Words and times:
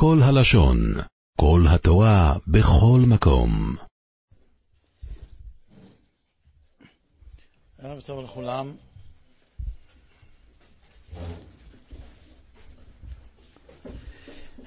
כל 0.00 0.20
הלשון, 0.22 0.94
כל 1.40 1.64
התורה, 1.70 2.34
בכל 2.46 3.00
מקום. 3.06 3.76
ערב 7.82 8.00
טוב 8.00 8.24
לכולם. 8.24 8.72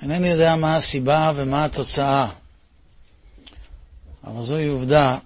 אינני 0.02 0.28
יודע 0.28 0.56
מה 0.56 0.76
הסיבה 0.76 1.32
ומה 1.36 1.66
התוצאה, 1.66 2.32
אבל 4.24 4.42
זוהי 4.42 4.68
עובדה 4.68 5.18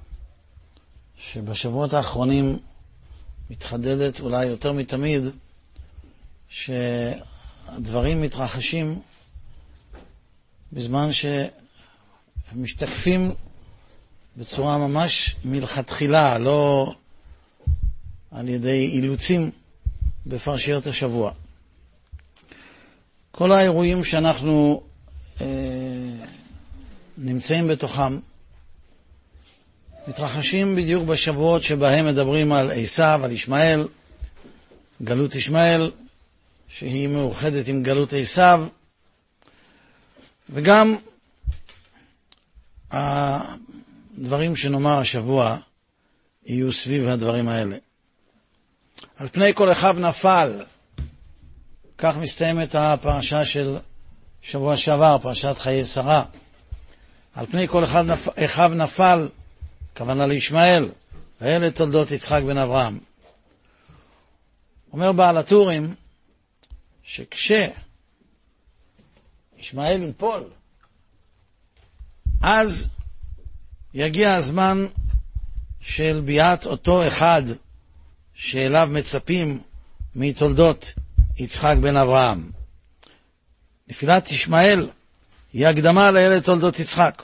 שבשבועות 1.17 1.93
האחרונים 1.93 2.59
מתחדדת 3.49 4.19
אולי 4.19 4.45
יותר 4.45 4.73
מתמיד 4.73 5.23
שהדברים 6.49 8.21
מתרחשים 8.21 9.01
בזמן 10.75 11.11
שהם 11.11 11.47
משתקפים 12.53 13.31
בצורה 14.37 14.77
ממש 14.77 15.35
מלכתחילה, 15.45 16.37
לא 16.37 16.93
על 18.31 18.49
ידי 18.49 18.89
אילוצים 18.93 19.51
בפרשיות 20.25 20.87
השבוע. 20.87 21.31
כל 23.31 23.51
האירועים 23.51 24.03
שאנחנו 24.03 24.83
אה, 25.41 25.47
נמצאים 27.17 27.67
בתוכם 27.67 28.19
מתרחשים 30.07 30.75
בדיוק 30.75 31.03
בשבועות 31.03 31.63
שבהם 31.63 32.05
מדברים 32.05 32.51
על 32.51 32.71
עשיו, 32.71 33.19
על 33.23 33.31
ישמעאל, 33.31 33.87
גלות 35.03 35.35
ישמעאל, 35.35 35.91
שהיא 36.67 37.07
מאוחדת 37.07 37.67
עם 37.67 37.83
גלות 37.83 38.13
עשיו, 38.13 38.67
וגם 40.49 40.95
הדברים 42.91 44.55
שנאמר 44.55 44.97
השבוע 44.97 45.57
יהיו 46.45 46.71
סביב 46.71 47.07
הדברים 47.07 47.47
האלה. 47.47 47.77
על 49.17 49.27
פני 49.27 49.53
כל 49.53 49.71
אחיו 49.71 49.95
נפל, 49.99 50.63
כך 51.97 52.17
מסתיימת 52.17 52.75
הפרשה 52.75 53.45
של 53.45 53.77
שבוע 54.41 54.77
שעבר, 54.77 55.17
פרשת 55.21 55.55
חיי 55.57 55.85
שרה. 55.85 56.23
על 57.33 57.45
פני 57.45 57.67
כל 57.67 57.83
אחד 57.83 58.03
אחיו 58.45 58.71
נפל, 58.75 59.29
כוונה 59.97 60.27
לישמעאל, 60.27 60.89
ואלה 61.41 61.71
תולדות 61.71 62.11
יצחק 62.11 62.41
בן 62.47 62.57
אברהם. 62.57 62.99
אומר 64.93 65.11
בעל 65.11 65.37
הטורים, 65.37 65.95
שכשישמעאל 69.65 70.01
ייפול, 70.01 70.43
אז 72.41 72.87
יגיע 73.93 74.33
הזמן 74.33 74.85
של 75.81 76.21
ביאת 76.25 76.65
אותו 76.65 77.07
אחד 77.07 77.43
שאליו 78.33 78.89
מצפים 78.91 79.59
מתולדות 80.15 80.93
יצחק 81.37 81.75
בן 81.81 81.97
אברהם. 81.97 82.51
נפילת 83.87 84.31
ישמעאל 84.31 84.89
היא 85.53 85.67
הקדמה 85.67 86.11
לאלה 86.11 86.41
תולדות 86.41 86.79
יצחק. 86.79 87.23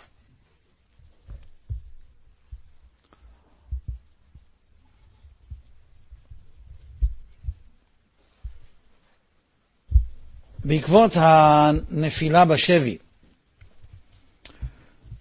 בעקבות 10.66 11.12
הנפילה 11.16 12.46
בשבי 12.46 12.98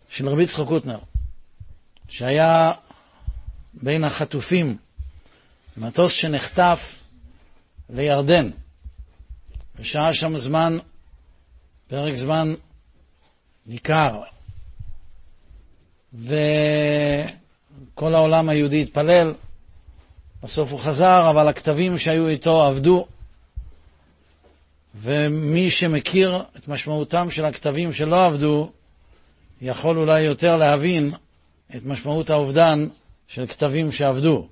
של 0.08 0.28
רבי 0.28 0.42
יצחק 0.42 0.66
קוטנר, 0.66 0.98
שהיה 2.08 2.72
בין 3.74 4.04
החטופים, 4.04 4.76
מטוס 5.76 6.12
שנחטף 6.12 6.94
לירדן, 7.90 8.50
ושהה 9.76 10.14
שם 10.14 10.38
זמן, 10.38 10.78
פרק 11.88 12.14
זמן 12.14 12.54
ניכר, 13.66 14.22
וכל 16.14 16.34
העולם 18.14 18.48
היהודי 18.48 18.82
התפלל, 18.82 19.34
בסוף 20.42 20.70
הוא 20.70 20.80
חזר, 20.80 21.30
אבל 21.30 21.48
הכתבים 21.48 21.98
שהיו 21.98 22.28
איתו 22.28 22.62
עבדו, 22.62 23.06
ומי 24.94 25.70
שמכיר 25.70 26.42
את 26.56 26.68
משמעותם 26.68 27.30
של 27.30 27.44
הכתבים 27.44 27.92
שלא 27.92 28.26
עבדו, 28.26 28.72
יכול 29.60 29.98
אולי 29.98 30.22
יותר 30.22 30.56
להבין 30.56 31.14
את 31.76 31.84
משמעות 31.84 32.30
האובדן 32.30 32.88
של 33.28 33.46
כתבים 33.46 33.92
שעבדו, 33.92 34.48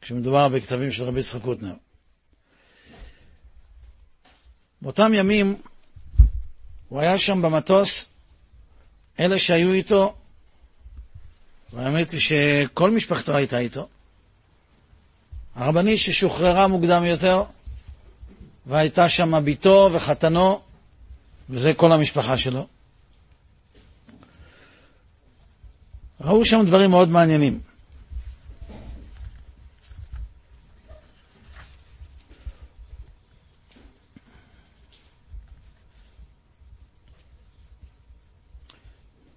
כשמדובר 0.00 0.48
בכתבים 0.48 0.92
של 0.92 1.02
רבי 1.02 1.20
יצחק 1.20 1.42
קוטנר. 1.42 1.74
באותם 4.82 5.14
ימים 5.14 5.56
הוא 6.88 7.00
היה 7.00 7.18
שם 7.18 7.42
במטוס, 7.42 8.06
אלה 9.20 9.38
שהיו 9.38 9.72
איתו, 9.72 10.14
והאמת 11.72 12.10
היא 12.10 12.20
שכל 12.20 12.90
משפחתו 12.90 13.36
הייתה 13.36 13.58
איתו. 13.58 13.88
הרבנית 15.54 15.98
ששוחררה 15.98 16.66
מוקדם 16.66 17.04
יותר, 17.04 17.42
והייתה 18.68 19.08
שם 19.08 19.44
בתו 19.44 19.90
וחתנו, 19.92 20.60
וזה 21.50 21.74
כל 21.74 21.92
המשפחה 21.92 22.38
שלו. 22.38 22.66
ראו 26.20 26.44
שם 26.44 26.66
דברים 26.66 26.90
מאוד 26.90 27.08
מעניינים. 27.08 27.60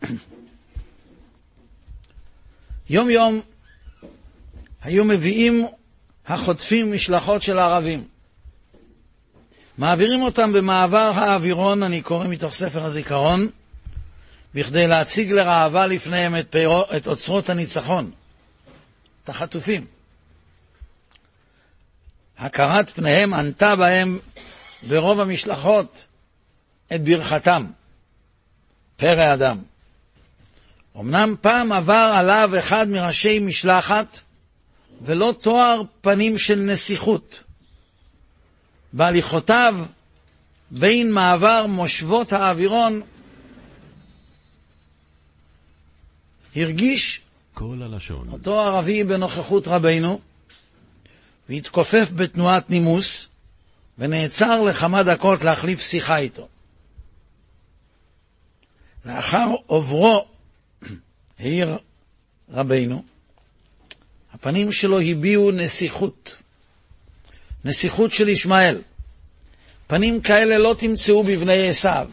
יום 2.89 3.09
יום 3.09 3.41
היו 4.81 5.05
מביאים 5.05 5.65
החוטפים 6.27 6.93
משלחות 6.93 7.41
של 7.41 7.57
הערבים. 7.57 8.07
מעבירים 9.81 10.21
אותם 10.21 10.53
במעבר 10.53 11.11
האווירון, 11.15 11.83
אני 11.83 12.01
קורא 12.01 12.27
מתוך 12.27 12.53
ספר 12.53 12.85
הזיכרון, 12.85 13.47
בכדי 14.53 14.87
להציג 14.87 15.31
לראווה 15.31 15.87
לפניהם 15.87 16.35
את, 16.35 16.47
פירו, 16.49 16.83
את 16.97 17.07
אוצרות 17.07 17.49
הניצחון, 17.49 18.11
את 19.23 19.29
החטופים. 19.29 19.85
הכרת 22.37 22.89
פניהם 22.89 23.33
ענתה 23.33 23.75
בהם 23.75 24.19
ברוב 24.87 25.19
המשלחות 25.19 26.05
את 26.95 27.03
ברכתם, 27.03 27.65
פרא 28.97 29.33
אדם. 29.33 29.57
אמנם 30.99 31.35
פעם 31.41 31.71
עבר 31.71 32.11
עליו 32.15 32.51
אחד 32.59 32.87
מראשי 32.89 33.39
משלחת, 33.39 34.19
ולא 35.01 35.33
תואר 35.41 35.81
פנים 36.01 36.37
של 36.37 36.59
נסיכות. 36.59 37.43
בהליכותיו 38.93 39.75
בין 40.71 41.11
מעבר 41.11 41.65
מושבות 41.67 42.33
האווירון 42.33 43.01
הרגיש 46.55 47.21
אותו 48.31 48.61
ערבי 48.61 49.03
בנוכחות 49.03 49.67
רבינו 49.67 50.19
והתכופף 51.49 52.09
בתנועת 52.15 52.69
נימוס 52.69 53.27
ונעצר 53.97 54.61
לכמה 54.61 55.03
דקות 55.03 55.43
להחליף 55.43 55.81
שיחה 55.81 56.17
איתו. 56.17 56.47
לאחר 59.05 59.47
עוברו 59.65 60.27
העיר 61.39 61.77
רבינו, 62.49 63.03
הפנים 64.33 64.71
שלו 64.71 64.99
הביעו 64.99 65.51
נסיכות. 65.51 66.35
נסיכות 67.65 68.11
של 68.11 68.29
ישמעאל. 68.29 68.81
פנים 69.91 70.21
כאלה 70.21 70.57
לא 70.57 70.75
תמצאו 70.77 71.23
בבני 71.23 71.69
עשיו. 71.69 72.09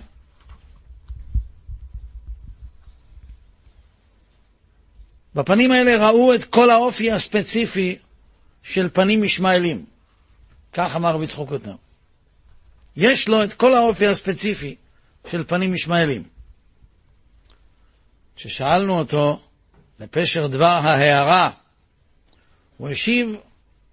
בפנים 5.35 5.73
האלה 5.73 6.09
ראו 6.09 6.35
את 6.35 6.45
כל 6.45 6.71
האופי 6.71 7.13
הספציפי 7.13 7.99
של 8.63 8.89
פנים 8.93 9.25
ישמעאלים. 9.25 9.85
כך 10.73 10.97
אמר 10.97 11.15
רבי 11.15 11.27
צחוק 11.27 11.49
קוטנר. 11.49 11.77
יש 12.97 13.29
לו 13.29 13.45
את 13.45 13.53
כל 13.53 13.75
האופי 13.75 14.07
הספציפי 14.07 14.77
של 15.31 15.45
פנים 15.45 15.75
ישמעאלים. 15.75 16.23
כששאלנו 18.37 18.99
אותו 18.99 19.41
לפשר 20.01 20.47
דבר 20.47 20.81
ההערה, 20.83 21.51
הוא 22.77 22.89
השיב 22.89 23.37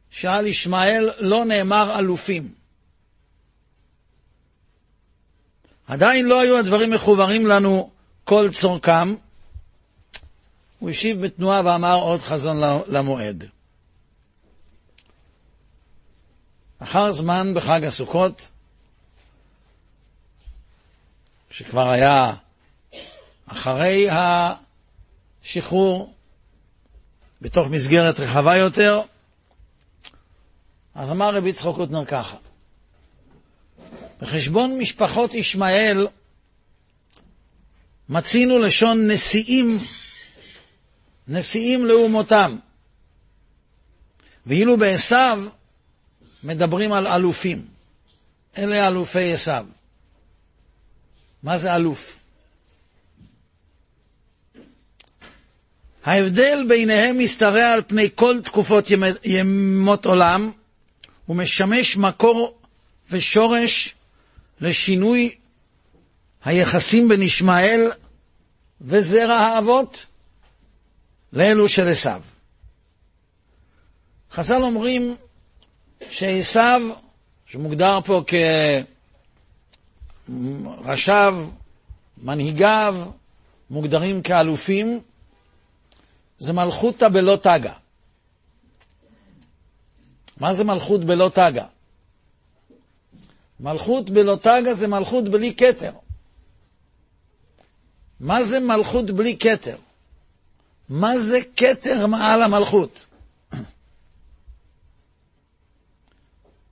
שעל 0.09 0.47
ישמעאל 0.47 1.09
לא 1.19 1.45
נאמר 1.45 1.99
אלופים. 1.99 2.64
עדיין 5.87 6.25
לא 6.25 6.39
היו 6.39 6.57
הדברים 6.57 6.91
מחוברים 6.91 7.47
לנו 7.47 7.89
כל 8.23 8.49
צורכם, 8.51 9.15
הוא 10.79 10.89
השיב 10.89 11.25
בתנועה 11.25 11.61
ואמר 11.65 11.95
עוד 11.95 12.21
חזון 12.21 12.57
למועד. 12.87 13.49
אחר 16.79 17.13
זמן 17.13 17.53
בחג 17.53 17.83
הסוכות, 17.83 18.47
שכבר 21.51 21.89
היה 21.89 22.33
אחרי 23.47 24.07
השחרור, 25.43 26.13
בתוך 27.41 27.67
מסגרת 27.67 28.19
רחבה 28.19 28.57
יותר, 28.57 29.01
אז 30.95 31.11
אמר 31.11 31.35
רבי 31.35 31.49
יצחוק 31.49 31.75
קוטנר 31.75 32.05
ככה: 32.05 32.37
בחשבון 34.21 34.77
משפחות 34.77 35.33
ישמעאל 35.33 36.07
מצינו 38.09 38.59
לשון 38.59 39.12
נשיאים, 39.12 39.85
נשיאים 41.27 41.85
לאומותם. 41.85 42.57
ואילו 44.45 44.77
בעשו 44.77 45.15
מדברים 46.44 46.94
על 46.94 47.07
אלופים. 47.07 47.65
אלה 48.57 48.88
אלופי 48.88 49.33
עשו. 49.33 49.51
מה 51.44 51.57
זה 51.57 51.75
אלוף? 51.75 52.19
ההבדל 56.03 56.65
ביניהם 56.68 57.19
משתרע 57.19 57.71
על 57.71 57.81
פני 57.88 58.09
כל 58.15 58.41
תקופות 58.44 58.88
ימות 59.23 60.06
עולם, 60.06 60.51
ומשמש 61.29 61.97
מקור 61.97 62.57
ושורש 63.11 63.95
לשינוי 64.62 65.36
היחסים 66.46 67.07
בין 67.07 67.22
ישמעאל 67.22 67.92
וזרע 68.81 69.34
האבות 69.34 70.06
לאלו 71.34 71.69
של 71.69 71.88
עשיו. 71.88 72.22
חז"ל 74.31 74.63
אומרים 74.63 75.16
שעשיו, 76.10 76.81
שמוגדר 77.46 78.00
פה 78.06 78.24
כראשיו, 80.28 81.50
מנהיגיו, 82.18 82.96
מוגדרים 83.69 84.22
כאלופים, 84.22 85.02
זה 86.38 86.54
מלכותא 86.54 87.10
בלא 87.10 87.38
תגה. 87.42 87.74
מה 90.38 90.54
זה 90.54 90.63
מלכות 90.63 91.04
בלא 91.04 91.31
תגה? 91.34 91.66
מלכות 93.60 94.10
בלא 94.10 94.38
תגה 94.42 94.74
זה 94.74 94.88
מלכות 94.88 95.30
בלי 95.30 95.56
כתר. 95.56 95.92
מה 98.19 98.44
זה 98.44 98.60
מלכות 98.60 99.12
בלי 99.12 99.38
כתר? 99.38 99.78
מה 100.90 101.19
זה 101.19 101.38
כתר 101.57 102.07
מעל 102.07 102.42
המלכות? 102.42 103.06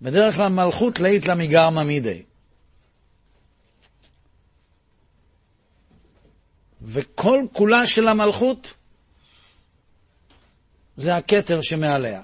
בדרך 0.01 0.35
כלל 0.35 0.47
מלכות 0.47 0.99
לית 0.99 1.25
לה 1.27 1.35
מגרמא 1.35 1.83
מידי. 1.83 2.23
וכל 6.81 7.45
כולה 7.53 7.87
של 7.87 8.07
המלכות 8.07 8.73
זה 10.95 11.15
הכתר 11.15 11.61
שמעליה. 11.61 12.21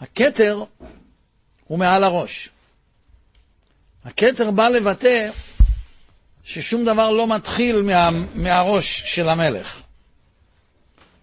הכתר 0.00 0.64
הוא 1.66 1.78
מעל 1.78 2.04
הראש. 2.04 2.48
הכתר 4.04 4.50
בא 4.50 4.68
לבטא 4.68 5.30
ששום 6.44 6.84
דבר 6.84 7.10
לא 7.10 7.36
מתחיל 7.36 7.82
מה, 7.82 8.10
מהראש 8.34 9.02
של 9.14 9.28
המלך, 9.28 9.80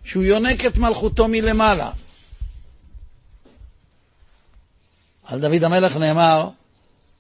שהוא 0.04 0.24
יונק 0.24 0.66
את 0.66 0.78
מלכותו 0.78 1.28
מלמעלה. 1.28 1.92
על 5.24 5.40
דוד 5.40 5.64
המלך 5.64 5.96
נאמר 5.96 6.50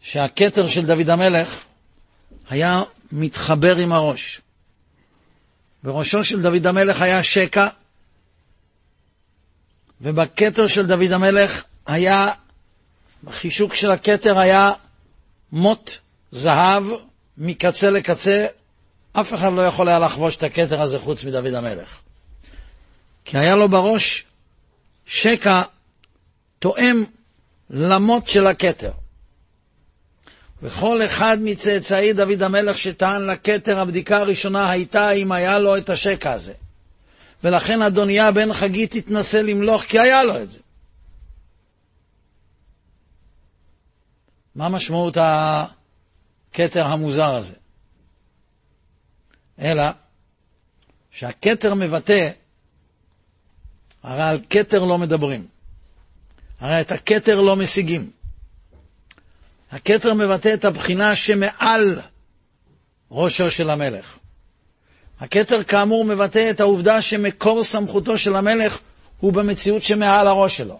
שהכתר 0.01 0.67
של 0.67 0.85
דוד 0.85 1.09
המלך 1.09 1.65
היה 2.49 2.83
מתחבר 3.11 3.75
עם 3.75 3.91
הראש. 3.91 4.41
בראשו 5.83 6.23
של 6.23 6.41
דוד 6.41 6.67
המלך 6.67 7.01
היה 7.01 7.23
שקע, 7.23 7.67
ובכתר 10.01 10.67
של 10.67 10.87
דוד 10.87 11.11
המלך 11.11 11.63
היה, 11.85 12.27
בחישוק 13.23 13.75
של 13.75 13.91
הכתר 13.91 14.39
היה 14.39 14.71
מוט 15.51 15.91
זהב 16.31 16.83
מקצה 17.37 17.89
לקצה, 17.89 18.45
אף 19.13 19.33
אחד 19.33 19.53
לא 19.53 19.61
יכול 19.61 19.89
היה 19.89 19.99
לחבוש 19.99 20.35
את 20.35 20.43
הכתר 20.43 20.81
הזה 20.81 20.99
חוץ 20.99 21.23
מדוד 21.23 21.53
המלך. 21.53 21.99
כי 23.25 23.37
היה 23.37 23.55
לו 23.55 23.69
בראש 23.69 24.23
שקע 25.05 25.61
תואם 26.59 27.03
למוט 27.69 28.27
של 28.27 28.47
הכתר. 28.47 28.91
וכל 30.63 31.01
אחד 31.05 31.37
מצאצאי 31.41 32.13
דוד 32.13 32.43
המלך 32.43 32.77
שטען 32.77 33.25
לכתר, 33.25 33.79
הבדיקה 33.79 34.17
הראשונה 34.17 34.69
הייתה 34.69 35.11
אם 35.11 35.31
היה 35.31 35.59
לו 35.59 35.77
את 35.77 35.89
השקע 35.89 36.31
הזה. 36.31 36.53
ולכן 37.43 37.81
אדוניה 37.81 38.31
בן 38.31 38.53
חגית 38.53 38.95
התנסה 38.95 39.41
למלוך 39.41 39.83
כי 39.83 39.99
היה 39.99 40.23
לו 40.23 40.41
את 40.41 40.49
זה. 40.49 40.59
מה 44.55 44.69
משמעות 44.69 45.17
הכתר 45.21 46.85
המוזר 46.87 47.33
הזה? 47.33 47.53
אלא 49.59 49.83
שהכתר 51.11 51.73
מבטא, 51.73 52.29
הרי 54.03 54.23
על 54.23 54.39
כתר 54.49 54.83
לא 54.83 54.97
מדברים. 54.97 55.47
הרי 56.59 56.81
את 56.81 56.91
הכתר 56.91 57.41
לא 57.41 57.55
משיגים. 57.55 58.11
הכתר 59.71 60.13
מבטא 60.13 60.53
את 60.53 60.65
הבחינה 60.65 61.15
שמעל 61.15 61.99
ראשו 63.11 63.51
של 63.51 63.69
המלך. 63.69 64.17
הכתר 65.19 65.63
כאמור 65.63 66.05
מבטא 66.05 66.49
את 66.51 66.59
העובדה 66.59 67.01
שמקור 67.01 67.63
סמכותו 67.63 68.17
של 68.17 68.35
המלך 68.35 68.79
הוא 69.19 69.33
במציאות 69.33 69.83
שמעל 69.83 70.27
הראש 70.27 70.57
שלו. 70.57 70.79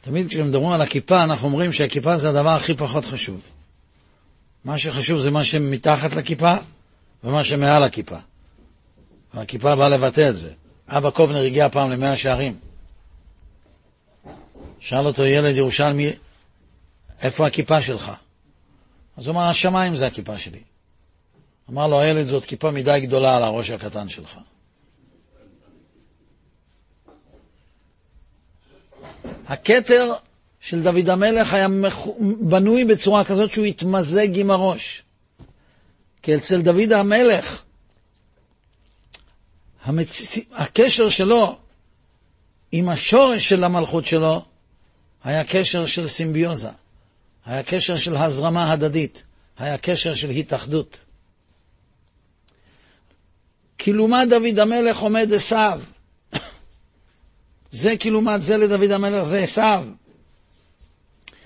תמיד 0.00 0.28
כשמדברים 0.28 0.70
על 0.70 0.80
הכיפה, 0.80 1.22
אנחנו 1.22 1.48
אומרים 1.48 1.72
שהכיפה 1.72 2.18
זה 2.18 2.28
הדבר 2.28 2.50
הכי 2.50 2.74
פחות 2.74 3.04
חשוב. 3.04 3.40
מה 4.64 4.78
שחשוב 4.78 5.18
זה 5.18 5.30
מה 5.30 5.44
שמתחת 5.44 6.14
לכיפה 6.14 6.54
ומה 7.24 7.44
שמעל 7.44 7.82
הכיפה. 7.82 8.16
והכיפה 9.34 9.76
באה 9.76 9.88
לבטא 9.88 10.28
את 10.28 10.36
זה. 10.36 10.52
אבא 10.88 11.10
קובנר 11.10 11.42
הגיע 11.42 11.68
פעם 11.68 11.90
למאה 11.90 12.16
שערים. 12.16 12.58
שאל 14.80 15.06
אותו 15.06 15.24
ילד 15.24 15.56
ירושלמי, 15.56 16.10
איפה 17.22 17.46
הכיפה 17.46 17.80
שלך? 17.80 18.12
אז 19.16 19.26
הוא 19.26 19.34
אמר, 19.34 19.48
השמיים 19.48 19.96
זה 19.96 20.06
הכיפה 20.06 20.38
שלי. 20.38 20.60
אמר 21.70 21.86
לו 21.86 22.00
הילד, 22.00 22.24
זאת 22.24 22.44
כיפה 22.44 22.70
מדי 22.70 23.00
גדולה 23.02 23.36
על 23.36 23.42
הראש 23.42 23.70
הקטן 23.70 24.08
שלך. 24.08 24.38
הכתר 29.50 30.12
של 30.60 30.82
דוד 30.82 31.08
המלך 31.08 31.52
היה 31.52 31.66
בנוי 32.40 32.84
בצורה 32.84 33.24
כזאת 33.24 33.50
שהוא 33.50 33.64
התמזג 33.64 34.38
עם 34.38 34.50
הראש. 34.50 35.02
כי 36.22 36.36
אצל 36.36 36.62
דוד 36.62 36.92
המלך, 36.92 37.62
המצ... 39.84 40.22
הקשר 40.52 41.08
שלו 41.08 41.58
עם 42.72 42.88
השורש 42.88 43.48
של 43.48 43.64
המלכות 43.64 44.06
שלו 44.06 44.44
היה 45.24 45.44
קשר 45.44 45.86
של 45.86 46.08
סימביוזה, 46.08 46.68
היה 47.46 47.62
קשר 47.62 47.96
של 47.96 48.16
הזרמה 48.16 48.72
הדדית, 48.72 49.22
היה 49.58 49.78
קשר 49.78 50.14
של 50.14 50.30
התאחדות. 50.30 50.98
כי 53.78 53.92
לעומת 53.92 54.28
דוד 54.28 54.58
המלך 54.58 54.98
עומד 54.98 55.32
עשיו. 55.32 55.80
זה 57.72 57.96
כי 57.96 58.10
לעומת 58.10 58.42
זה 58.42 58.56
לדוד 58.56 58.90
המלך 58.90 59.22
זה 59.22 59.38
עשיו. 59.38 59.84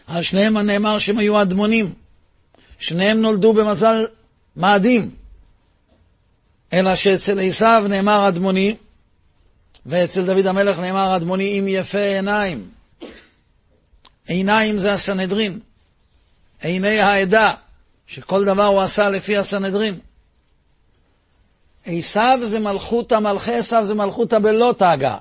על 0.06 0.22
שניהם 0.22 0.56
הנאמר 0.56 0.98
שהם 0.98 1.18
היו 1.18 1.42
אדמונים. 1.42 1.92
שניהם 2.78 3.20
נולדו 3.20 3.52
במזל 3.52 4.04
מאדים. 4.56 5.10
אלא 6.72 6.96
שאצל 6.96 7.40
עשיו 7.40 7.84
נאמר 7.88 8.28
אדמוני, 8.28 8.76
ואצל 9.86 10.26
דוד 10.26 10.46
המלך 10.46 10.78
נאמר 10.78 11.16
אדמוני 11.16 11.58
עם 11.58 11.68
יפה 11.68 11.98
עיניים. 11.98 12.68
עיניים 14.26 14.78
זה 14.78 14.94
הסנהדרין, 14.94 15.58
עיני 16.60 17.00
העדה, 17.00 17.54
שכל 18.06 18.44
דבר 18.44 18.64
הוא 18.64 18.80
עשה 18.80 19.08
לפי 19.08 19.36
הסנהדרין. 19.36 19.98
עשיו 21.86 22.38
זה 22.42 22.58
מלכותא, 22.58 23.18
מלכי 23.18 23.54
עשיו 23.54 23.84
זה 23.84 23.94
מלכותא 23.94 24.38
בלא 24.38 24.74
תגה, 24.78 25.16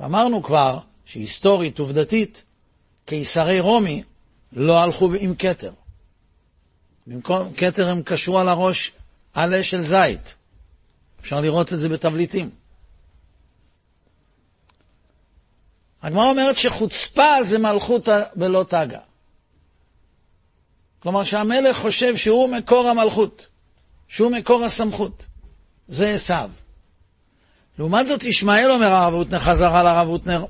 ואמרנו 0.00 0.42
כבר 0.42 0.78
שהיסטורית, 1.04 1.78
עובדתית, 1.78 2.44
קיסרי 3.04 3.60
רומי 3.60 4.02
לא 4.52 4.78
הלכו 4.78 5.10
עם 5.18 5.34
כתר. 5.34 5.72
במקום 7.06 7.52
כתר 7.54 7.88
הם 7.88 8.02
קשרו 8.02 8.38
על 8.38 8.48
הראש 8.48 8.92
עלה 9.34 9.64
של 9.64 9.82
זית. 9.82 10.34
אפשר 11.20 11.40
לראות 11.40 11.72
את 11.72 11.78
זה 11.78 11.88
בתבליטים. 11.88 12.50
הגמרא 16.02 16.24
אומרת 16.24 16.56
שחוצפה 16.56 17.44
זה 17.44 17.58
מלכות 17.58 18.08
בלא 18.34 18.64
תגה. 18.68 19.00
כלומר 20.98 21.24
שהמלך 21.24 21.76
חושב 21.76 22.16
שהוא 22.16 22.48
מקור 22.48 22.88
המלכות, 22.88 23.46
שהוא 24.08 24.30
מקור 24.30 24.64
הסמכות. 24.64 25.26
זה 25.88 26.10
עשיו. 26.10 26.50
לעומת 27.78 28.06
זאת 28.06 28.24
ישמעאל 28.24 28.70
אומר 28.70 28.92
הרב 28.92 29.14
הוטנר, 29.14 29.38
חזרה 29.38 29.82
לרב 29.82 30.08
הוטנר, 30.08 30.44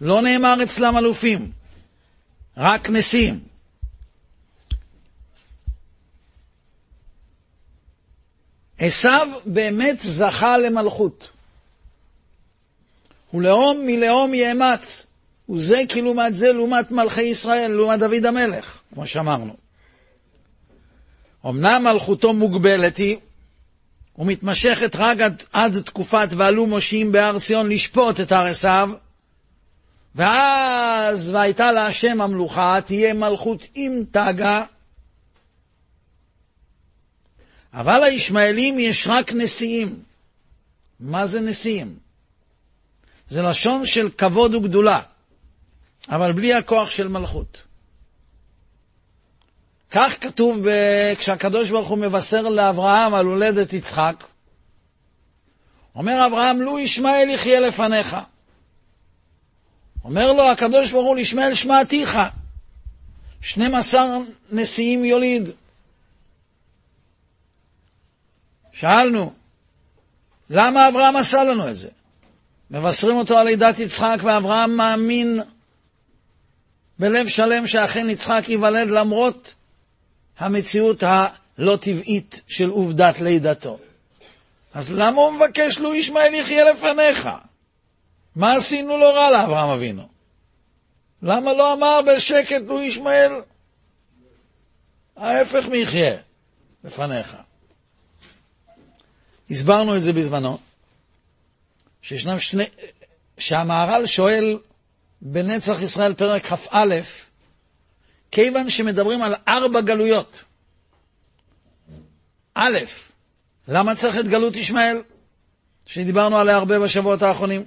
לא 0.00 0.22
נאמר 0.22 0.62
אצלם 0.62 0.96
אלופים, 0.96 1.50
רק 2.56 2.90
נשיאים. 2.90 3.40
עשיו 8.78 9.28
באמת 9.46 9.96
זכה 10.00 10.58
למלכות. 10.58 11.30
ולאום 13.34 13.86
מלאום 13.86 14.34
יאמץ. 14.34 15.06
וזה 15.50 15.82
כי 15.88 16.02
לעומת 16.02 16.34
זה, 16.34 16.52
לעומת 16.52 16.90
מלכי 16.90 17.22
ישראל, 17.22 17.70
לעומת 17.70 17.98
דוד 17.98 18.26
המלך, 18.26 18.78
כמו 18.94 19.06
שאמרנו. 19.06 19.56
אמנם 21.46 21.82
מלכותו 21.84 22.32
מוגבלת 22.32 22.96
היא, 22.96 23.16
ומתמשכת 24.20 24.96
רק 24.96 25.18
עד, 25.20 25.42
עד 25.52 25.80
תקופת 25.80 26.28
ועלו 26.36 26.66
מושיעים 26.66 27.12
בהר 27.12 27.38
ציון 27.38 27.68
לשפוט 27.68 28.20
את 28.20 28.32
הר 28.32 28.46
עשיו, 28.46 28.90
ואז 30.14 31.28
והייתה 31.28 31.72
להשם 31.72 32.20
המלוכה, 32.20 32.78
תהיה 32.86 33.14
מלכות 33.14 33.62
עם 33.74 34.02
תגה. 34.10 34.64
אבל 37.74 38.02
הישמעאלים 38.02 38.78
יש 38.78 39.06
רק 39.06 39.32
נשיאים. 39.32 40.02
מה 41.00 41.26
זה 41.26 41.40
נשיאים? 41.40 41.98
זה 43.28 43.42
לשון 43.42 43.86
של 43.86 44.10
כבוד 44.18 44.54
וגדולה, 44.54 45.00
אבל 46.08 46.32
בלי 46.32 46.54
הכוח 46.54 46.90
של 46.90 47.08
מלכות. 47.08 47.69
כך 49.90 50.16
כתוב 50.20 50.68
ב... 50.68 50.70
כשהקדוש 51.18 51.70
ברוך 51.70 51.88
הוא 51.88 51.98
מבשר 51.98 52.42
לאברהם 52.42 53.14
על 53.14 53.26
הולדת 53.26 53.72
יצחק, 53.72 54.24
אומר 55.94 56.26
אברהם, 56.26 56.60
לו 56.60 56.78
ישמעאל 56.78 57.28
יחיה 57.28 57.60
לפניך. 57.60 58.16
אומר 60.04 60.32
לו 60.32 60.50
הקדוש 60.50 60.90
ברוך 60.90 61.06
הוא 61.06 61.16
לישמעאל 61.16 61.54
שמעתיך. 61.54 62.18
12 63.40 64.18
נשיאים 64.50 65.04
יוליד. 65.04 65.50
שאלנו, 68.72 69.32
למה 70.50 70.88
אברהם 70.88 71.16
עשה 71.16 71.44
לנו 71.44 71.70
את 71.70 71.76
זה? 71.76 71.88
מבשרים 72.70 73.16
אותו 73.16 73.38
על 73.38 73.46
לידת 73.46 73.78
יצחק, 73.78 74.16
ואברהם 74.22 74.76
מאמין 74.76 75.40
בלב 76.98 77.28
שלם 77.28 77.66
שאכן 77.66 78.10
יצחק 78.10 78.44
ייוולד 78.48 78.88
למרות 78.88 79.54
המציאות 80.40 81.02
הלא 81.02 81.76
טבעית 81.80 82.40
של 82.46 82.68
עובדת 82.70 83.20
לידתו. 83.20 83.78
אז 84.74 84.90
למה 84.90 85.22
הוא 85.22 85.32
מבקש 85.32 85.78
לו 85.78 85.94
ישמעאל 85.94 86.34
יחיה 86.34 86.72
לפניך? 86.72 87.28
מה 88.36 88.54
עשינו 88.54 88.96
לו 88.96 89.12
רע 89.12 89.30
לאברהם 89.30 89.68
אבינו? 89.68 90.08
למה 91.22 91.52
לא 91.52 91.72
אמר 91.72 92.00
בשקט 92.06 92.62
לו 92.66 92.82
ישמעאל? 92.82 93.32
ההפך 95.16 95.66
מיחיה 95.66 96.16
לפניך. 96.84 97.36
הסברנו 99.50 99.96
את 99.96 100.02
זה 100.04 100.12
בזמנו, 100.12 100.58
שישנם 102.02 102.38
שני, 102.38 102.64
שהמהר"ל 103.38 104.06
שואל 104.06 104.58
בנצח 105.22 105.82
ישראל 105.82 106.14
פרק 106.14 106.46
כ"א, 106.46 106.94
כיוון 108.30 108.70
שמדברים 108.70 109.22
על 109.22 109.34
ארבע 109.48 109.80
גלויות. 109.80 110.44
א', 112.54 112.78
למה 113.68 113.94
צריך 113.94 114.18
את 114.18 114.26
גלות 114.26 114.56
ישמעאל, 114.56 115.02
שדיברנו 115.86 116.38
עליה 116.38 116.56
הרבה 116.56 116.78
בשבועות 116.78 117.22
האחרונים? 117.22 117.64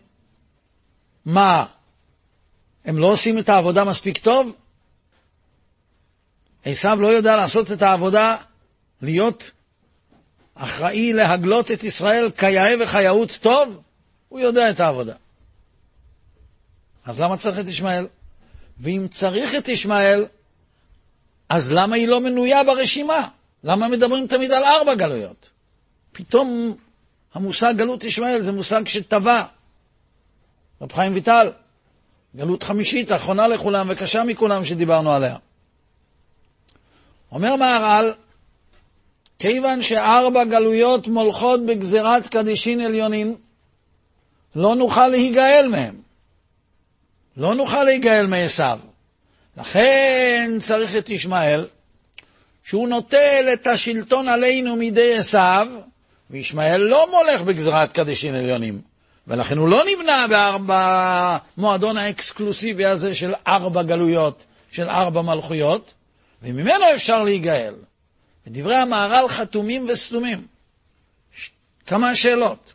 מה, 1.26 1.66
הם 2.86 2.98
לא 2.98 3.12
עושים 3.12 3.40
את 3.40 3.50
העבודה 3.50 3.84
מספיק 3.84 4.18
טוב? 4.18 4.56
עשיו 6.66 6.98
לא 7.02 7.08
יודע 7.08 7.36
לעשות 7.36 7.72
את 7.72 7.82
העבודה, 7.82 8.38
להיות 9.02 9.52
אחראי 10.56 11.14
להגלות 11.14 11.72
את 11.72 11.84
ישראל 11.84 12.32
כיאה 12.38 12.84
וכיאות 12.84 13.40
טוב? 13.42 13.82
הוא 14.30 14.40
יודע 14.40 14.70
את 14.70 14.80
העבודה. 14.80 15.16
אז 17.06 17.20
למה 17.20 17.38
צריך 17.38 17.60
את 17.60 17.68
ישמעאל? 17.68 18.08
ואם 18.78 19.08
צריך 19.12 19.56
את 19.56 19.68
ישמעאל, 19.68 20.26
אז 21.50 21.72
למה 21.72 21.96
היא 21.96 22.08
לא 22.08 22.22
מנויה 22.22 22.64
ברשימה? 22.64 23.28
למה 23.64 23.88
מדברים 23.88 24.28
תמיד 24.28 24.52
על 24.52 24.64
ארבע 24.64 24.96
גלויות? 24.96 25.50
פתאום 26.12 26.76
המושג 27.34 27.74
גלות 27.78 28.04
ישמעאל 28.04 28.42
זה 28.42 28.52
מושג 28.52 28.88
שטבע. 28.88 29.44
רב 30.82 30.92
חיים 30.92 31.14
ויטל, 31.14 31.52
גלות 32.36 32.64
חמישית, 32.64 33.12
אחרונה 33.12 33.48
לכולם 33.48 33.88
וקשה 33.90 34.24
מכולם 34.24 34.66
שדיברנו 34.66 35.12
עליה. 35.12 35.36
אומר 37.32 37.56
מהר"ל, 37.56 38.14
כיוון 39.40 39.82
שארבע 39.82 40.44
גלויות 40.44 41.08
מולכות 41.08 41.66
בגזירת 41.66 42.28
קדישין 42.28 42.82
עליונין, 42.82 43.36
לא 44.56 44.76
נוכל 44.76 45.08
להיגאל 45.08 45.68
מהם. 45.72 45.96
לא 47.38 47.56
נוכל 47.56 47.84
להיגאל 47.84 48.28
מעשיו. 48.28 48.80
לכן 49.58 50.52
צריך 50.62 50.96
את 50.96 51.10
ישמעאל, 51.10 51.68
שהוא 52.64 52.88
נוטל 52.88 53.50
את 53.54 53.68
השלטון 53.68 54.28
עלינו 54.28 54.76
מידי 54.76 55.18
עשיו, 55.18 55.68
וישמעאל 56.30 56.82
לא 56.82 57.12
מולך 57.12 57.42
בגזרת 57.42 57.92
קדישין 57.92 58.36
עליונים, 58.36 58.82
ולכן 59.28 59.58
הוא 59.58 59.70
לא 59.70 59.84
נבנה 59.92 60.26
במועדון 61.58 61.98
האקסקלוסיבי 61.98 62.86
הזה 62.86 63.16
של 63.16 63.34
ארבע 63.48 63.84
גלויות, 63.84 64.44
של 64.72 64.90
ארבע 64.90 65.22
מלכויות, 65.22 65.94
וממנו 66.44 66.86
אפשר 66.96 67.24
להיגאל. 67.24 67.74
ודברי 68.48 68.76
המהר"ל 68.76 69.30
חתומים 69.30 69.86
וסתומים. 69.90 70.48
כמה 71.88 72.16
שאלות. 72.16 72.74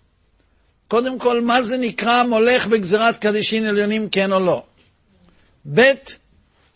קודם 0.88 1.18
כל, 1.18 1.40
מה 1.40 1.62
זה 1.62 1.78
נקרא 1.78 2.22
מולך 2.22 2.66
בגזירת 2.66 3.18
קדישין 3.18 3.66
עליונים, 3.66 4.08
כן 4.08 4.32
או 4.32 4.40
לא? 4.40 4.62
ב', 5.74 5.92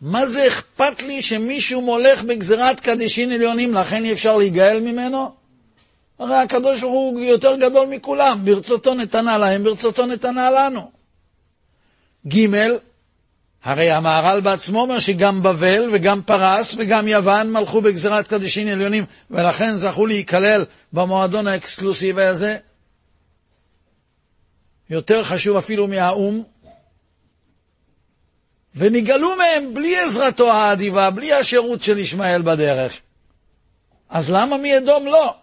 מה 0.02 0.26
זה 0.26 0.46
אכפת 0.46 1.02
לי 1.02 1.22
שמישהו 1.22 1.80
מולך 1.80 2.22
בגזירת 2.22 2.80
קדישין 2.80 3.32
עליונים, 3.32 3.74
לכן 3.74 4.04
אי 4.04 4.12
אפשר 4.12 4.36
להיגאל 4.36 4.80
ממנו? 4.80 5.34
הרי 6.18 6.36
הקדוש 6.36 6.80
ברוך 6.80 6.92
הוא 6.92 7.20
יותר 7.20 7.56
גדול 7.56 7.86
מכולם, 7.86 8.40
ברצותו 8.44 8.94
נתנה 8.94 9.38
להם, 9.38 9.64
ברצותו 9.64 10.06
נתנה 10.06 10.50
לנו. 10.50 10.90
ג', 12.28 12.46
הרי 13.64 13.90
המהר"ל 13.90 14.40
בעצמו 14.40 14.80
אומר 14.80 14.98
שגם 14.98 15.42
בבל 15.42 15.88
וגם 15.92 16.22
פרס 16.22 16.74
וגם 16.78 17.08
יוון 17.08 17.52
מלכו 17.52 17.80
בגזירת 17.80 18.26
קדישין 18.26 18.68
עליונים, 18.68 19.04
ולכן 19.30 19.76
זכו 19.76 20.06
להיכלל 20.06 20.64
במועדון 20.92 21.46
האקסקלוסיבי 21.46 22.24
הזה. 22.24 22.56
יותר 24.90 25.24
חשוב 25.24 25.56
אפילו 25.56 25.88
מהאו"ם, 25.88 26.42
ונגאלו 28.74 29.36
מהם 29.36 29.74
בלי 29.74 29.98
עזרתו 29.98 30.52
האדיבה, 30.52 31.10
בלי 31.10 31.32
השירות 31.32 31.82
של 31.82 31.98
ישמעאל 31.98 32.42
בדרך. 32.42 33.00
אז 34.08 34.30
למה 34.30 34.56
מאדום 34.56 35.06
לא? 35.06 35.36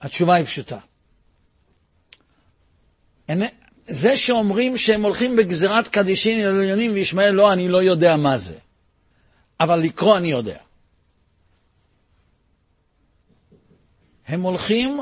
התשובה 0.00 0.34
היא 0.34 0.46
פשוטה. 0.46 0.78
זה 3.88 4.16
שאומרים 4.16 4.78
שהם 4.78 5.02
הולכים 5.02 5.36
בגזירת 5.36 5.88
קדישין 5.88 6.46
עליונים 6.46 6.92
וישמעאל 6.92 7.30
לא, 7.30 7.52
אני 7.52 7.68
לא 7.68 7.82
יודע 7.82 8.16
מה 8.16 8.38
זה. 8.38 8.58
אבל 9.60 9.78
לקרוא 9.78 10.16
אני 10.16 10.30
יודע. 10.30 10.58
הם 14.26 14.42
הולכים, 14.42 15.00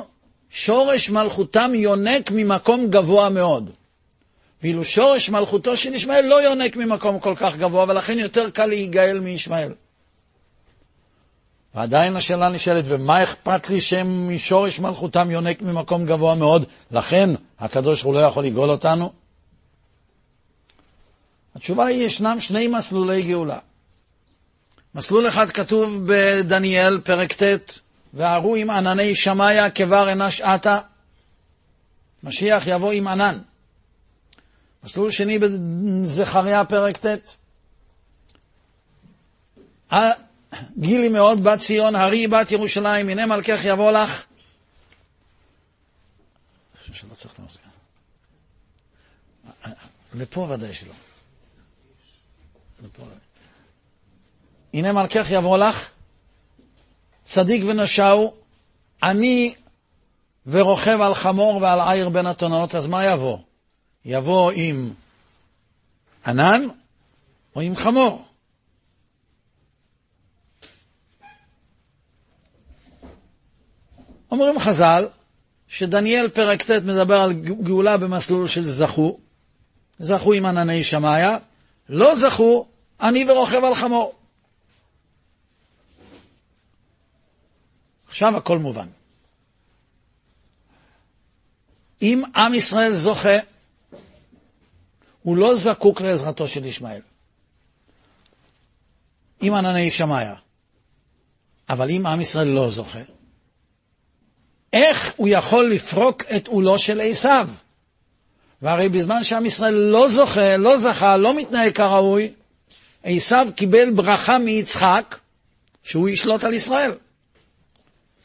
שורש 0.50 1.11
מלכותם 1.11 1.71
יונק 1.75 2.30
ממקום 2.30 2.87
גבוה 2.90 3.28
מאוד. 3.28 3.71
ואילו 4.62 4.85
שורש 4.85 5.30
מלכותו 5.30 5.76
של 5.76 5.95
ישמעאל 5.95 6.26
לא 6.26 6.42
יונק 6.42 6.76
ממקום 6.76 7.19
כל 7.19 7.35
כך 7.37 7.57
גבוה, 7.57 7.85
ולכן 7.88 8.19
יותר 8.19 8.50
קל 8.50 8.66
להיגאל 8.66 9.21
מישמעאל. 9.21 9.73
ועדיין 11.75 12.16
השאלה 12.16 12.49
נשאלת, 12.49 12.85
ומה 12.88 13.23
אכפת 13.23 13.71
לי 13.71 13.80
שהם 13.80 14.37
משורש 14.37 14.78
מלכותם 14.78 15.30
יונק 15.30 15.62
ממקום 15.62 16.07
גבוה 16.07 16.35
מאוד, 16.35 16.64
לכן 16.90 17.30
הקדוש 17.59 18.02
הוא 18.02 18.14
לא 18.14 18.19
יכול 18.19 18.45
לגאול 18.45 18.71
אותנו? 18.71 19.12
התשובה 21.54 21.87
היא, 21.87 22.07
ישנם 22.07 22.37
שני 22.40 22.66
מסלולי 22.66 23.23
גאולה. 23.23 23.59
מסלול 24.95 25.28
אחד 25.28 25.50
כתוב 25.50 26.02
בדניאל, 26.07 27.00
פרק 27.00 27.33
ט', 27.33 27.78
והרו 28.14 28.56
עם 28.56 28.70
ענני 28.70 29.14
שמיא 29.14 29.70
כבר 29.74 30.08
אינה 30.08 30.30
שעתה. 30.30 30.80
משיח 32.22 32.62
יבוא 32.66 32.92
עם 32.92 33.08
ענן. 33.08 33.38
מסלול 34.84 35.10
שני 35.10 35.38
בזכריה, 35.38 36.64
פרק 36.64 37.06
ט', 37.06 37.36
גילי 40.78 41.08
מאוד 41.08 41.44
בת 41.44 41.60
ציון, 41.60 41.96
הרי 41.96 42.26
בת 42.26 42.50
ירושלים, 42.50 43.08
הנה 43.08 43.26
מלכך 43.26 43.60
יבוא 43.64 43.92
לך. 43.92 44.24
שלא 46.92 47.14
צריך. 47.14 47.34
לפה 50.14 50.40
ודאי 50.40 50.74
שלא. 50.74 50.92
לפה. 52.84 53.02
הנה 54.74 54.92
מלכך 54.92 55.26
יבוא 55.30 55.58
לך, 55.58 55.90
צדיק 57.30 57.62
ונשאו, 57.66 58.34
אני 59.02 59.54
ורוכב 60.46 61.00
על 61.00 61.14
חמור 61.14 61.56
ועל 61.62 61.80
עיר 61.80 62.08
בין 62.08 62.26
התונות, 62.26 62.75
אז 62.75 62.87
מה 62.87 63.04
יבוא? 63.04 63.38
יבוא 64.04 64.52
עם 64.54 64.92
ענן 66.26 66.62
או 67.56 67.60
עם 67.60 67.76
חמור? 67.76 68.25
אומרים 74.30 74.58
חז"ל 74.58 75.08
שדניאל 75.68 76.28
פרק 76.28 76.62
ט' 76.62 76.70
מדבר 76.70 77.20
על 77.20 77.32
גאולה 77.32 77.96
במסלול 77.96 78.49
של 78.49 78.64
זכו, 78.64 79.18
זכו 79.99 80.32
עם 80.32 80.46
ענני 80.46 80.84
שמיא, 80.84 81.28
לא 81.88 82.16
זכו, 82.16 82.66
אני 83.00 83.30
ורוכב 83.30 83.64
על 83.64 83.75
חמור. 83.75 84.19
עכשיו 88.10 88.36
הכל 88.36 88.58
מובן. 88.58 88.86
אם 92.02 92.22
עם 92.36 92.54
ישראל 92.54 92.92
זוכה, 92.92 93.36
הוא 95.22 95.36
לא 95.36 95.56
זקוק 95.56 96.00
לעזרתו 96.00 96.48
של 96.48 96.64
ישמעאל. 96.64 97.00
עם 99.40 99.54
ענני 99.54 99.90
שמיא. 99.90 100.16
אבל 101.68 101.90
אם 101.90 102.06
עם 102.06 102.20
ישראל 102.20 102.46
לא 102.46 102.70
זוכה, 102.70 102.98
איך 104.72 105.14
הוא 105.16 105.28
יכול 105.28 105.70
לפרוק 105.70 106.22
את 106.36 106.46
עולו 106.46 106.78
של 106.78 107.00
עשיו? 107.00 107.48
והרי 108.62 108.88
בזמן 108.88 109.24
שעם 109.24 109.46
ישראל 109.46 109.74
לא 109.74 110.08
זוכה, 110.08 110.56
לא 110.56 110.78
זכה, 110.78 111.16
לא 111.16 111.36
מתנהג 111.36 111.72
כראוי, 111.72 112.32
עשיו 113.04 113.48
קיבל 113.56 113.90
ברכה 113.90 114.38
מיצחק 114.38 115.18
שהוא 115.82 116.08
ישלוט 116.08 116.44
על 116.44 116.54
ישראל. 116.54 116.92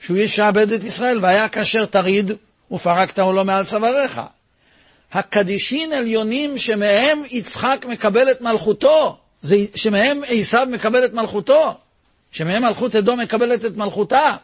שהוא 0.01 0.17
ישעבד 0.17 0.71
את 0.71 0.83
ישראל, 0.83 1.19
והיה 1.21 1.49
כאשר 1.49 1.85
תריד 1.85 2.31
ופרקת 2.71 3.19
עולו 3.19 3.45
מעל 3.45 3.65
צוואריך. 3.65 4.21
הקדישין 5.11 5.93
עליונים 5.93 6.57
שמהם 6.57 7.21
יצחק 7.29 7.85
מקבל 7.89 8.31
את 8.31 8.41
מלכותו, 8.41 9.17
זה, 9.41 9.55
שמהם 9.75 10.21
עשיו 10.27 10.67
מקבל 10.71 11.05
את 11.05 11.13
מלכותו, 11.13 11.77
שמהם 12.31 12.63
מלכות 12.63 12.95
אדום 12.95 13.19
מקבלת 13.19 13.65
את 13.65 13.77
מלכותה, 13.77 14.35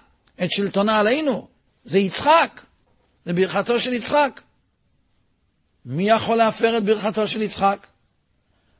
את 0.43 0.51
שלטונה 0.51 0.99
עלינו. 0.99 1.47
זה 1.85 1.99
יצחק, 1.99 2.61
זה 3.25 3.33
ברכתו 3.33 3.79
של 3.79 3.93
יצחק. 3.93 4.41
מי 5.85 6.09
יכול 6.09 6.37
להפר 6.37 6.77
את 6.77 6.83
ברכתו 6.83 7.27
של 7.27 7.41
יצחק? 7.41 7.87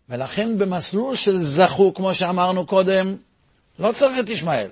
ולכן 0.10 0.58
במסלול 0.58 1.16
של 1.16 1.40
זכו, 1.40 1.94
כמו 1.94 2.16
שאמרנו 2.16 2.66
קודם, 2.66 3.16
לא 3.80 3.92
צריך 3.92 4.20
את 4.20 4.30
ישמעאל. 4.30 4.68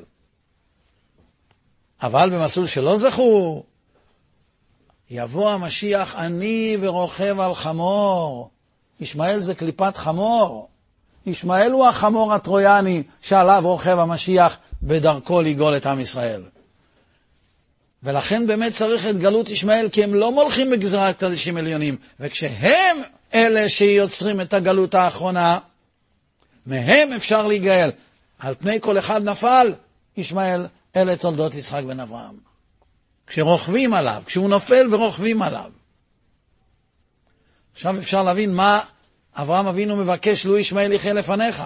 אבל 2.01 2.29
במסלול 2.29 2.67
שלא 2.67 2.97
זכו, 2.97 3.63
יבוא 5.09 5.51
המשיח 5.51 6.15
עני 6.15 6.77
ורוכב 6.81 7.39
על 7.39 7.55
חמור. 7.55 8.49
ישמעאל 8.99 9.39
זה 9.39 9.55
קליפת 9.55 9.97
חמור. 9.97 10.69
ישמעאל 11.25 11.71
הוא 11.71 11.87
החמור 11.87 12.33
הטרויאני 12.33 13.03
שעליו 13.21 13.61
רוכב 13.65 13.99
המשיח 13.99 14.57
בדרכו 14.83 15.41
לגאול 15.41 15.77
את 15.77 15.85
עם 15.85 15.99
ישראל. 15.99 16.41
ולכן 18.03 18.47
באמת 18.47 18.73
צריך 18.73 19.05
את 19.05 19.17
גלות 19.19 19.49
ישמעאל, 19.49 19.89
כי 19.91 20.03
הם 20.03 20.15
לא 20.15 20.31
מולכים 20.31 20.69
בגזרת 20.69 21.19
קדשים 21.19 21.57
עליונים. 21.57 21.95
וכשהם 22.19 22.97
אלה 23.33 23.69
שיוצרים 23.69 24.41
את 24.41 24.53
הגלות 24.53 24.95
האחרונה, 24.95 25.59
מהם 26.65 27.13
אפשר 27.13 27.47
להיגאל. 27.47 27.89
על 28.39 28.55
פני 28.59 28.81
כל 28.81 28.99
אחד 28.99 29.23
נפל 29.23 29.73
ישמעאל, 30.19 30.65
אלה 30.95 31.15
תולדות 31.15 31.55
יצחק 31.55 31.83
בן 31.83 31.99
אברהם. 31.99 32.35
כשרוכבים 33.27 33.93
עליו, 33.93 34.23
כשהוא 34.25 34.49
נופל 34.49 34.87
ורוכבים 34.91 35.41
עליו. 35.41 35.71
עכשיו 37.73 37.97
אפשר 37.97 38.23
להבין 38.23 38.53
מה 38.53 38.79
אברהם 39.35 39.67
אבינו 39.67 39.95
מבקש, 39.95 40.45
לו 40.45 40.57
ישמעאל 40.57 40.91
יחיה 40.91 41.13
לפניך. 41.13 41.63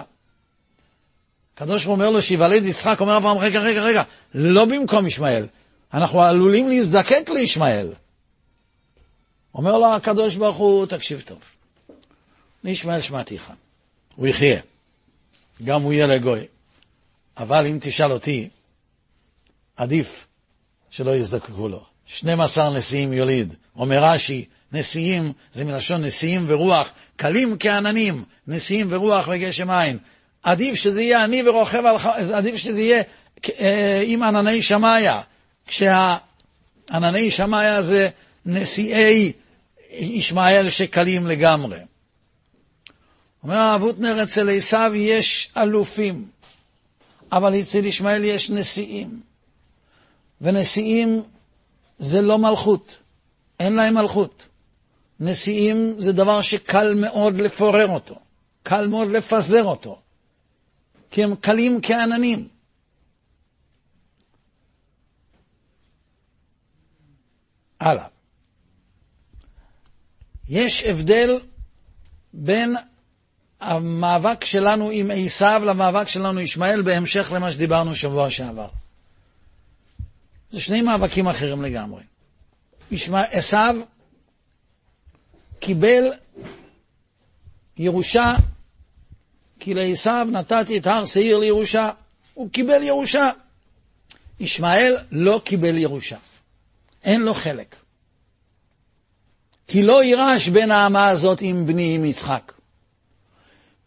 הקדוש 1.54 1.86
אומר 1.86 2.10
לו, 2.10 2.22
שיוולד 2.22 2.64
יצחק, 2.64 3.00
אומר 3.00 3.16
אברהם, 3.16 3.38
רגע, 3.38 3.60
רגע, 3.60 3.82
רגע, 3.82 4.02
לא 4.34 4.64
במקום 4.64 5.06
ישמעאל, 5.06 5.46
אנחנו 5.94 6.22
עלולים 6.22 6.68
להזדקק 6.68 7.30
לישמעאל. 7.34 7.88
אומר 9.54 9.78
לו 9.78 9.94
הקדוש 9.94 10.36
ברוך 10.36 10.56
הוא, 10.56 10.86
תקשיב 10.86 11.22
טוב, 11.26 11.38
לישמעאל 12.64 13.00
שמעתיך, 13.00 13.52
הוא 14.16 14.28
יחיה, 14.28 14.60
גם 15.62 15.82
הוא 15.82 15.92
יהיה 15.92 16.06
לגוי, 16.06 16.46
אבל 17.36 17.66
אם 17.66 17.78
תשאל 17.80 18.12
אותי, 18.12 18.48
עדיף 19.76 20.26
שלא 20.90 21.16
יזדקקו 21.16 21.68
לו. 21.68 21.84
12 22.06 22.76
נשיאים 22.76 23.12
יוליד. 23.12 23.54
אומר 23.76 24.00
רש"י, 24.04 24.44
נשיאים 24.72 25.32
זה 25.52 25.64
מלשון 25.64 26.04
נשיאים 26.04 26.44
ורוח, 26.48 26.90
קלים 27.16 27.56
כעננים, 27.60 28.24
נשיאים 28.46 28.86
ורוח 28.90 29.28
וגשם 29.32 29.70
עין. 29.70 29.98
עדיף 30.42 30.74
שזה 30.74 31.02
יהיה 31.02 31.24
אני 31.24 31.48
ורוכב 31.48 31.86
על... 31.86 31.96
עדיף 32.34 32.56
שזה 32.56 32.80
יהיה 32.80 33.02
אה, 33.60 34.02
עם 34.06 34.22
ענני 34.22 34.62
שמיא. 34.62 35.10
כשהענני 35.66 37.30
שמיא 37.30 37.80
זה 37.80 38.08
נשיאי 38.46 39.32
ישמעאל 39.90 40.70
שקלים 40.70 41.26
לגמרי. 41.26 41.78
אומר 43.42 43.56
הרב 43.56 43.82
הוטנר, 43.82 44.22
אצל 44.22 44.56
עשיו 44.56 44.92
יש 44.94 45.48
אלופים, 45.56 46.28
אבל 47.36 47.60
אצל 47.60 47.84
ישמעאל 47.84 48.24
יש 48.24 48.50
נשיאים. 48.50 49.20
ונשיאים 50.40 51.22
זה 51.98 52.22
לא 52.22 52.38
מלכות, 52.38 52.98
אין 53.60 53.74
להם 53.74 53.94
מלכות. 53.94 54.46
נשיאים 55.20 55.94
זה 55.98 56.12
דבר 56.12 56.40
שקל 56.40 56.94
מאוד 56.94 57.38
לפורר 57.38 57.88
אותו, 57.88 58.14
קל 58.62 58.86
מאוד 58.86 59.08
לפזר 59.08 59.64
אותו, 59.64 60.00
כי 61.10 61.24
הם 61.24 61.36
קלים 61.36 61.80
כעננים. 61.82 62.48
הלאה. 67.80 68.06
יש 70.48 70.82
הבדל 70.82 71.38
בין 72.32 72.76
המאבק 73.64 74.44
שלנו 74.44 74.90
עם 74.90 75.10
עשיו 75.14 75.62
למאבק 75.64 76.08
שלנו 76.08 76.28
עם 76.28 76.44
ישמעאל 76.44 76.82
בהמשך 76.82 77.32
למה 77.34 77.52
שדיברנו 77.52 77.96
שבוע 77.96 78.30
שעבר. 78.30 78.68
זה 80.50 80.60
שני 80.60 80.82
מאבקים 80.82 81.28
אחרים 81.28 81.62
לגמרי. 81.62 82.02
עשיו 83.10 83.76
קיבל 85.60 86.04
ירושה, 87.76 88.34
כי 89.60 89.74
לעשיו 89.74 90.26
נתתי 90.30 90.78
את 90.78 90.86
הר 90.86 91.06
שעיר 91.06 91.38
לירושה. 91.38 91.90
הוא 92.34 92.50
קיבל 92.50 92.82
ירושה. 92.82 93.30
ישמעאל 94.40 94.96
לא 95.10 95.40
קיבל 95.44 95.78
ירושה. 95.78 96.16
אין 97.04 97.22
לו 97.22 97.34
חלק. 97.34 97.76
כי 99.66 99.82
לא 99.82 100.04
יירש 100.04 100.48
בין 100.48 100.70
האמה 100.70 101.08
הזאת 101.08 101.38
עם 101.40 101.66
בני 101.66 101.94
עם 101.94 102.04
יצחק. 102.04 102.52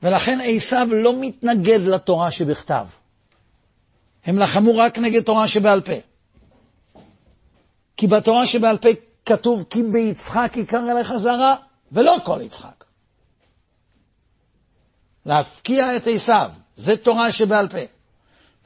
ולכן 0.03 0.39
עשיו 0.43 0.87
לא 0.91 1.13
מתנגד 1.19 1.79
לתורה 1.81 2.31
שבכתב. 2.31 2.87
הם 4.25 4.39
לחמו 4.39 4.77
רק 4.77 4.97
נגד 4.97 5.23
תורה 5.23 5.47
שבעל 5.47 5.81
פה. 5.81 5.93
כי 7.97 8.07
בתורה 8.07 8.47
שבעל 8.47 8.77
פה 8.77 8.89
כתוב 9.25 9.65
כי 9.69 9.83
ביצחק 9.83 10.51
יקרא 10.55 10.93
לך 10.93 11.13
זרע, 11.17 11.55
ולא 11.91 12.17
כל 12.25 12.39
יצחק. 12.43 12.83
להפקיע 15.25 15.95
את 15.95 16.07
עשיו, 16.07 16.51
זה 16.75 16.97
תורה 16.97 17.31
שבעל 17.31 17.67
פה. 17.69 17.77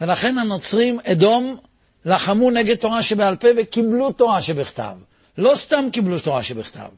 ולכן 0.01 0.37
הנוצרים, 0.37 0.99
אדום, 1.11 1.57
לחמו 2.05 2.51
נגד 2.51 2.75
תורה 2.75 3.03
שבעל 3.03 3.35
פה 3.35 3.47
וקיבלו 3.57 4.11
תורה 4.11 4.41
שבכתב. 4.41 4.97
לא 5.37 5.55
סתם 5.55 5.85
קיבלו 5.93 6.19
תורה 6.19 6.43
שבכתב, 6.43 6.89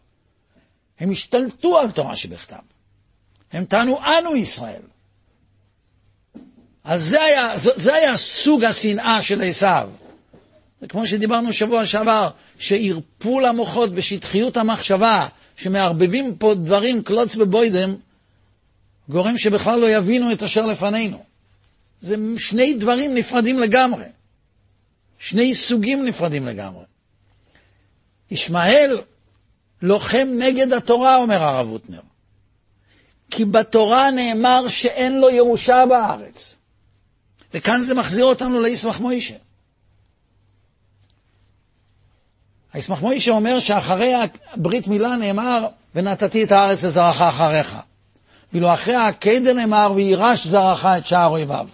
הם 1.00 1.12
השתלטו 1.12 1.80
על 1.80 1.92
תורה 1.92 2.16
שבכתב. 2.16 2.73
הם 3.54 3.66
טענו, 3.66 4.00
אנו 4.06 4.36
ישראל. 4.36 4.82
אז 6.84 7.04
זה 7.04 7.24
היה, 7.24 7.58
זה 7.58 7.96
היה 7.96 8.18
סוג 8.18 8.64
השנאה 8.64 9.22
של 9.22 9.42
עשיו. 9.42 9.90
וכמו 10.82 11.08
שדיברנו 11.08 11.54
שבוע 11.54 11.86
שעבר, 11.86 12.30
שערפול 12.60 13.46
המוחות 13.46 13.90
ושטחיות 13.94 14.58
המחשבה, 14.58 15.28
שמערבבים 15.56 16.36
פה 16.36 16.54
דברים 16.54 17.04
קלוץ 17.04 17.36
בבוידם, 17.36 17.96
גורם 19.10 19.38
שבכלל 19.38 19.80
לא 19.80 19.90
יבינו 19.90 20.32
את 20.32 20.44
אשר 20.44 20.66
לפנינו. 20.66 21.24
זה 22.00 22.16
שני 22.38 22.74
דברים 22.74 23.16
נפרדים 23.16 23.60
לגמרי. 23.60 24.06
שני 25.18 25.56
סוגים 25.56 26.06
נפרדים 26.06 26.48
לגמרי. 26.48 26.84
ישמעאל 28.32 29.02
לוחם 29.82 30.28
נגד 30.38 30.74
התורה, 30.74 31.16
אומר 31.16 31.44
הרב 31.44 31.68
הוטנר. 31.68 32.13
כי 33.36 33.46
בתורה 33.46 34.12
נאמר 34.12 34.68
שאין 34.68 35.20
לו 35.20 35.30
ירושה 35.30 35.86
בארץ. 35.90 36.56
וכאן 37.54 37.82
זה 37.82 37.94
מחזיר 37.94 38.26
אותנו 38.26 38.62
לישמח 38.62 39.00
מוישה. 39.00 39.36
הישמח 42.74 43.02
מוישה 43.02 43.32
אומר 43.32 43.60
שאחרי 43.60 44.14
הברית 44.54 44.88
מילה 44.88 45.16
נאמר, 45.16 45.68
ונתתי 45.96 46.44
את 46.44 46.52
הארץ 46.52 46.84
לזרעך 46.84 47.22
אחריך. 47.22 47.78
ואילו 48.52 48.74
אחרי 48.74 48.96
הקדה 48.96 49.54
נאמר, 49.54 49.92
וירש 49.96 50.48
זרעך 50.48 50.86
את 50.86 51.06
שער 51.06 51.28
אויביו. 51.30 51.70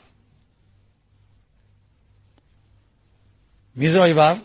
מי 3.75 3.89
זה 3.89 3.99
אויביו? 3.99 4.37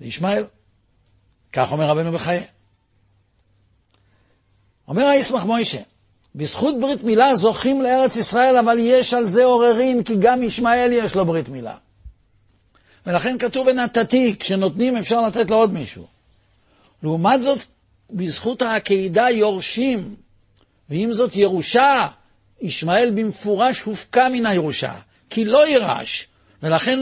זה 0.00 0.06
ישמעאל. 0.06 0.44
כך 1.52 1.72
אומר 1.72 1.86
רבנו 1.86 2.12
בחיי. 2.12 2.46
אומר 4.90 5.06
הישמח 5.06 5.44
מוישה, 5.44 5.78
בזכות 6.34 6.80
ברית 6.80 7.02
מילה 7.02 7.36
זוכים 7.36 7.82
לארץ 7.82 8.16
ישראל, 8.16 8.56
אבל 8.56 8.76
יש 8.78 9.14
על 9.14 9.26
זה 9.26 9.44
עוררין, 9.44 10.02
כי 10.02 10.16
גם 10.16 10.42
ישמעאל 10.42 10.92
יש 10.92 11.14
לו 11.14 11.26
ברית 11.26 11.48
מילה. 11.48 11.74
ולכן 13.06 13.38
כתוב 13.38 13.66
ונתתי, 13.66 14.36
כשנותנים 14.40 14.96
אפשר 14.96 15.20
לתת 15.20 15.50
לעוד 15.50 15.72
מישהו. 15.72 16.06
לעומת 17.02 17.42
זאת, 17.42 17.58
בזכות 18.10 18.62
העקידה 18.62 19.30
יורשים, 19.30 20.14
ואם 20.90 21.12
זאת 21.12 21.36
ירושה, 21.36 22.06
ישמעאל 22.60 23.10
במפורש 23.10 23.82
הופקע 23.82 24.28
מן 24.28 24.46
הירושה, 24.46 24.94
כי 25.30 25.44
לא 25.44 25.66
יירש, 25.66 26.26
ולכן 26.62 27.00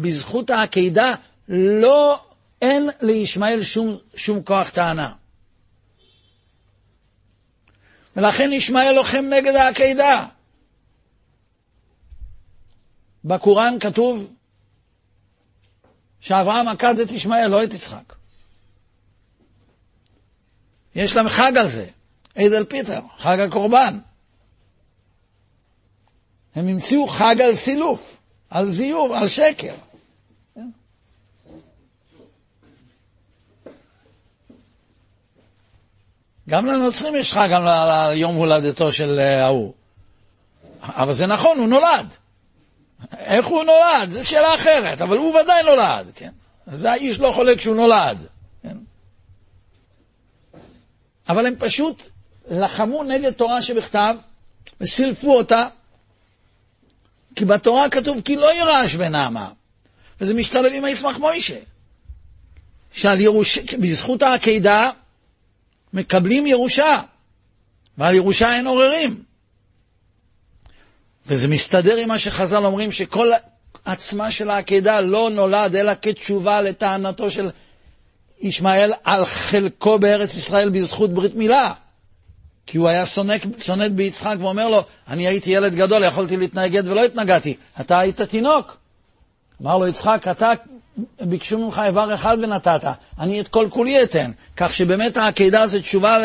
בזכות 0.00 0.50
העקידה 0.50 1.14
לא, 1.48 2.18
אין 2.62 2.90
לישמעאל 3.00 3.62
שום, 3.62 3.96
שום 4.14 4.42
כוח 4.42 4.68
טענה. 4.68 5.19
ולכן 8.20 8.52
ישמעאל 8.52 8.92
לוחם 8.92 9.24
נגד 9.30 9.54
העקידה. 9.54 10.26
בקוראן 13.24 13.78
כתוב 13.80 14.32
שאברהם 16.20 16.68
עקד 16.68 16.98
את 16.98 17.10
ישמעאל, 17.10 17.46
לא 17.46 17.64
את 17.64 17.74
יצחק. 17.74 18.14
יש 20.94 21.16
להם 21.16 21.28
חג 21.28 21.52
על 21.56 21.68
זה, 21.68 21.86
עד 22.34 22.52
אל 22.52 22.64
פיטר, 22.64 23.00
חג 23.16 23.40
הקורבן. 23.40 23.98
הם 26.54 26.68
המציאו 26.68 27.06
חג 27.06 27.40
על 27.40 27.54
סילוף, 27.54 28.16
על 28.50 28.70
זיוף, 28.70 29.10
על 29.10 29.28
שקר. 29.28 29.74
גם 36.50 36.66
לנוצרים 36.66 37.16
יש 37.16 37.32
חג 37.32 37.48
על 37.52 38.16
יום 38.16 38.34
הולדתו 38.34 38.92
של 38.92 39.18
אה, 39.18 39.44
ההוא. 39.44 39.72
אבל 40.82 41.12
זה 41.12 41.26
נכון, 41.26 41.58
הוא 41.58 41.68
נולד. 41.68 42.14
איך 43.18 43.46
הוא 43.46 43.64
נולד? 43.64 44.10
זו 44.10 44.28
שאלה 44.28 44.54
אחרת, 44.54 45.02
אבל 45.02 45.16
הוא 45.16 45.36
ודאי 45.36 45.62
נולד, 45.62 46.10
כן? 46.14 46.30
זה 46.66 46.90
האיש 46.90 47.18
לא 47.18 47.32
חולק 47.32 47.60
שהוא 47.60 47.76
נולד, 47.76 48.26
כן? 48.62 48.76
אבל 51.28 51.46
הם 51.46 51.54
פשוט 51.58 52.02
לחמו 52.48 53.02
נגד 53.02 53.30
תורה 53.30 53.62
שבכתב 53.62 54.14
וסילפו 54.80 55.36
אותה, 55.36 55.68
כי 57.36 57.44
בתורה 57.44 57.88
כתוב 57.88 58.20
כי 58.20 58.36
לא 58.36 58.54
ירש 58.54 58.94
בן 58.94 59.14
העמה, 59.14 59.48
וזה 60.20 60.34
משתלב 60.34 60.72
עם 60.74 60.84
הישמח 60.84 61.18
מוישה, 61.18 61.58
שעל 62.92 63.20
ירוש... 63.20 63.58
בזכות 63.58 64.22
העקידה 64.22 64.90
מקבלים 65.92 66.46
ירושה, 66.46 67.00
ועל 67.98 68.14
ירושה 68.14 68.54
אין 68.54 68.66
עוררים. 68.66 69.22
וזה 71.26 71.48
מסתדר 71.48 71.96
עם 71.96 72.08
מה 72.08 72.18
שחז"ל 72.18 72.64
אומרים, 72.64 72.92
שכל 72.92 73.30
עצמה 73.84 74.30
של 74.30 74.50
העקדה 74.50 75.00
לא 75.00 75.30
נולד 75.30 75.76
אלא 75.76 75.92
כתשובה 76.02 76.62
לטענתו 76.62 77.30
של 77.30 77.50
ישמעאל 78.40 78.92
על 79.04 79.24
חלקו 79.24 79.98
בארץ 79.98 80.34
ישראל 80.34 80.68
בזכות 80.70 81.14
ברית 81.14 81.34
מילה. 81.34 81.72
כי 82.66 82.78
הוא 82.78 82.88
היה 82.88 83.04
שונא 83.58 83.88
ביצחק 83.88 84.36
ואומר 84.40 84.68
לו, 84.68 84.84
אני 85.08 85.26
הייתי 85.26 85.50
ילד 85.50 85.74
גדול, 85.74 86.04
יכולתי 86.04 86.36
להתנגד 86.36 86.88
ולא 86.88 87.04
התנגדתי, 87.04 87.56
אתה 87.80 87.98
היית 87.98 88.20
תינוק. 88.20 88.79
אמר 89.62 89.78
לו 89.78 89.86
יצחק, 89.86 90.24
אתה 90.30 90.52
ביקשו 91.20 91.58
ממך 91.58 91.82
איבר 91.84 92.14
אחד 92.14 92.36
ונתת, 92.42 92.84
אני 93.18 93.40
את 93.40 93.48
כל 93.48 93.66
כולי 93.70 94.02
אתן. 94.02 94.30
כך 94.56 94.74
שבאמת 94.74 95.16
העקידה 95.16 95.66
זה 95.66 95.82
תשובה 95.82 96.18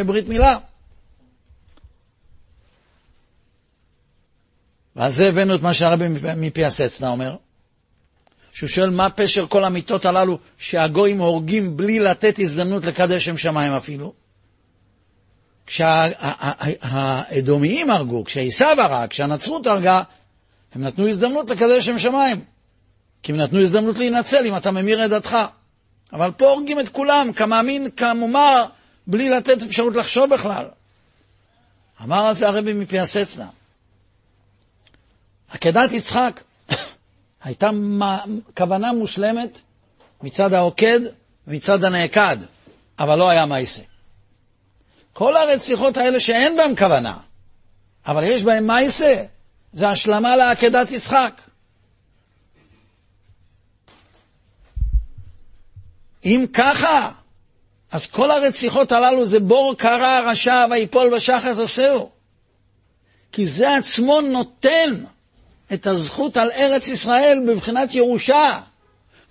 לברית 0.00 0.28
מילה. 0.28 0.56
ועל 4.96 5.12
זה 5.12 5.26
הבאנו 5.26 5.54
את 5.54 5.62
מה 5.62 5.74
שהרבי 5.74 6.08
מפי 6.36 6.64
הסצנה 6.64 7.08
אומר, 7.08 7.36
שהוא 8.52 8.68
שואל 8.68 8.90
מה 8.90 9.10
פשר 9.10 9.46
כל 9.46 9.64
המיטות 9.64 10.06
הללו 10.06 10.38
שהגויים 10.58 11.18
הורגים 11.20 11.76
בלי 11.76 12.00
לתת 12.00 12.38
הזדמנות 12.38 12.84
לקדש 12.84 13.24
שם 13.24 13.38
שמיים 13.38 13.72
אפילו. 13.72 14.12
כשהאדומיים 16.46 17.90
הרגו, 17.90 18.24
כשעשיו 18.24 18.76
הרג, 18.80 19.08
כשהנצרות 19.08 19.66
הרגה, 19.66 20.02
הם 20.74 20.82
נתנו 20.82 21.08
הזדמנות 21.08 21.50
לקדש 21.50 21.86
שם 21.86 21.98
שמיים. 21.98 22.44
כי 23.22 23.32
הם 23.32 23.38
נתנו 23.38 23.62
הזדמנות 23.62 23.98
להינצל 23.98 24.46
אם 24.46 24.56
אתה 24.56 24.70
ממיר 24.70 25.04
את 25.04 25.10
דתך. 25.10 25.36
אבל 26.12 26.30
פה 26.30 26.50
הורגים 26.50 26.80
את 26.80 26.88
כולם, 26.88 27.32
כמאמין, 27.32 27.90
כמומר, 27.90 28.66
בלי 29.06 29.28
לתת 29.28 29.62
אפשרות 29.62 29.94
לחשוב 29.94 30.34
בכלל. 30.34 30.66
אמר 32.02 32.26
על 32.26 32.34
זה 32.34 32.48
הרבי 32.48 32.72
מפי 32.72 32.98
הסצנה. 32.98 33.48
עקדת 35.50 35.92
יצחק 35.92 36.40
הייתה 37.44 37.70
כוונה 38.56 38.92
מושלמת 38.92 39.58
מצד 40.22 40.52
העוקד 40.52 41.00
ומצד 41.46 41.84
הנעקד, 41.84 42.36
אבל 42.98 43.18
לא 43.18 43.30
היה 43.30 43.46
מייסה. 43.46 43.82
כל 45.12 45.36
הרציחות 45.36 45.96
האלה 45.96 46.20
שאין 46.20 46.56
בהן 46.56 46.76
כוונה, 46.76 47.16
אבל 48.06 48.24
יש 48.24 48.42
בהן 48.42 48.66
מייסה, 48.66 49.24
זה 49.74 49.88
השלמה 49.88 50.36
לעקדת 50.36 50.90
יצחק. 50.90 51.40
אם 56.24 56.46
ככה, 56.52 57.10
אז 57.92 58.06
כל 58.06 58.30
הרציחות 58.30 58.92
הללו 58.92 59.26
זה 59.26 59.40
בור 59.40 59.74
קרע 59.78 60.20
רשע 60.30 60.66
ויפול 60.70 61.16
בשחת 61.16 61.58
עושהו. 61.58 62.10
כי 63.32 63.46
זה 63.46 63.76
עצמו 63.76 64.20
נותן 64.20 65.04
את 65.72 65.86
הזכות 65.86 66.36
על 66.36 66.50
ארץ 66.50 66.88
ישראל 66.88 67.38
בבחינת 67.48 67.94
ירושה. 67.94 68.60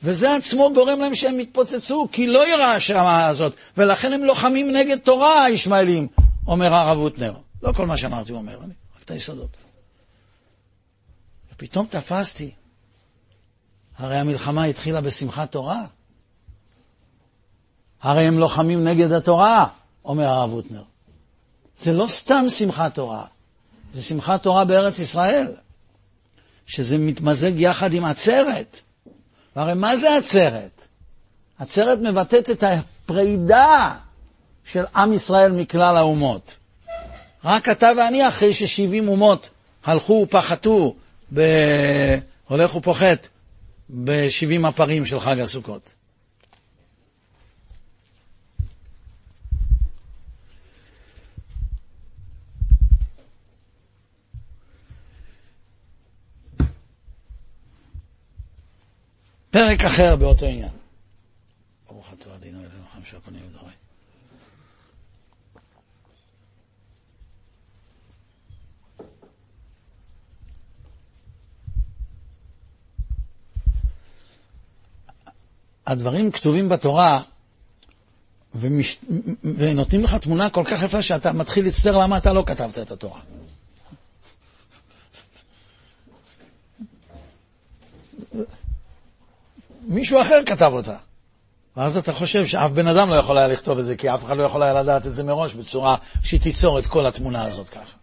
וזה 0.04 0.36
עצמו 0.36 0.74
גורם 0.74 1.00
להם 1.00 1.16
שהם 1.16 1.40
יתפוצצו, 1.40 2.08
כי 2.12 2.28
לא 2.28 2.48
יראה 2.48 2.74
השרמה 2.74 3.28
הזאת, 3.28 3.54
ולכן 3.78 4.14
הם 4.14 4.24
לוחמים 4.24 4.72
נגד 4.72 4.98
תורה, 4.98 5.44
הישמעאלים, 5.44 6.08
אומר 6.48 6.74
הרב 6.74 6.98
הוטנר. 6.98 7.34
לא 7.62 7.74
כל 7.74 7.86
מה 7.86 7.98
שאמרתי 7.98 8.32
הוא 8.32 8.40
אומר, 8.40 8.58
אני, 8.64 8.74
רק 8.98 9.04
את 9.06 9.12
היסודות. 9.12 9.63
ופתאום 11.64 11.86
תפסתי, 11.90 12.52
הרי 13.98 14.18
המלחמה 14.18 14.64
התחילה 14.64 15.02
בשמחת 15.02 15.52
תורה. 15.52 15.84
הרי 18.02 18.22
הם 18.22 18.40
לוחמים 18.40 18.84
נגד 18.84 19.12
התורה, 19.12 19.68
אומר 20.06 20.24
הרב 20.24 20.52
הוטנר. 20.52 20.84
זה 21.78 21.94
לא 21.94 22.08
סתם 22.08 22.46
שמחת 22.50 22.96
תורה, 22.96 23.26
זה 23.92 24.04
שמחת 24.04 24.44
תורה 24.44 24.66
בארץ 24.66 25.00
ישראל, 25.00 25.52
שזה 26.66 26.98
מתמזג 26.98 27.52
יחד 27.56 27.94
עם 27.94 28.06
עצרת. 28.06 28.80
והרי 29.56 29.74
מה 29.74 29.98
זה 29.98 30.16
עצרת? 30.18 30.88
עצרת 31.60 32.00
מבטאת 32.00 32.50
את 32.50 32.64
הפרידה 32.64 33.96
של 34.66 34.84
עם 34.96 35.14
ישראל 35.14 35.52
מכלל 35.52 35.98
האומות. 35.98 36.56
רק 37.44 37.70
אתה 37.70 37.90
ואני 37.98 38.28
אחרי 38.28 38.54
ששבעים 38.54 39.08
אומות 39.08 39.50
הלכו 39.86 40.26
ופחתו, 40.28 40.96
ב... 41.34 41.40
הולך 42.48 42.76
ופוחת, 42.76 43.28
בשבעים 43.90 44.66
הפרים 44.66 45.06
של 45.06 45.20
חג 45.20 45.40
הסוכות. 45.40 45.94
פרק 59.52 59.82
אחר 59.82 60.16
באותו 60.16 60.46
עניין. 60.46 60.83
הדברים 75.88 76.32
כתובים 76.32 76.70
בתורה 76.70 77.22
ומש... 78.56 79.00
ונותנים 79.44 80.04
לך 80.04 80.16
תמונה 80.16 80.50
כל 80.50 80.64
כך 80.66 80.84
יפה 80.84 81.02
שאתה 81.02 81.34
מתחיל 81.34 81.66
להצטער 81.66 81.98
למה 81.98 82.18
אתה 82.18 82.34
לא 82.34 82.44
כתבת 82.48 82.80
את 82.80 82.92
התורה. 82.92 83.20
מישהו 89.88 90.22
אחר 90.22 90.40
כתב 90.46 90.72
אותה. 90.74 90.96
ואז 91.78 91.98
אתה 91.98 92.14
חושב 92.14 92.46
שאף 92.46 92.72
בן 92.72 92.88
אדם 92.88 93.10
לא 93.10 93.16
יכול 93.16 93.38
היה 93.38 93.48
לכתוב 93.48 93.80
את 93.80 93.86
זה, 93.86 93.96
כי 93.96 94.14
אף 94.14 94.26
אחד 94.26 94.38
לא 94.38 94.44
יכול 94.44 94.64
היה 94.64 94.74
לדעת 94.82 95.08
את 95.08 95.16
זה 95.16 95.24
מראש 95.24 95.54
בצורה 95.54 95.96
שתיצור 96.24 96.80
את 96.80 96.88
כל 96.88 97.06
התמונה 97.06 97.44
הזאת 97.44 97.70
ככה. 97.70 98.03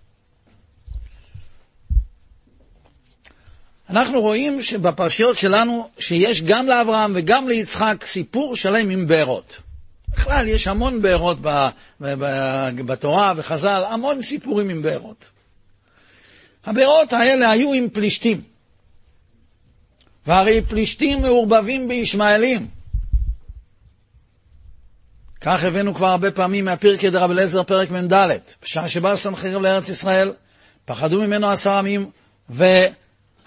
אנחנו 3.91 4.21
רואים 4.21 4.63
שבפרשיות 4.63 5.37
שלנו, 5.37 5.89
שיש 5.99 6.43
גם 6.43 6.67
לאברהם 6.67 7.13
וגם 7.15 7.49
ליצחק 7.49 8.05
סיפור 8.07 8.57
שלם 8.57 8.91
עם 8.91 9.07
בארות. 9.07 9.61
בכלל, 10.09 10.49
יש 10.49 10.67
המון 10.67 11.03
בארות 11.03 11.39
בתורה 12.87 13.35
וחז"ל, 13.37 13.83
המון 13.91 14.23
סיפורים 14.23 14.69
עם 14.69 14.83
בארות. 14.83 15.29
הבארות 16.65 17.13
האלה 17.13 17.51
היו 17.51 17.73
עם 17.73 17.89
פלישתים. 17.93 18.43
והרי 20.27 20.63
פלישתים 20.69 21.23
מעורבבים 21.23 21.89
בישמעאלים. 21.89 22.69
כך 25.41 25.65
הבאנו 25.65 25.95
כבר 25.95 26.07
הרבה 26.07 26.31
פעמים 26.31 26.65
מהפרקי 26.65 27.11
דרב 27.11 27.31
אליעזר, 27.31 27.63
פרק 27.63 27.91
מ"ד. 27.91 28.39
בשעה 28.63 28.89
שבא 28.89 29.17
סנחריב 29.17 29.61
לארץ 29.61 29.89
ישראל, 29.89 30.33
פחדו 30.85 31.23
ממנו 31.23 31.51
עשרה 31.51 31.79
עמים, 31.79 32.11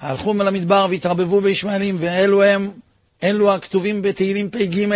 והלכו 0.04 0.34
למדבר 0.34 0.88
והתערבבו 0.90 1.42
בישמעאלים, 1.42 1.98
ואלו 2.00 2.44
הם, 2.44 2.72
אלו 3.24 3.54
הכתובים 3.54 4.02
בתהילים 4.02 4.50
פ"ג, 4.50 4.88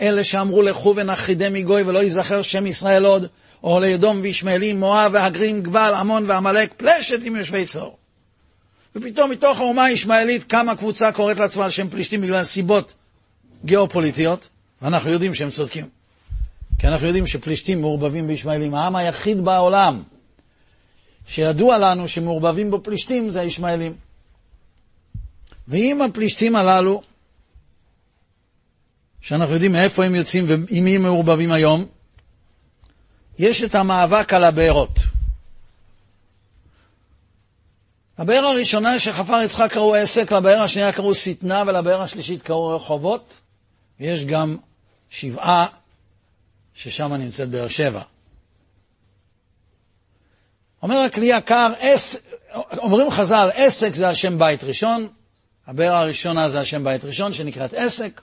אלה 0.00 0.24
שאמרו 0.24 0.62
לכו 0.62 0.94
ונכחידם 0.96 1.52
מגוי 1.52 1.82
ולא 1.82 1.98
ייזכר 1.98 2.42
שם 2.42 2.66
ישראל 2.66 3.04
עוד, 3.04 3.26
או 3.64 3.80
לאדום 3.80 4.20
וישמעאלים, 4.22 4.80
מואב 4.80 5.10
והגרים, 5.14 5.62
גבל, 5.62 5.94
עמון 5.94 6.30
ועמלק, 6.30 6.72
פלשת 6.76 7.18
עם 7.24 7.36
יושבי 7.36 7.66
צור. 7.66 7.96
ופתאום 8.96 9.30
מתוך 9.30 9.60
האומה 9.60 9.84
הישמעאלית 9.84 10.44
קמה 10.44 10.76
קבוצה 10.76 11.12
קוראת 11.12 11.38
לעצמה 11.38 11.64
על 11.64 11.70
שם 11.70 11.88
פלישתים 11.88 12.20
בגלל 12.20 12.44
סיבות 12.44 12.92
גיאופוליטיות, 13.64 14.48
ואנחנו 14.82 15.10
יודעים 15.10 15.34
שהם 15.34 15.50
צודקים. 15.50 15.86
כי 16.78 16.88
אנחנו 16.88 17.06
יודעים 17.06 17.26
שפלישתים 17.26 17.80
מעורבבים 17.80 18.26
בישמעאלים. 18.26 18.74
העם 18.74 18.96
היחיד 18.96 19.40
בעולם 19.40 20.02
שידוע 21.26 21.78
לנו 21.78 22.08
שמעורבבים 22.08 22.70
בו 22.70 22.82
פלישתים 22.82 23.30
זה 23.30 23.40
הישמעאלים. 23.40 23.94
ואם 25.68 26.02
הפלישתים 26.02 26.56
הללו, 26.56 27.02
שאנחנו 29.20 29.54
יודעים 29.54 29.72
מאיפה 29.72 30.04
הם 30.04 30.14
יוצאים 30.14 30.44
ועם 30.48 30.84
מי 30.84 30.96
הם 30.96 31.02
מעורבבים 31.02 31.52
היום, 31.52 31.86
יש 33.38 33.62
את 33.62 33.74
המאבק 33.74 34.32
על 34.32 34.44
הבארות. 34.44 34.98
הבאר 38.18 38.44
הראשונה 38.44 38.98
שחפר 38.98 39.42
יצחק 39.44 39.72
קראו 39.72 39.94
עסק, 39.94 40.32
לבאר 40.32 40.62
השנייה 40.62 40.92
קראו 40.92 41.14
שטנה 41.14 41.62
ולבאר 41.66 42.02
השלישית 42.02 42.42
קראו 42.42 42.76
רחובות. 42.76 43.34
יש 44.00 44.24
גם 44.24 44.56
שבעה 45.10 45.66
ששם 46.74 47.14
נמצאת 47.14 47.48
באר 47.50 47.68
שבע. 47.68 48.02
אומר 50.82 50.96
הכלי 50.98 51.26
יקר. 51.26 51.72
אומרים 52.78 53.10
חז"ל, 53.10 53.50
עסק 53.54 53.94
זה 53.94 54.08
השם 54.08 54.38
בית 54.38 54.64
ראשון, 54.64 55.08
הבאר 55.66 55.94
הראשונה 55.94 56.50
זה 56.50 56.60
השם 56.60 56.84
בית 56.84 57.04
ראשון 57.04 57.32
שנקראת 57.32 57.74
עסק, 57.74 58.20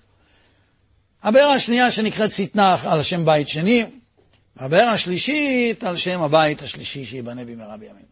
הבאר 1.23 1.47
השנייה 1.47 1.91
שנקראת 1.91 2.31
שטנה 2.31 2.77
על 2.83 2.99
השם 2.99 3.25
בית 3.25 3.49
שני, 3.49 3.85
הבאר 4.57 4.87
השלישית 4.87 5.83
על 5.83 5.97
שם 5.97 6.21
הבית 6.21 6.61
השלישי 6.61 7.05
שייבנה 7.05 7.45
במהרה 7.45 7.77
בימים. 7.77 8.11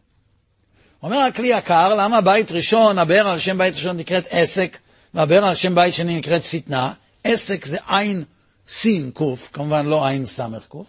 אומר 1.02 1.18
הכלי 1.18 1.46
יקר, 1.46 1.94
למה 1.94 2.20
בית 2.20 2.52
ראשון, 2.52 2.98
הבאר 2.98 3.28
על 3.28 3.38
שם 3.38 3.58
בית 3.58 3.74
ראשון 3.74 3.96
נקראת 3.96 4.26
עסק, 4.30 4.78
והבאר 5.14 5.44
על 5.44 5.54
שם 5.54 5.74
בית 5.74 5.94
שני 5.94 6.18
נקראת 6.18 6.44
שטנה? 6.44 6.92
עסק 7.24 7.66
זה 7.66 7.78
עין 7.86 8.24
סין 8.68 9.10
קוף, 9.10 9.50
כמובן 9.52 9.86
לא 9.86 10.06
עין 10.06 10.26
סמך 10.26 10.66
קוף, 10.66 10.86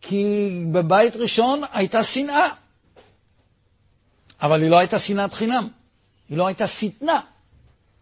כי 0.00 0.50
בבית 0.72 1.16
ראשון 1.16 1.62
הייתה 1.72 2.04
שנאה, 2.04 2.48
אבל 4.42 4.62
היא 4.62 4.70
לא 4.70 4.78
הייתה 4.78 4.98
שנאת 4.98 5.34
חינם, 5.34 5.68
היא 6.32 6.38
לא 6.38 6.46
הייתה 6.46 6.66
שטנה. 6.66 7.20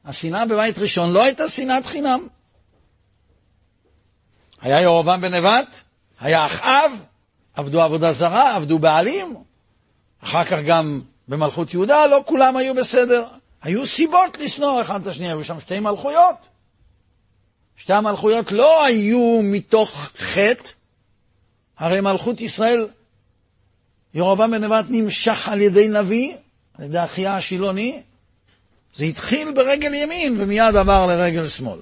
השנאה 0.05 0.47
בבית 0.47 0.79
ראשון 0.79 1.13
לא 1.13 1.25
הייתה 1.25 1.49
שנאת 1.49 1.87
חינם. 1.87 2.27
היה 4.61 4.81
ירובעם 4.81 5.21
בן 5.21 5.35
נבט, 5.35 5.77
היה 6.21 6.47
אחאב, 6.47 6.93
עבדו 7.55 7.83
עבודה 7.83 8.13
זרה, 8.13 8.57
עבדו 8.57 8.79
בעלים, 8.79 9.37
אחר 10.25 10.45
כך 10.45 10.59
גם 10.67 11.01
במלכות 11.29 11.75
יהודה, 11.75 12.07
לא 12.07 12.23
כולם 12.27 12.57
היו 12.57 12.75
בסדר. 12.75 13.29
היו 13.63 13.87
סיבות 13.87 14.39
לשנוא 14.39 14.83
אחד 14.83 15.01
את 15.01 15.07
השני, 15.07 15.29
היו 15.29 15.45
שם 15.45 15.61
שתי 15.61 15.81
מלכויות. 15.81 16.37
שתי 17.77 17.93
המלכויות 17.93 18.53
לא 18.53 18.85
היו 18.85 19.41
מתוך 19.43 20.11
חטא, 20.17 20.69
הרי 21.79 22.01
מלכות 22.01 22.41
ישראל, 22.41 22.89
ירובעם 24.15 24.51
בן 24.51 24.65
נבט 24.65 24.85
נמשך 24.89 25.49
על 25.49 25.61
ידי 25.61 25.89
נביא, 25.89 26.37
על 26.79 26.85
ידי 26.85 27.05
אחיה 27.05 27.37
השילוני, 27.37 28.03
זה 28.95 29.05
התחיל 29.05 29.53
ברגל 29.55 29.95
ימין 29.95 30.41
ומיד 30.41 30.77
עבר 30.77 31.07
לרגל 31.07 31.49
שמאל. 31.49 31.81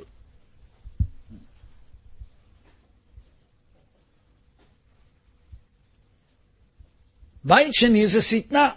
בית 7.45 7.75
שני 7.75 8.07
זה 8.07 8.23
שטנה, 8.23 8.71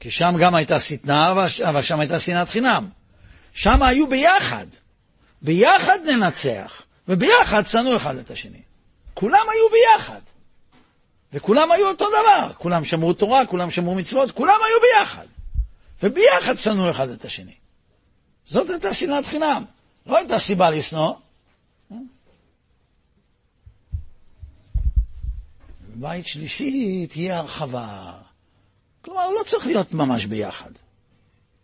כי 0.00 0.10
שם 0.10 0.34
גם 0.40 0.54
הייתה 0.54 0.80
שטנה, 0.80 1.30
אבל 1.68 1.82
שם 1.82 2.00
הייתה 2.00 2.20
שנאת 2.20 2.48
חינם. 2.48 2.88
שם 3.52 3.82
היו 3.82 4.06
ביחד, 4.06 4.66
ביחד 5.42 5.98
ננצח, 6.06 6.82
וביחד 7.08 7.66
שנאו 7.66 7.96
אחד 7.96 8.16
את 8.16 8.30
השני. 8.30 8.62
כולם 9.14 9.46
היו 9.52 9.64
ביחד, 9.70 10.20
וכולם 11.32 11.72
היו 11.72 11.88
אותו 11.88 12.08
דבר, 12.08 12.52
כולם 12.58 12.84
שמרו 12.84 13.12
תורה, 13.12 13.46
כולם 13.46 13.70
שמרו 13.70 13.94
מצוות, 13.94 14.30
כולם 14.30 14.56
היו 14.66 14.76
ביחד, 14.80 15.26
וביחד 16.02 16.58
שנאו 16.58 16.90
אחד 16.90 17.10
את 17.10 17.24
השני. 17.24 17.54
זאת 18.46 18.70
הייתה 18.70 18.94
שנאת 18.94 19.26
חינם, 19.26 19.64
לא 20.06 20.16
הייתה 20.16 20.38
סיבה 20.38 20.70
לשנוא. 20.70 21.14
בית 25.94 26.26
שלישי 26.26 27.06
תהיה 27.06 27.38
הרחבה. 27.38 28.12
כלומר, 29.02 29.30
לא 29.30 29.42
צריך 29.46 29.66
להיות 29.66 29.92
ממש 29.92 30.26
ביחד. 30.26 30.70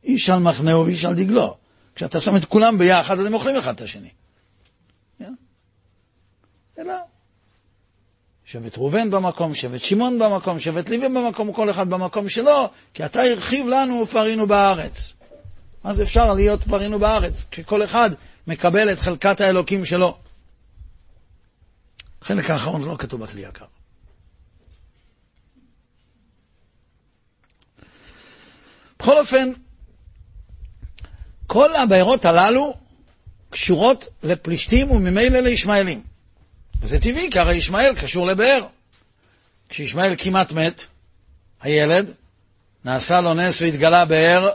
איש 0.05 0.31
על 0.31 0.39
מחנהו 0.39 0.85
ואיש 0.85 1.05
על 1.05 1.15
דגלו. 1.15 1.57
כשאתה 1.95 2.21
שם 2.21 2.37
את 2.37 2.45
כולם 2.45 2.79
ביחד, 2.79 3.19
אז 3.19 3.25
הם 3.25 3.35
אוכלים 3.35 3.57
אחד 3.57 3.75
את 3.75 3.81
השני. 3.81 4.11
אלא 6.79 6.95
שבט 8.45 8.79
ראובן 8.79 9.11
במקום, 9.11 9.55
שבט 9.55 9.81
שמעון 9.81 10.19
במקום, 10.19 10.59
שבט 10.59 10.89
לוי 10.89 11.09
במקום, 11.09 11.53
כל 11.53 11.71
אחד 11.71 11.91
במקום 11.91 12.29
שלו, 12.29 12.69
כי 12.95 13.05
אתה 13.05 13.23
הרחיב 13.23 13.67
לנו 13.67 14.01
ופרינו 14.01 14.47
בארץ. 14.47 15.13
אז 15.85 16.03
אפשר 16.03 16.35
להיות 16.35 16.63
פרינו 16.63 16.99
בארץ, 16.99 17.47
כשכל 17.51 17.85
אחד 17.85 18.11
מקבל 18.47 18.93
את 18.93 18.99
חלקת 18.99 19.41
האלוקים 19.41 19.85
שלו. 19.85 20.19
החלק 22.23 22.51
האחרון 22.51 22.83
לא 22.83 22.97
כתוב 22.99 23.21
בכלי 23.23 23.41
יקר. 23.41 23.65
בכל 28.99 29.19
אופן, 29.19 29.53
כל 31.47 31.77
הבארות 31.77 32.25
הללו 32.25 32.77
קשורות 33.51 34.09
לפלישתים 34.23 34.91
וממילא 34.91 35.41
לישמעאלים. 35.41 36.03
וזה 36.81 37.01
טבעי, 37.01 37.31
כי 37.31 37.39
הרי 37.39 37.55
ישמעאל 37.55 37.95
קשור 37.95 38.27
לבאר. 38.27 38.67
כשישמעאל 39.69 40.15
כמעט 40.19 40.53
מת, 40.53 40.83
הילד, 41.61 42.11
נעשה 42.85 43.21
לו 43.21 43.35
נס 43.35 43.63
והתגלה 43.63 44.05
באר, 44.05 44.51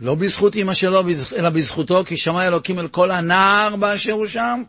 לא 0.00 0.14
בזכות 0.14 0.56
אמא 0.56 0.74
שלו, 0.74 1.02
אלא 1.36 1.50
בזכותו, 1.50 2.04
כי 2.04 2.16
שמע 2.16 2.46
אלוקים 2.46 2.78
אל 2.78 2.88
כל 2.88 3.10
הנער 3.10 3.76
באשר 3.76 4.12
הוא 4.12 4.26
שם. 4.26 4.62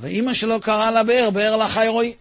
ואימא 0.00 0.34
שלו 0.34 0.60
קראה 0.60 0.90
לה 0.90 1.02
באר, 1.02 1.30
באר 1.30 1.56
לחי 1.56 1.86
רועי. 1.88 2.14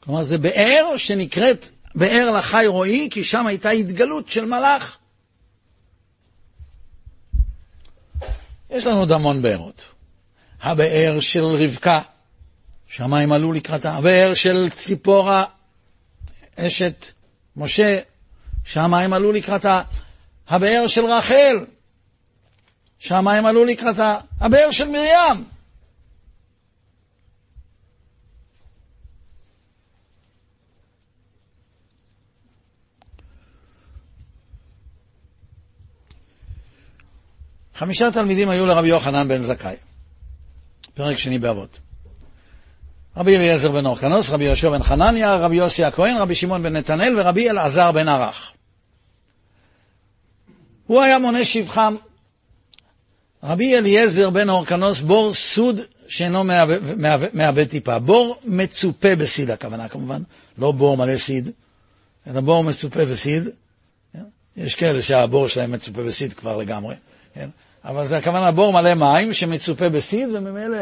כלומר, 0.00 0.24
זה 0.24 0.38
באר 0.38 0.96
שנקראת 0.96 1.66
באר 1.94 2.30
לחי 2.30 2.64
רועי, 2.66 3.08
כי 3.10 3.24
שם 3.24 3.46
הייתה 3.46 3.70
התגלות 3.70 4.28
של 4.28 4.44
מלאך. 4.44 4.96
יש 8.70 8.86
לנו 8.86 9.00
עוד 9.00 9.12
המון 9.12 9.42
בארות. 9.42 9.82
הבאר 10.62 11.20
של 11.20 11.44
רבקה, 11.44 12.00
שהמים 12.86 13.32
עלו 13.32 13.52
לקראתה. 13.52 13.92
הבאר 13.92 14.34
של 14.34 14.70
ציפורה, 14.70 15.44
אשת 16.58 17.06
משה, 17.56 18.00
שהמים 18.64 19.12
עלו 19.12 19.32
לקראתה. 19.32 19.82
הבאר 20.48 20.86
של 20.86 21.04
רחל, 21.04 21.66
שהמים 22.98 23.46
עלו 23.46 23.64
לקראתה. 23.64 24.18
הבאר 24.40 24.70
של 24.70 24.88
מרים. 24.88 25.44
חמישה 37.74 38.10
תלמידים 38.10 38.48
היו 38.48 38.66
לרבי 38.66 38.88
יוחנן 38.88 39.28
בן 39.28 39.42
זכאי, 39.42 39.76
פרק 40.94 41.16
שני 41.16 41.38
באבות. 41.38 41.78
רבי 43.18 43.36
אליעזר 43.36 43.72
בן 43.72 43.86
אורקנוס, 43.86 44.30
רבי 44.30 44.44
יהושע 44.44 44.70
בן 44.70 44.82
חנניה, 44.82 45.36
רבי 45.36 45.56
יוסי 45.56 45.84
הכהן, 45.84 46.16
רבי 46.16 46.34
שמעון 46.34 46.62
בן 46.62 46.76
נתנאל 46.76 47.14
ורבי 47.18 47.50
אלעזר 47.50 47.92
בן 47.92 48.08
ערך. 48.08 48.52
הוא 50.86 51.02
היה 51.02 51.18
מונה 51.18 51.44
שבחם. 51.44 51.94
רבי 53.42 53.78
אליעזר 53.78 54.30
בן 54.30 54.48
אורקנוס, 54.48 55.00
בור 55.00 55.34
סוד 55.34 55.80
שאינו 56.08 56.44
מאבד 57.34 57.64
טיפה. 57.64 57.98
בור 57.98 58.36
מצופה 58.44 59.16
בסיד 59.16 59.50
הכוונה 59.50 59.88
כמובן, 59.88 60.22
לא 60.58 60.72
בור 60.72 60.96
מלא 60.96 61.16
סיד, 61.16 61.50
אלא 62.26 62.40
בור 62.40 62.64
מצופה 62.64 63.04
בסיד. 63.04 63.48
יש 64.56 64.74
כאלה 64.74 65.02
שהבור 65.02 65.48
שלהם 65.48 65.72
מצופה 65.72 66.02
בסיד 66.02 66.34
כבר 66.34 66.56
לגמרי. 66.56 66.94
כן? 67.34 67.48
אבל 67.84 68.06
זה 68.06 68.16
הכוונה 68.16 68.50
בור 68.50 68.72
מלא 68.72 68.94
מים 68.94 69.32
שמצופה 69.32 69.88
בסיד, 69.88 70.28
וממילא 70.34 70.78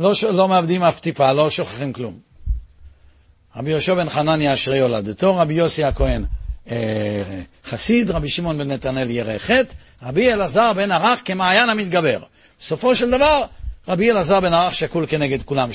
לא, 0.00 0.12
לא 0.32 0.48
מאבדים 0.48 0.82
אף 0.82 1.00
טיפה, 1.00 1.32
לא 1.32 1.50
שוכחים 1.50 1.92
כלום. 1.92 2.18
רבי 3.56 3.70
יהושע 3.70 3.94
בן 3.94 4.08
חנניה 4.08 4.54
אשרי 4.54 4.80
הולדתו, 4.80 5.36
רבי 5.36 5.54
יוסי 5.54 5.84
הכהן 5.84 6.24
אה, 6.70 7.42
חסיד, 7.66 8.10
רבי 8.10 8.28
שמעון 8.28 8.58
בן 8.58 8.70
נתנאל 8.70 9.10
ירא 9.10 9.38
חטא, 9.38 9.74
רבי 10.02 10.32
אלעזר 10.32 10.72
בן 10.72 10.92
ערך 10.92 11.22
כמעיין 11.24 11.68
המתגבר. 11.68 12.22
בסופו 12.60 12.94
של 12.94 13.10
דבר, 13.10 13.44
רבי 13.88 14.10
אלעזר 14.10 14.40
בן 14.40 14.52
ערך 14.52 14.74
שקול 14.74 15.06
כנגד 15.08 15.42
כולם. 15.42 15.70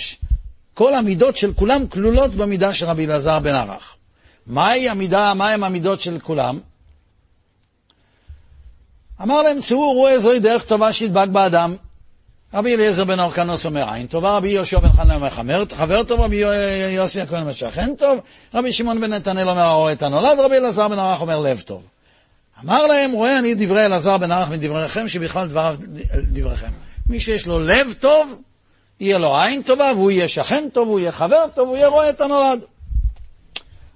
כל 0.74 0.96
המידות 0.96 1.38
של 1.38 1.54
כולם 1.54 1.88
כלולות 1.88 2.36
במידה 2.36 2.74
של 2.74 2.86
רבי 2.86 3.06
אלעזר 3.06 3.40
בן 3.40 3.56
ערך. 3.56 3.96
מהי 4.48 4.90
המידה, 4.90 5.34
מהם 5.34 5.64
המידות 5.64 6.00
של 6.00 6.20
כולם? 6.20 6.60
אמר 9.22 9.42
להם, 9.42 9.62
צאו, 9.62 9.94
רואה 9.94 10.20
זוהי 10.20 10.40
דרך 10.40 10.64
טובה 10.64 10.94
שידבק 10.94 11.28
באדם. 11.28 11.76
רבי 12.54 12.76
אליעזר 12.76 13.04
בן 13.04 13.20
אורקנוס 13.20 13.66
אומר 13.66 13.90
עין 13.90 14.08
טובה, 14.08 14.38
רבי 14.38 14.50
יהושע 14.50 14.80
בן 14.80 14.92
חנן 14.92 15.16
אומר 15.16 15.30
חמר, 15.30 15.64
חבר 15.72 16.04
טוב, 16.04 16.22
רבי 16.22 16.44
יוסי 16.96 17.22
הכהן 17.22 17.42
אומר 17.42 17.52
שכן 17.52 17.96
טוב, 17.96 18.20
רבי 18.54 18.72
שמעון 18.72 19.02
בן 19.02 19.14
נתנאל 19.14 19.50
אומר 19.50 19.64
הרואה 19.64 19.92
את 19.92 20.04
הנולד, 20.04 20.40
רבי 20.40 20.58
אלעזר 20.58 20.88
בן 20.88 21.00
ערך 21.00 21.22
אומר 21.22 21.40
לב 21.40 21.62
טוב. 21.62 21.84
אמר 22.64 22.88
להם, 22.88 23.12
רואה 23.12 23.40
אני 23.40 23.56
דברי 23.56 23.86
אלעזר 23.86 24.18
בן 24.18 24.32
ערך 24.32 24.50
מדבריכם, 24.50 25.10
שבכלל 25.10 25.48
דבריו 25.48 25.76
דבריכם. 26.32 26.72
מי 27.08 27.20
שיש 27.20 27.48
לו 27.48 27.60
לב 27.60 27.94
טוב, 28.00 28.42
יהיה 29.00 29.18
לו 29.18 29.38
עין 29.38 29.62
טובה, 29.62 29.92
והוא 29.96 30.12
יהיה 30.12 30.28
שכן 30.28 30.68
טוב, 30.74 30.88
הוא 30.88 31.00
יהיה 31.00 31.12
חבר 31.12 31.46
טוב, 31.56 31.68
הוא 31.68 31.78
יהיה 31.78 31.88
רואה 31.88 32.10
את 32.10 32.22
הנולד. 32.22 32.60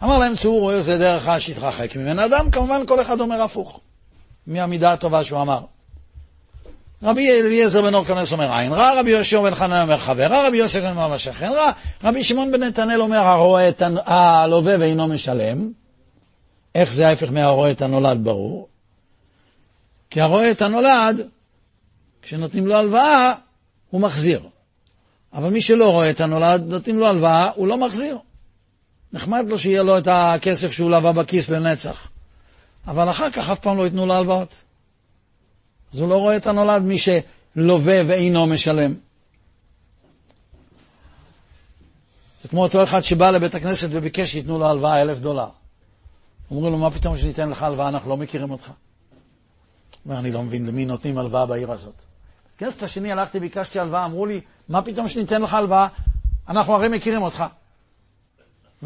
אמר 0.04 0.20
להם, 0.20 0.36
צאו 0.36 0.60
רואה 0.60 0.82
זה 0.82 0.98
דרך 0.98 1.30
שיתרחק 1.40 1.96
ממנו 1.96 2.26
אדם, 2.26 2.52
כמובן 2.52 2.86
כל 2.86 3.02
אחד 3.02 3.22
אומר 3.22 3.42
הפוך. 3.42 3.82
מהמידה 4.48 4.94
הטובה 4.94 5.24
שהוא 5.24 5.42
אמר. 5.42 5.60
רבי 7.06 7.32
אליעזר 7.32 7.82
בן 7.82 7.96
אורקנס 7.96 8.32
אומר 8.32 8.54
עין 8.54 8.74
רע, 8.74 9.00
רבי 9.00 9.12
יהושע 9.12 9.42
בן 9.42 9.56
חנן 9.56 9.82
אומר 9.82 9.98
חבר 9.98 10.28
רע, 10.28 10.48
רבי 10.48 10.58
יוסף 10.58 10.80
בן 10.80 10.98
אומר 10.98 11.18
שכן 11.18 11.52
רע, 11.52 11.72
רבי 12.04 12.24
שמעון 12.24 12.52
בן 12.52 12.64
נתנאל 12.64 13.02
אומר 13.02 13.18
הרואה 13.18 13.70
את 13.70 13.82
הלווה 14.06 14.76
ואינו 14.80 15.08
משלם. 15.08 15.72
איך 16.76 16.94
זה 16.94 17.08
ההפך 17.08 17.28
מהרואה 17.32 17.72
את 17.72 17.82
הנולד 17.82 18.24
ברור? 18.24 18.68
כי 20.10 20.22
הרואה 20.22 20.52
את 20.52 20.62
הנולד, 20.62 21.28
כשנותנים 22.22 22.68
לו 22.68 22.76
הלוואה, 22.76 23.34
הוא 23.90 24.02
מחזיר. 24.02 24.40
אבל 25.34 25.50
מי 25.50 25.62
שלא 25.62 25.92
רואה 25.92 26.10
את 26.10 26.22
הנולד, 26.22 26.64
נותנים 26.68 27.00
לו 27.00 27.08
הלוואה, 27.08 27.50
הוא 27.56 27.68
לא 27.68 27.78
מחזיר. 27.78 28.18
נחמד 29.14 29.46
לו 29.50 29.60
שיהיה 29.60 29.84
לו 29.84 29.98
את 29.98 30.08
הכסף 30.12 30.72
שהוא 30.72 30.92
לווה 30.92 31.14
בכיס 31.14 31.50
לנצח. 31.50 32.08
אבל 32.88 33.10
אחר 33.10 33.32
כך 33.32 33.50
אף 33.50 33.60
פעם 33.60 33.78
לא 33.78 33.84
ייתנו 33.84 34.06
לו 34.06 34.14
הלוואות. 34.14 34.65
אז 35.96 36.00
הוא 36.00 36.10
לא 36.10 36.20
רואה 36.20 36.38
את 36.38 36.48
הנולד 36.48 36.82
מי 36.82 36.98
שלווה 36.98 38.02
ואינו 38.08 38.46
משלם. 38.46 38.94
זה 42.42 42.48
כמו 42.48 42.64
אותו 42.64 42.84
אחד 42.84 43.02
שבא 43.02 43.32
לבית 43.32 43.56
הכנסת 43.56 43.88
וביקש 43.92 44.32
שייתנו 44.32 44.60
לו 44.60 44.66
הלוואה 44.66 45.02
אלף 45.02 45.20
דולר. 45.20 45.48
אומרים 46.52 46.72
לו, 46.72 46.78
מה 46.78 46.92
פתאום 46.92 47.18
שניתן 47.18 47.50
לך 47.50 47.64
הלוואה, 47.64 47.88
אנחנו 47.88 48.10
לא 48.10 48.18
מכירים 48.18 48.52
אותך. 48.52 48.72
אומר, 50.06 50.20
אני 50.20 50.32
לא 50.32 50.44
מבין 50.44 50.66
למי 50.66 50.86
נותנים 50.86 51.18
הלוואה 51.18 51.46
בעיר 51.46 51.72
הזאת. 51.72 51.96
בכנסת 52.58 52.84
השני 52.84 53.12
הלכתי, 53.12 53.40
ביקשתי 53.40 53.80
הלוואה, 53.80 54.06
אמרו 54.06 54.26
לי, 54.26 54.42
מה 54.70 54.82
פתאום 54.82 55.08
שניתן 55.08 55.42
לך 55.42 55.54
הלוואה, 55.54 55.88
אנחנו 56.50 56.74
הרי 56.74 56.88
מכירים 56.88 57.22
אותך. 57.22 57.44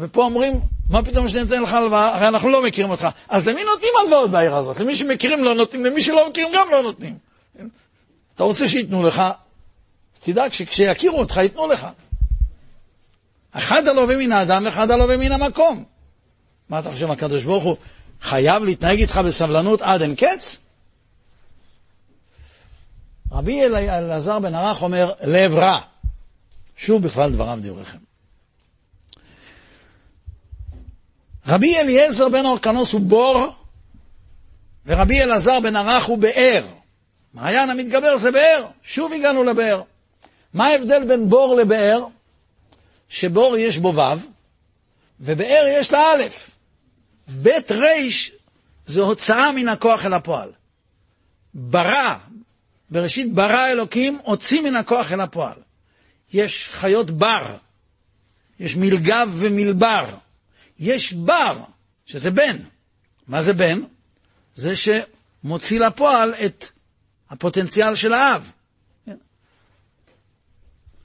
ופה 0.00 0.24
אומרים, 0.24 0.60
מה 0.88 1.02
פתאום 1.02 1.28
שניתן 1.28 1.62
לך 1.62 1.72
הלוואה? 1.72 2.16
הרי 2.16 2.28
אנחנו 2.28 2.48
לא 2.48 2.62
מכירים 2.62 2.90
אותך. 2.90 3.08
אז 3.28 3.48
למי 3.48 3.64
נותנים 3.64 3.90
הלוואות 4.00 4.30
בעיר 4.30 4.56
הזאת? 4.56 4.80
למי 4.80 4.96
שמכירים 4.96 5.44
לא 5.44 5.54
נותנים, 5.54 5.84
למי 5.84 6.02
שלא 6.02 6.30
מכירים 6.30 6.52
גם 6.54 6.66
לא 6.70 6.82
נותנים. 6.82 7.18
אתה 8.34 8.44
רוצה 8.44 8.68
שייתנו 8.68 9.02
לך, 9.02 9.22
אז 10.14 10.20
תדאג 10.20 10.52
שכשיכירו 10.52 11.18
אותך 11.18 11.36
ייתנו 11.36 11.66
לך. 11.66 11.86
אחד 13.52 13.88
הלווה 13.88 14.16
מן 14.16 14.32
האדם 14.32 14.62
ואחד 14.66 14.90
הלווה 14.90 15.16
מן 15.16 15.32
המקום. 15.32 15.84
מה 16.68 16.78
אתה 16.78 16.90
חושב, 16.90 17.10
הקדוש 17.10 17.44
ברוך 17.44 17.64
הוא 17.64 17.76
חייב 18.20 18.64
להתנהג 18.64 19.00
איתך 19.00 19.20
בסבלנות 19.26 19.82
עד 19.82 20.02
אין 20.02 20.14
קץ? 20.14 20.58
רבי 23.32 23.62
אלעזר 23.66 24.38
בן 24.38 24.54
ערך 24.54 24.82
אומר, 24.82 25.12
לב 25.22 25.54
רע. 25.54 25.80
שוב 26.76 27.02
בכלל 27.02 27.32
דבריו 27.32 27.58
דבריכם. 27.62 28.09
רבי 31.50 31.78
אליעזר 31.78 32.28
בן 32.28 32.46
אורקנוס 32.46 32.92
הוא 32.92 33.00
בור, 33.00 33.54
ורבי 34.86 35.22
אלעזר 35.22 35.60
בן 35.60 35.76
ערך 35.76 36.04
הוא 36.04 36.18
באר. 36.18 36.66
מעיין 37.34 37.70
המתגבר 37.70 38.16
זה 38.16 38.32
באר, 38.32 38.66
שוב 38.82 39.12
הגענו 39.12 39.44
לבאר. 39.44 39.82
מה 40.54 40.66
ההבדל 40.66 41.04
בין 41.04 41.28
בור 41.28 41.56
לבאר? 41.56 42.04
שבור 43.08 43.56
יש 43.56 43.78
בו 43.78 43.94
ו', 43.94 44.00
ובאר 45.20 45.64
יש 45.68 45.92
לה 45.92 45.98
א'. 45.98 46.22
בית 47.28 47.72
ריש 47.72 48.32
זה 48.86 49.00
הוצאה 49.00 49.52
מן 49.52 49.68
הכוח 49.68 50.04
אל 50.04 50.12
הפועל. 50.12 50.50
ברא, 51.54 52.14
בראשית 52.90 53.32
ברא 53.32 53.70
אלוקים, 53.70 54.18
הוציא 54.24 54.62
מן 54.62 54.76
הכוח 54.76 55.12
אל 55.12 55.20
הפועל. 55.20 55.56
יש 56.32 56.68
חיות 56.72 57.10
בר, 57.10 57.56
יש 58.60 58.76
מלגב 58.76 59.34
ומלבר. 59.38 60.04
יש 60.80 61.12
בר, 61.12 61.58
שזה 62.06 62.30
בן. 62.30 62.56
מה 63.26 63.42
זה 63.42 63.52
בן? 63.52 63.80
זה 64.54 64.74
שמוציא 64.76 65.80
לפועל 65.80 66.34
את 66.34 66.66
הפוטנציאל 67.30 67.94
של 67.94 68.12
האב. 68.12 68.50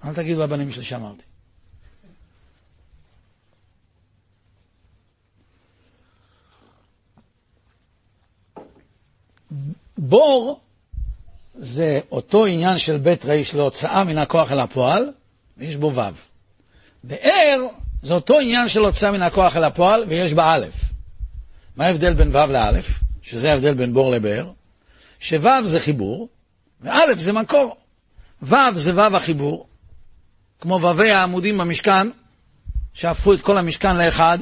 אל 0.06 0.14
תגידו 0.14 0.42
לבנים 0.44 0.72
שלי 0.72 0.84
שאמרתי. 0.84 1.24
בור 9.98 10.60
זה 11.56 12.00
אותו 12.12 12.46
עניין 12.46 12.80
של 12.80 12.98
בית 12.98 13.26
ריש 13.26 13.54
להוצאה 13.54 14.04
מן 14.04 14.18
הכוח 14.18 14.52
אל 14.52 14.60
הפועל, 14.60 15.12
ויש 15.58 15.76
בו 15.76 15.96
ו'. 15.96 16.02
באר 17.04 17.68
זה 18.06 18.14
אותו 18.14 18.40
עניין 18.40 18.70
של 18.70 18.80
הוצאה 18.80 19.12
מן 19.12 19.22
הכוח 19.22 19.56
אל 19.56 19.64
הפועל, 19.64 20.04
ויש 20.08 20.34
בה 20.34 20.54
א'. 20.54 20.66
מה 21.76 21.86
ההבדל 21.86 22.14
בין 22.14 22.36
ו' 22.36 22.52
לא', 22.52 22.72
שזה 23.22 23.52
ההבדל 23.52 23.74
בין 23.74 23.94
בור 23.94 24.12
לבאר? 24.12 24.52
שו' 25.20 25.64
זה 25.64 25.80
חיבור, 25.80 26.30
וא' 26.82 27.16
זה 27.16 27.34
מקור. 27.34 27.78
ו' 28.42 28.56
זה 28.76 28.96
ו' 28.96 29.16
החיבור, 29.16 29.68
כמו 30.62 30.80
ו"י 30.82 31.12
העמודים 31.12 31.58
במשכן, 31.58 32.08
שהפכו 32.94 33.34
את 33.34 33.42
כל 33.42 33.58
המשכן 33.58 33.98
לאחד, 33.98 34.40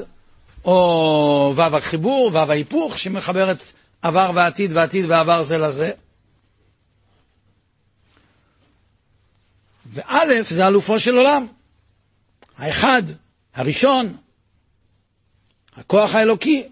או 0.65 1.53
ו' 1.55 1.61
החיבור, 1.61 2.31
ו' 2.33 2.37
ההיפוך, 2.37 2.99
שמחבר 2.99 3.51
את 3.51 3.57
עבר 4.01 4.31
ועתיד 4.35 4.73
ועתיד 4.73 5.05
ועבר 5.07 5.43
זה 5.43 5.57
לזה. 5.57 5.91
וא' 9.93 10.43
זה 10.49 10.67
אלופו 10.67 10.99
של 10.99 11.17
עולם, 11.17 11.47
האחד, 12.57 13.03
הראשון, 13.55 14.17
הכוח 15.75 16.15
האלוקי. 16.15 16.67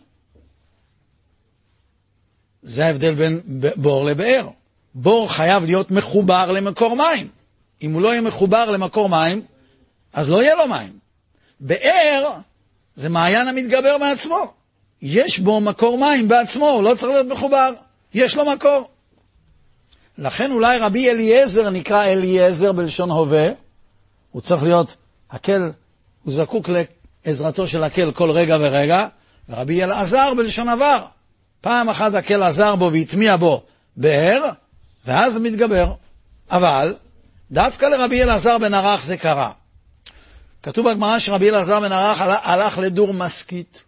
זה 2.62 2.86
ההבדל 2.86 3.16
בין 3.16 3.42
בור 3.76 4.06
לבאר. 4.06 4.48
בור 4.94 5.32
חייב 5.32 5.64
להיות 5.66 5.92
מחובר 5.92 6.52
למקור 6.52 6.96
מים. 6.96 7.28
אם 7.82 7.94
הוא 7.94 8.02
לא 8.02 8.10
יהיה 8.10 8.22
מחובר 8.22 8.72
למקור 8.72 9.10
מים, 9.10 9.42
אז 10.14 10.30
לא 10.30 10.44
יהיה 10.44 10.56
לו 10.56 10.68
מים. 10.68 11.00
באר 11.60 12.32
זה 12.96 13.10
מעיין 13.10 13.48
המתגבר 13.48 13.98
מעצמו. 13.98 14.54
יש 15.02 15.40
בו 15.40 15.60
מקור 15.60 15.98
מים 15.98 16.28
בעצמו, 16.28 16.70
הוא 16.70 16.84
לא 16.84 16.96
צריך 16.96 17.12
להיות 17.12 17.28
מחובר, 17.28 17.74
יש 18.14 18.36
לו 18.36 18.52
מקור. 18.52 18.90
לכן 20.18 20.52
אולי 20.52 20.78
רבי 20.78 21.10
אליעזר 21.10 21.70
נקרא 21.70 22.06
אליעזר 22.06 22.72
בלשון 22.72 23.12
הווה, 23.12 23.50
הוא 24.32 24.42
צריך 24.42 24.64
להיות 24.64 24.96
הקל, 25.32 25.72
הוא 26.24 26.34
זקוק 26.34 26.70
לעזרתו 27.26 27.68
של 27.68 27.84
הקל 27.84 28.12
כל 28.12 28.32
רגע 28.32 28.58
ורגע, 28.60 29.08
ורבי 29.50 29.84
אלעזר 29.84 30.34
בלשון 30.38 30.70
עבר. 30.70 31.06
פעם 31.62 31.90
אחת 31.90 32.14
הקל 32.14 32.44
עזר 32.44 32.76
בו 32.76 32.92
והטמיע 32.94 33.36
בו 33.36 33.64
באר, 33.98 34.50
ואז 35.06 35.38
מתגבר. 35.38 35.94
אבל 36.52 36.96
דווקא 37.52 37.86
לרבי 37.86 38.24
אלעזר 38.24 38.58
בן 38.58 38.74
ערך 38.74 39.06
זה 39.06 39.18
קרה. 39.18 39.52
כתוב 40.64 40.90
בגמרא 40.90 41.20
שרבי 41.20 41.50
אלעזר 41.50 41.80
בן 41.80 41.92
ערך 41.92 42.22
הלך 42.22 42.78
לדור 42.78 43.14
מסכית, 43.14 43.84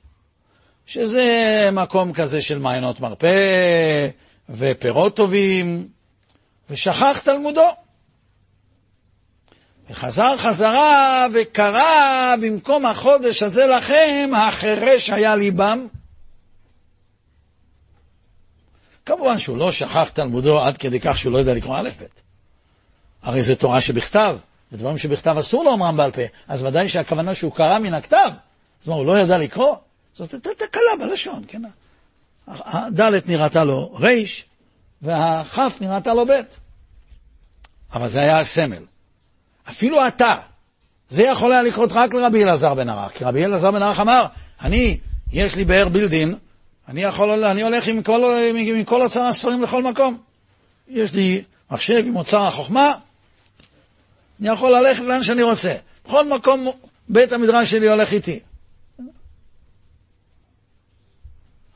שזה 0.86 1.69
מקום 1.71 2.13
כזה 2.13 2.41
של 2.41 2.59
מעיינות 2.59 2.99
מרפא 2.99 4.07
ופירות 4.49 5.15
טובים, 5.15 5.88
ושכח 6.69 7.19
תלמודו. 7.23 7.82
וחזר 9.89 10.38
חזרה 10.38 11.27
וקרא 11.34 12.36
במקום 12.41 12.86
החודש 12.86 13.43
הזה 13.43 13.67
לכם, 13.67 14.29
החירש 14.36 15.09
היה 15.09 15.36
ליבם. 15.36 15.88
כמובן 19.05 19.39
שהוא 19.39 19.57
לא 19.57 19.71
שכח 19.71 20.09
תלמודו 20.09 20.63
עד 20.63 20.77
כדי 20.77 20.99
כך 20.99 21.17
שהוא 21.17 21.34
לא 21.34 21.38
יודע 21.38 21.53
לקרוא 21.53 21.77
א' 21.77 21.89
ב'. 21.99 22.05
הרי 23.23 23.43
זו 23.43 23.55
תורה 23.55 23.81
שבכתב, 23.81 24.38
ודברים 24.71 24.97
שבכתב 24.97 25.38
אסור 25.39 25.63
לאומרם 25.63 25.97
בעל 25.97 26.11
פה, 26.11 26.21
אז 26.47 26.63
ודאי 26.63 26.89
שהכוונה 26.89 27.36
שהוא 27.36 27.53
קרא 27.55 27.79
מן 27.79 27.93
הכתב. 27.93 28.31
זאת 28.79 28.88
אומרת, 28.88 28.99
הוא 28.99 29.05
לא 29.05 29.19
ידע 29.19 29.38
לקרוא? 29.38 29.75
זאת 30.13 30.34
הייתה 30.34 30.49
תקלה 30.57 30.91
בלשון, 30.99 31.43
כן? 31.47 31.61
הדלת 32.47 33.27
נראתה 33.27 33.63
לו 33.63 33.93
ריש, 33.93 34.45
והכף 35.01 35.77
נראתה 35.81 36.13
לו 36.13 36.25
בית. 36.25 36.57
אבל 37.93 38.07
זה 38.07 38.19
היה 38.19 38.39
הסמל. 38.39 38.84
אפילו 39.70 40.07
אתה, 40.07 40.36
זה 41.09 41.24
יכול 41.24 41.51
היה 41.51 41.64
לקרות 41.64 41.89
רק 41.93 42.14
לרבי 42.14 42.43
אלעזר 42.43 42.74
בן 42.74 42.89
ערך, 42.89 43.11
כי 43.11 43.24
רבי 43.24 43.45
אלעזר 43.45 43.72
בן 43.72 43.82
ערך 43.82 43.99
אמר, 43.99 44.26
אני, 44.61 44.99
יש 45.32 45.55
לי 45.55 45.66
באר 45.66 45.89
בילדין, 45.89 46.36
אני 46.88 47.03
יכול, 47.03 47.43
אני 47.43 47.61
הולך 47.61 47.88
עם 47.88 48.03
כל, 48.03 48.22
עם, 48.49 48.55
עם 48.55 48.84
כל 48.84 49.01
אוצר 49.01 49.22
הספרים 49.22 49.64
לכל 49.64 49.84
מקום. 49.84 50.18
יש 50.88 51.14
לי 51.14 51.43
מחשב 51.72 52.03
עם 52.07 52.16
אוצר 52.16 52.43
החוכמה, 52.43 52.91
אני 54.39 54.49
יכול 54.49 54.76
ללכת 54.76 55.01
לאן 55.01 55.24
שאני 55.24 55.43
רוצה. 55.43 55.76
בכל 56.05 56.30
מקום 56.30 56.68
בית 57.09 57.32
המדרש 57.32 57.72
שלי 57.72 57.88
הולך 57.88 58.11
איתי. 58.14 58.39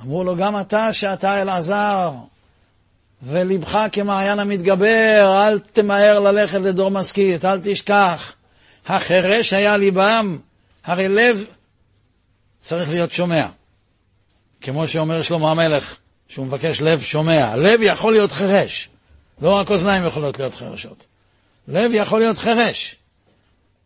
אמרו 0.01 0.23
לו, 0.23 0.35
גם 0.35 0.59
אתה, 0.61 0.93
שאתה 0.93 1.41
אלעזר, 1.41 2.11
ולבך 3.23 3.79
כמעיין 3.91 4.39
המתגבר, 4.39 5.47
אל 5.47 5.59
תמהר 5.59 6.19
ללכת 6.19 6.59
לדור 6.59 6.91
משכית, 6.91 7.45
אל 7.45 7.59
תשכח. 7.63 8.33
החירש 8.85 9.53
היה 9.53 9.77
ליבם, 9.77 10.37
הרי 10.83 11.07
לב 11.07 11.45
צריך 12.59 12.89
להיות 12.89 13.11
שומע. 13.11 13.47
כמו 14.61 14.87
שאומר 14.87 15.21
שלמה 15.21 15.51
המלך, 15.51 15.97
שהוא 16.27 16.45
מבקש 16.45 16.81
לב 16.81 17.01
שומע. 17.01 17.55
לב 17.55 17.79
יכול 17.83 18.13
להיות 18.13 18.31
חירש, 18.31 18.89
לא 19.41 19.55
רק 19.55 19.69
אוזניים 19.69 20.05
יכולות 20.05 20.39
להיות 20.39 20.55
חרשות. 20.55 21.05
לב 21.67 21.91
יכול 21.93 22.19
להיות 22.19 22.37
חירש. 22.37 22.95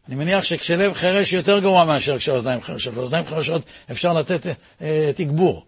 אני 0.08 0.16
מניח 0.16 0.44
שכשלב 0.44 0.94
חירש 0.94 1.34
יותר 1.34 1.60
גרוע 1.60 1.86
מאשר 1.86 2.18
כשאוזניים 2.18 2.62
חרשות. 2.62 2.94
לאוזניים 2.94 3.26
חרשות 3.26 3.62
אפשר 3.92 4.14
לתת 4.14 4.56
אה, 4.82 5.12
תגבור, 5.16 5.66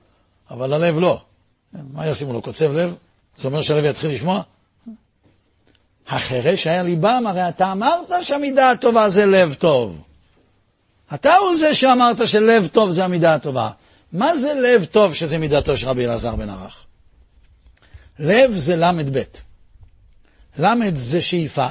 אבל 0.49 0.73
ללב 0.73 0.97
לא. 0.97 1.21
מה 1.73 2.07
ישימו 2.07 2.33
לו, 2.33 2.41
קוצב 2.41 2.71
לב? 2.71 2.95
זה 3.37 3.47
אומר 3.47 3.61
שהלב 3.61 3.85
יתחיל 3.85 4.11
לשמוע? 4.11 4.41
החירש 6.07 6.67
היה 6.67 6.83
ליבם, 6.83 7.23
הרי 7.27 7.49
אתה 7.49 7.71
אמרת 7.71 8.09
שהמידה 8.21 8.71
הטובה 8.71 9.09
זה 9.09 9.25
לב 9.25 9.53
טוב. 9.53 10.03
אתה 11.13 11.35
הוא 11.35 11.55
זה 11.55 11.73
שאמרת 11.73 12.27
שלב 12.27 12.67
טוב 12.67 12.91
זה 12.91 13.05
המידה 13.05 13.35
הטובה. 13.35 13.69
מה 14.13 14.37
זה 14.37 14.53
לב 14.53 14.85
טוב 14.85 15.13
שזה 15.13 15.37
מידתו 15.37 15.77
של 15.77 15.89
רבי 15.89 16.05
אלעזר 16.05 16.35
בן 16.35 16.49
ערך? 16.49 16.85
לב 18.19 18.55
זה 18.55 18.75
ל"ב. 18.75 19.21
ל' 20.59 20.95
זה 20.95 21.21
שאיפה. 21.21 21.67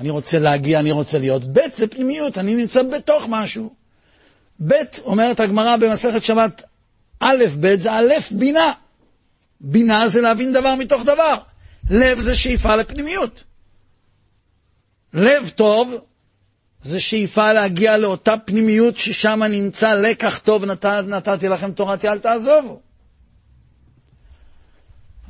אני 0.00 0.10
רוצה 0.10 0.38
להגיע, 0.38 0.80
אני 0.80 0.90
רוצה 0.90 1.18
להיות. 1.18 1.44
ב' 1.44 1.60
זה 1.76 1.86
פנימיות, 1.86 2.38
אני 2.38 2.54
נמצא 2.54 2.82
בתוך 2.82 3.24
משהו. 3.28 3.74
ב', 4.66 4.72
אומרת 5.04 5.40
הגמרא 5.40 5.76
במסכת 5.76 6.24
שבת, 6.24 6.62
א', 7.20 7.44
ב' 7.60 7.74
זה 7.74 7.92
א', 7.92 8.12
בינה. 8.30 8.72
בינה 9.60 10.08
זה 10.08 10.20
להבין 10.20 10.52
דבר 10.52 10.74
מתוך 10.74 11.02
דבר. 11.02 11.38
לב 11.90 12.18
זה 12.18 12.36
שאיפה 12.36 12.76
לפנימיות. 12.76 13.44
לב 15.12 15.48
טוב 15.48 15.94
זה 16.82 17.00
שאיפה 17.00 17.52
להגיע 17.52 17.96
לאותה 17.96 18.34
פנימיות 18.44 18.96
ששם 18.96 19.42
נמצא 19.42 19.94
לקח 19.94 20.38
טוב 20.38 20.64
נת, 20.64 20.84
נתתי 20.84 21.48
לכם 21.48 21.72
תורתי 21.72 22.08
אל 22.08 22.18
תעזובו. 22.18 22.80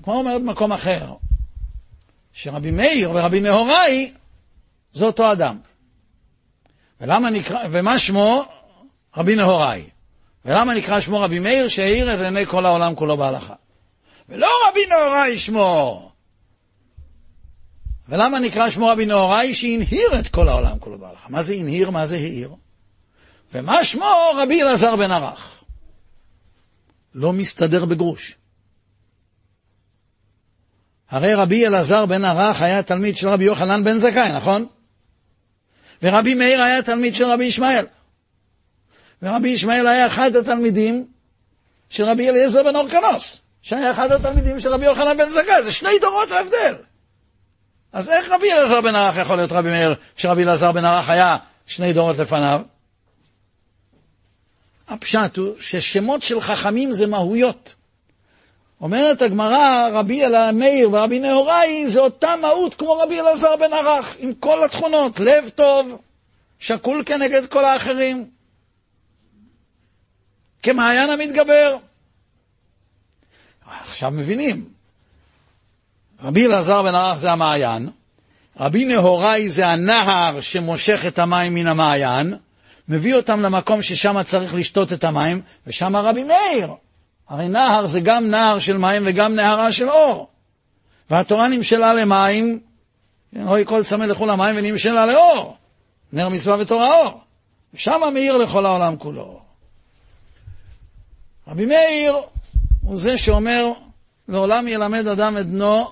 כמו 0.02 0.14
אומרת 0.14 0.42
במקום 0.42 0.72
אחר, 0.72 1.14
שרבי 2.32 2.70
מאיר 2.70 3.10
ורבי 3.10 3.40
נהוראי 3.40 4.12
זה 4.92 5.04
אותו 5.04 5.32
אדם. 5.32 5.58
ולמה 7.00 7.30
נקרא, 7.30 7.64
ומה 7.70 7.98
שמו? 7.98 8.44
רבי 9.16 9.36
נהוראי. 9.36 9.84
ולמה 10.44 10.74
נקרא 10.74 11.00
שמו 11.00 11.20
רבי 11.20 11.38
מאיר? 11.38 11.68
שהאיר 11.68 12.14
את 12.14 12.18
עיני 12.18 12.46
כל 12.46 12.66
העולם 12.66 12.94
כולו 12.94 13.16
בהלכה. 13.16 13.54
ולא 14.28 14.48
רבי 14.68 14.86
נהוראי 14.86 15.38
שמו. 15.38 16.10
ולמה 18.08 18.38
נקרא 18.38 18.70
שמו 18.70 18.86
רבי 18.86 19.06
נהוראי? 19.06 19.54
שהנהיר 19.54 20.20
את 20.20 20.28
כל 20.28 20.48
העולם 20.48 20.78
כולו 20.78 20.98
בהלכה. 20.98 21.28
מה 21.28 21.42
זה 21.42 21.54
הנהיר? 21.54 21.90
מה 21.90 22.06
זה 22.06 22.14
העיר? 22.14 22.54
ומה 23.54 23.84
שמו? 23.84 24.30
רבי 24.36 24.62
אלעזר 24.62 24.96
בן 24.96 25.10
ערך. 25.10 25.64
לא 27.14 27.32
מסתדר 27.32 27.84
בגרוש. 27.84 28.36
הרי 31.10 31.34
רבי 31.34 31.66
אלעזר 31.66 32.06
בן 32.06 32.24
ערך 32.24 32.62
היה 32.62 32.82
תלמיד 32.82 33.16
של 33.16 33.28
רבי 33.28 33.44
יוחנן 33.44 33.84
בן 33.84 33.98
זכאי, 33.98 34.32
נכון? 34.32 34.66
ורבי 36.02 36.34
מאיר 36.34 36.62
היה 36.62 36.82
תלמיד 36.82 37.14
של 37.14 37.24
רבי 37.24 37.44
ישמעאל. 37.44 37.86
ורבי 39.22 39.48
ישמעאל 39.48 39.86
היה 39.86 40.06
אחד 40.06 40.36
התלמידים 40.36 41.06
של 41.88 42.04
רבי 42.04 42.28
אליעזר 42.28 42.62
בן 42.62 42.76
אורקנוס. 42.76 43.43
שהיה 43.64 43.90
אחד 43.90 44.12
התלמידים 44.12 44.60
של 44.60 44.68
רבי 44.68 44.84
יוחנן 44.84 45.16
בן 45.16 45.28
זכאי, 45.28 45.62
זה 45.64 45.72
שני 45.72 45.98
דורות 46.00 46.30
ההבדל. 46.30 46.74
אז 47.92 48.08
איך 48.08 48.30
רבי 48.30 48.52
אלעזר 48.52 48.80
בן 48.80 48.94
ערך 48.94 49.16
יכול 49.16 49.36
להיות 49.36 49.52
רבי 49.52 49.70
מאיר, 49.70 49.94
שרבי 50.16 50.42
אלעזר 50.42 50.72
בן 50.72 50.84
ערך 50.84 51.10
היה 51.10 51.36
שני 51.66 51.92
דורות 51.92 52.18
לפניו? 52.18 52.60
הפשט 54.88 55.36
הוא 55.36 55.54
ששמות 55.60 56.22
של 56.22 56.40
חכמים 56.40 56.92
זה 56.92 57.06
מהויות. 57.06 57.74
אומרת 58.80 59.22
הגמרא, 59.22 59.88
רבי 59.92 60.24
אל 60.24 60.50
מאיר 60.50 60.90
ורבי 60.92 61.20
נהוראי 61.20 61.90
זה 61.90 62.00
אותה 62.00 62.36
מהות 62.36 62.74
כמו 62.74 62.92
רבי 62.92 63.20
אלעזר 63.20 63.56
בן 63.56 63.72
ערך, 63.72 64.16
עם 64.18 64.34
כל 64.34 64.64
התכונות, 64.64 65.20
לב 65.20 65.48
טוב, 65.48 66.02
שקול 66.58 67.02
כנגד 67.06 67.46
כל 67.46 67.64
האחרים, 67.64 68.30
כמעיין 70.62 71.10
המתגבר. 71.10 71.76
עכשיו 73.80 74.10
מבינים. 74.10 74.68
רבי 76.22 76.46
אלעזר 76.46 76.82
בן 76.82 76.94
ערך 76.94 77.16
זה 77.16 77.32
המעיין, 77.32 77.88
רבי 78.60 78.84
נהוראי 78.84 79.48
זה 79.48 79.66
הנהר 79.66 80.40
שמושך 80.40 81.06
את 81.06 81.18
המים 81.18 81.54
מן 81.54 81.66
המעיין, 81.66 82.34
מביא 82.88 83.14
אותם 83.14 83.40
למקום 83.40 83.82
ששם 83.82 84.22
צריך 84.22 84.54
לשתות 84.54 84.92
את 84.92 85.04
המים, 85.04 85.40
ושם 85.66 85.96
רבי 85.96 86.24
מאיר. 86.24 86.72
הרי 87.28 87.48
נהר 87.48 87.86
זה 87.86 88.00
גם 88.00 88.30
נהר 88.30 88.58
של 88.58 88.76
מים 88.76 89.02
וגם 89.06 89.34
נהרה 89.34 89.72
של 89.72 89.90
אור. 89.90 90.28
והתורה 91.10 91.48
נמשלה 91.48 91.94
למים 91.94 92.60
כן, 93.34 93.48
אוי 93.48 93.64
כל 93.66 93.84
צמא 93.84 94.04
לכל 94.04 94.30
המים 94.30 94.56
ונמשלה 94.58 95.06
לאור. 95.06 95.56
נר 96.12 96.28
מצווה 96.28 96.56
ותורה 96.60 96.96
אור. 96.96 97.20
ושם 97.74 98.00
מאיר 98.14 98.36
לכל 98.36 98.66
העולם 98.66 98.96
כולו. 98.96 99.40
רבי 101.48 101.66
מאיר 101.66 102.16
הוא 102.84 102.96
זה 102.96 103.18
שאומר, 103.18 103.72
לעולם 104.28 104.68
ילמד 104.68 105.06
אדם 105.06 105.36
את 105.36 105.46
בנו 105.46 105.90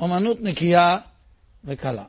אומנות 0.00 0.40
נקייה 0.40 0.98
וקלה. 1.64 2.04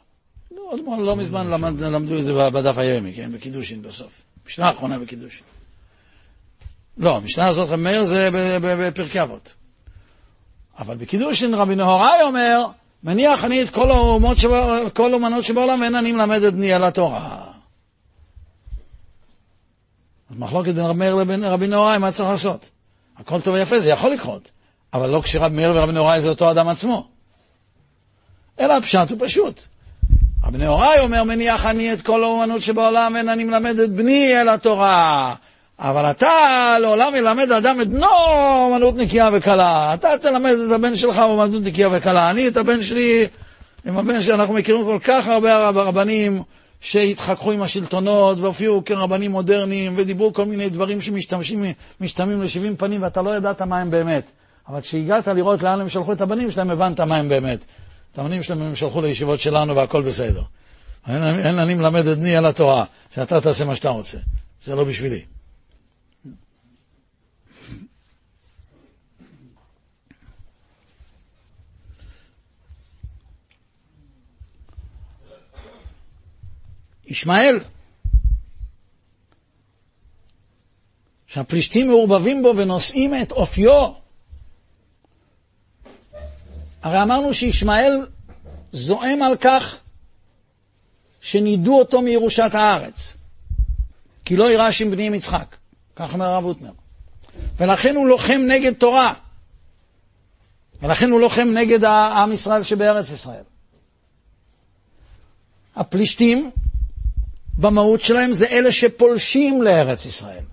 לא, 0.51 0.97
לא 0.99 1.15
מזמן 1.15 1.47
למד, 1.47 1.79
למדו 1.79 2.19
את 2.19 2.25
זה 2.25 2.49
בדף 2.49 2.77
היומי, 2.77 3.13
כן, 3.13 3.31
בקידושין 3.31 3.81
בסוף. 3.81 4.21
משנה 4.47 4.67
האחרונה 4.67 4.99
בקידושין. 4.99 5.43
לא, 6.97 7.17
המשנה 7.17 7.47
הזאת, 7.47 7.69
רבי 7.69 7.81
מאיר, 7.81 8.03
זה 8.03 8.29
בפרקי 8.61 9.21
אבות. 9.21 9.53
אבל 10.79 10.97
בקידושין 10.97 11.53
רבי 11.53 11.75
נהוראי 11.75 12.23
אומר, 12.23 12.65
מניח 13.03 13.43
אני 13.43 13.61
את 13.61 13.69
כל 13.69 13.91
האומות 13.91 14.37
שבא, 14.37 14.89
כל 14.93 15.13
אומנות 15.13 15.45
שבעולם 15.45 15.81
ואין 15.81 15.95
אני 15.95 16.11
מלמד 16.11 16.43
את 16.43 16.53
בני 16.53 16.73
על 16.73 16.83
התורה. 16.83 17.51
אז 20.29 20.37
מחלוקת 20.37 20.73
בין 20.73 20.85
רבי 20.85 20.99
מאיר 20.99 21.15
לבין 21.15 21.43
רבי 21.43 21.67
נהוראי, 21.67 21.97
מה 21.97 22.11
צריך 22.11 22.29
לעשות? 22.29 22.69
הכל 23.17 23.41
טוב 23.41 23.53
ויפה, 23.53 23.79
זה 23.79 23.89
יכול 23.89 24.11
לקרות, 24.11 24.51
אבל 24.93 25.09
לא 25.09 25.21
כשרבי 25.21 25.55
מאיר 25.55 25.71
ורבי 25.75 25.91
נהוראי 25.91 26.21
זה 26.21 26.29
אותו 26.29 26.51
אדם 26.51 26.67
עצמו. 26.67 27.07
אלא 28.59 28.73
הפשט 28.73 29.09
הוא 29.09 29.17
פשוט. 29.21 29.61
רבי 30.43 30.57
נהוראי 30.57 30.99
אומר, 30.99 31.23
מניח 31.23 31.65
אני 31.65 31.93
את 31.93 32.01
כל 32.01 32.23
האומנות 32.23 32.61
שבעולם 32.61 33.13
ואין 33.13 33.29
אני 33.29 33.43
מלמד 33.43 33.79
את 33.79 33.91
בני 33.91 34.41
אל 34.41 34.49
התורה. 34.49 35.35
אבל 35.79 36.11
אתה 36.11 36.31
לעולם 36.81 37.15
ילמד 37.15 37.51
אדם 37.51 37.81
את 37.81 37.87
בנו 37.87 38.07
אומנות 38.65 38.95
נקייה 38.95 39.29
וקלה. 39.33 39.93
אתה 39.93 40.17
תלמד 40.21 40.55
את 40.67 40.71
הבן 40.71 40.95
שלך 40.95 41.19
אומנות 41.19 41.61
נקייה 41.63 41.89
וקלה. 41.91 42.29
אני 42.29 42.47
את 42.47 42.57
הבן 42.57 42.81
שלי, 42.81 43.27
עם 43.85 43.97
הבן 43.97 44.21
שאנחנו 44.21 44.53
מכירים 44.53 44.83
כל 44.83 44.99
כך 45.03 45.27
הרבה 45.27 45.69
רבנים 45.69 46.43
שהתחככו 46.83 47.51
עם 47.51 47.61
השלטונות 47.61 48.39
והופיעו 48.39 48.85
כרבנים 48.85 49.31
מודרניים 49.31 49.93
ודיברו 49.97 50.33
כל 50.33 50.45
מיני 50.45 50.69
דברים 50.69 51.01
שמשתמשים, 51.01 51.65
משתמעים 52.01 52.41
לשבעים 52.41 52.75
פנים 52.75 53.03
ואתה 53.03 53.21
לא 53.21 53.35
ידעת 53.37 53.61
מה 53.61 53.79
הם 53.79 53.91
באמת. 53.91 54.31
אבל 54.67 54.81
כשהגעת 54.81 55.27
לראות 55.27 55.63
לאן 55.63 55.81
הם 55.81 55.89
שלחו 55.89 56.13
את 56.13 56.21
הבנים 56.21 56.51
שלהם, 56.51 56.69
הבנת 56.69 56.99
מה 56.99 57.17
הם 57.17 57.29
באמת. 57.29 57.59
את 58.13 58.19
הבנים 58.19 58.43
שלהם 58.43 58.61
הם 58.61 58.75
שלחו 58.75 59.01
לישיבות 59.01 59.39
שלנו 59.39 59.75
והכל 59.75 60.01
בסדר. 60.01 60.41
אין, 61.07 61.23
אין 61.23 61.59
אני 61.59 61.73
מלמד 61.73 62.07
את 62.07 62.17
בני 62.17 62.35
על 62.35 62.45
התורה, 62.45 62.85
שאתה 63.15 63.41
תעשה 63.41 63.65
מה 63.65 63.75
שאתה 63.75 63.89
רוצה. 63.89 64.17
זה 64.63 64.75
לא 64.75 64.83
בשבילי. 64.83 65.21
ישמעאל, 77.07 77.59
שהפלישתים 81.27 81.87
מעורבבים 81.87 82.43
בו 82.43 82.53
ונושאים 82.57 83.13
את 83.21 83.31
אופיו. 83.31 83.91
הרי 86.81 87.01
אמרנו 87.01 87.33
שישמעאל 87.33 88.07
זועם 88.71 89.21
על 89.21 89.37
כך 89.37 89.77
שנידו 91.21 91.79
אותו 91.79 92.01
מירושת 92.01 92.49
הארץ, 92.53 93.13
כי 94.25 94.35
לא 94.35 94.51
יירש 94.51 94.81
עם 94.81 94.91
בני 94.91 95.03
יצחק, 95.03 95.55
כך 95.95 96.13
אומר 96.13 96.25
הרב 96.25 96.43
הוטנר. 96.43 96.71
ולכן 97.57 97.95
הוא 97.95 98.07
לוחם 98.07 98.41
נגד 98.47 98.73
תורה, 98.73 99.13
ולכן 100.81 101.11
הוא 101.11 101.19
לוחם 101.19 101.47
נגד 101.53 101.83
עם 101.83 102.31
ישראל 102.31 102.63
שבארץ 102.63 103.09
ישראל. 103.09 103.43
הפלישתים 105.75 106.51
במהות 107.57 108.01
שלהם 108.01 108.33
זה 108.33 108.45
אלה 108.45 108.71
שפולשים 108.71 109.61
לארץ 109.61 110.05
ישראל. 110.05 110.43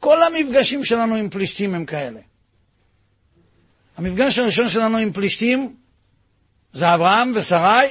כל 0.00 0.22
המפגשים 0.22 0.84
שלנו 0.84 1.14
עם 1.14 1.30
פלישתים 1.30 1.74
הם 1.74 1.84
כאלה. 1.84 2.20
המפגש 3.96 4.38
הראשון 4.38 4.68
שלנו 4.68 4.98
עם 4.98 5.12
פלישתים 5.12 5.76
זה 6.72 6.94
אברהם 6.94 7.32
ושרי. 7.34 7.86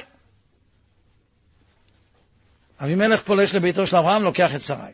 אבימלך 2.80 3.22
פולש 3.22 3.54
לביתו 3.54 3.86
של 3.86 3.96
אברהם, 3.96 4.22
לוקח 4.22 4.54
את 4.54 4.62
שרי. 4.62 4.92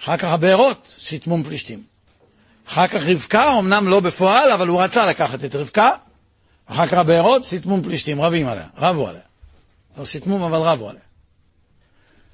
אחר 0.00 0.16
כך 0.16 0.28
הבארות, 0.28 0.88
סתמום 1.00 1.44
פלישתים. 1.44 1.82
אחר 2.68 2.86
כך 2.86 3.02
רבקה, 3.02 3.58
אמנם 3.58 3.88
לא 3.88 4.00
בפועל, 4.00 4.50
אבל 4.50 4.68
הוא 4.68 4.82
רצה 4.82 5.06
לקחת 5.06 5.44
את 5.44 5.54
רבקה. 5.54 5.90
אחר 6.66 6.86
כך 6.86 6.92
הבארות, 6.92 7.44
סתמום 7.44 7.82
פלישתים, 7.82 8.20
רבים 8.20 8.46
עליה, 8.46 8.66
רבו 8.76 9.08
עליה. 9.08 9.22
לא 9.98 10.04
סתמום, 10.04 10.42
אבל 10.42 10.58
רבו 10.58 10.88
עליה. 10.88 11.07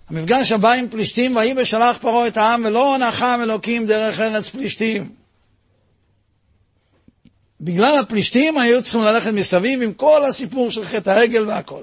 המפגש 0.09 0.53
הבא 0.53 0.73
עם 0.73 0.89
פלישתים, 0.89 1.37
ויהי 1.37 1.55
בשלח 1.55 1.99
פרעה 1.99 2.27
את 2.27 2.37
העם, 2.37 2.65
ולא 2.65 2.97
נחם 3.09 3.41
אלוקים 3.43 3.87
דרך 3.87 4.21
ארץ 4.21 4.49
פלישתים. 4.49 5.15
בגלל 7.61 7.99
הפלישתים 7.99 8.59
היו 8.59 8.83
צריכים 8.83 9.01
ללכת 9.01 9.31
מסביב 9.31 9.83
עם 9.83 9.93
כל 9.93 10.25
הסיפור 10.25 10.71
של 10.71 10.85
חטא 10.85 11.11
העגל 11.11 11.49
והכל. 11.49 11.83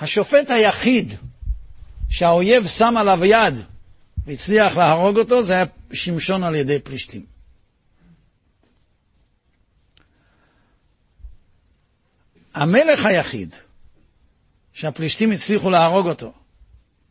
השופט 0.00 0.50
היחיד 0.50 1.14
שהאויב 2.10 2.66
שם 2.66 2.96
עליו 2.96 3.24
יד 3.24 3.54
והצליח 4.26 4.76
להרוג 4.76 5.18
אותו, 5.18 5.42
זה 5.42 5.52
היה 5.52 5.64
שמשון 5.92 6.42
על 6.42 6.54
ידי 6.54 6.78
פלישתים. 6.78 7.24
המלך 12.54 13.06
היחיד 13.06 13.54
שהפלישתים 14.74 15.30
הצליחו 15.30 15.70
להרוג 15.70 16.06
אותו 16.06 16.32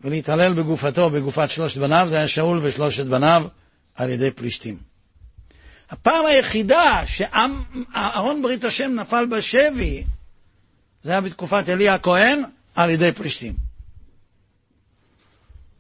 ולהתעלל 0.02 0.54
בגופתו, 0.54 1.10
בגופת 1.10 1.50
שלושת 1.50 1.78
בניו, 1.78 2.08
זה 2.10 2.18
היה 2.18 2.28
שאול 2.28 2.60
ושלושת 2.64 3.06
בניו 3.06 3.46
על 3.96 4.10
ידי 4.10 4.32
פלישתים. 4.32 4.78
הפעם 5.90 6.26
היחידה 6.26 7.04
שאהרון 7.08 8.42
ברית 8.42 8.64
השם 8.64 8.92
נפל 8.96 9.26
בשבי, 9.26 10.04
זה 11.04 11.12
היה 11.12 11.22
בתקופת 11.22 11.70
אלי 11.70 11.90
הכהן 11.90 12.44
על 12.76 12.90
ידי 12.90 13.12
פלישתים. 13.12 13.54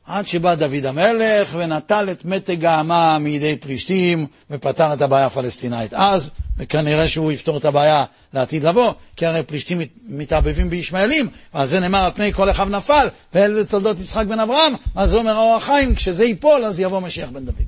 עד 0.05 0.27
שבא 0.27 0.55
דוד 0.55 0.85
המלך 0.85 1.55
ונטל 1.57 2.09
את 2.11 2.25
מתג 2.25 2.65
האמה 2.65 3.19
מידי 3.19 3.57
פלישתים 3.57 4.27
ופתר 4.49 4.93
את 4.93 5.01
הבעיה 5.01 5.25
הפלסטינאית. 5.25 5.93
אז, 5.93 6.31
וכנראה 6.57 7.07
שהוא 7.07 7.31
יפתור 7.31 7.57
את 7.57 7.65
הבעיה 7.65 8.05
לעתיד 8.33 8.63
לבוא, 8.63 8.93
כי 9.15 9.25
הרי 9.25 9.43
פלישתים 9.43 9.81
מתערבבים 10.03 10.69
בישמעאלים, 10.69 11.29
אז 11.53 11.69
זה 11.69 11.79
נאמר 11.79 12.05
על 12.05 12.11
פני 12.11 12.33
כל 12.33 12.51
אחיו 12.51 12.65
נפל, 12.65 13.07
ואלה 13.33 13.65
תולדות 13.65 13.99
יצחק 13.99 14.25
בן 14.25 14.39
אברהם, 14.39 14.73
אז 14.95 15.15
אומר 15.15 15.35
אור 15.35 15.55
החיים, 15.55 15.95
כשזה 15.95 16.23
ייפול 16.23 16.65
אז 16.65 16.79
יבוא 16.79 16.99
משיח 16.99 17.29
בן 17.29 17.45
דוד. 17.45 17.67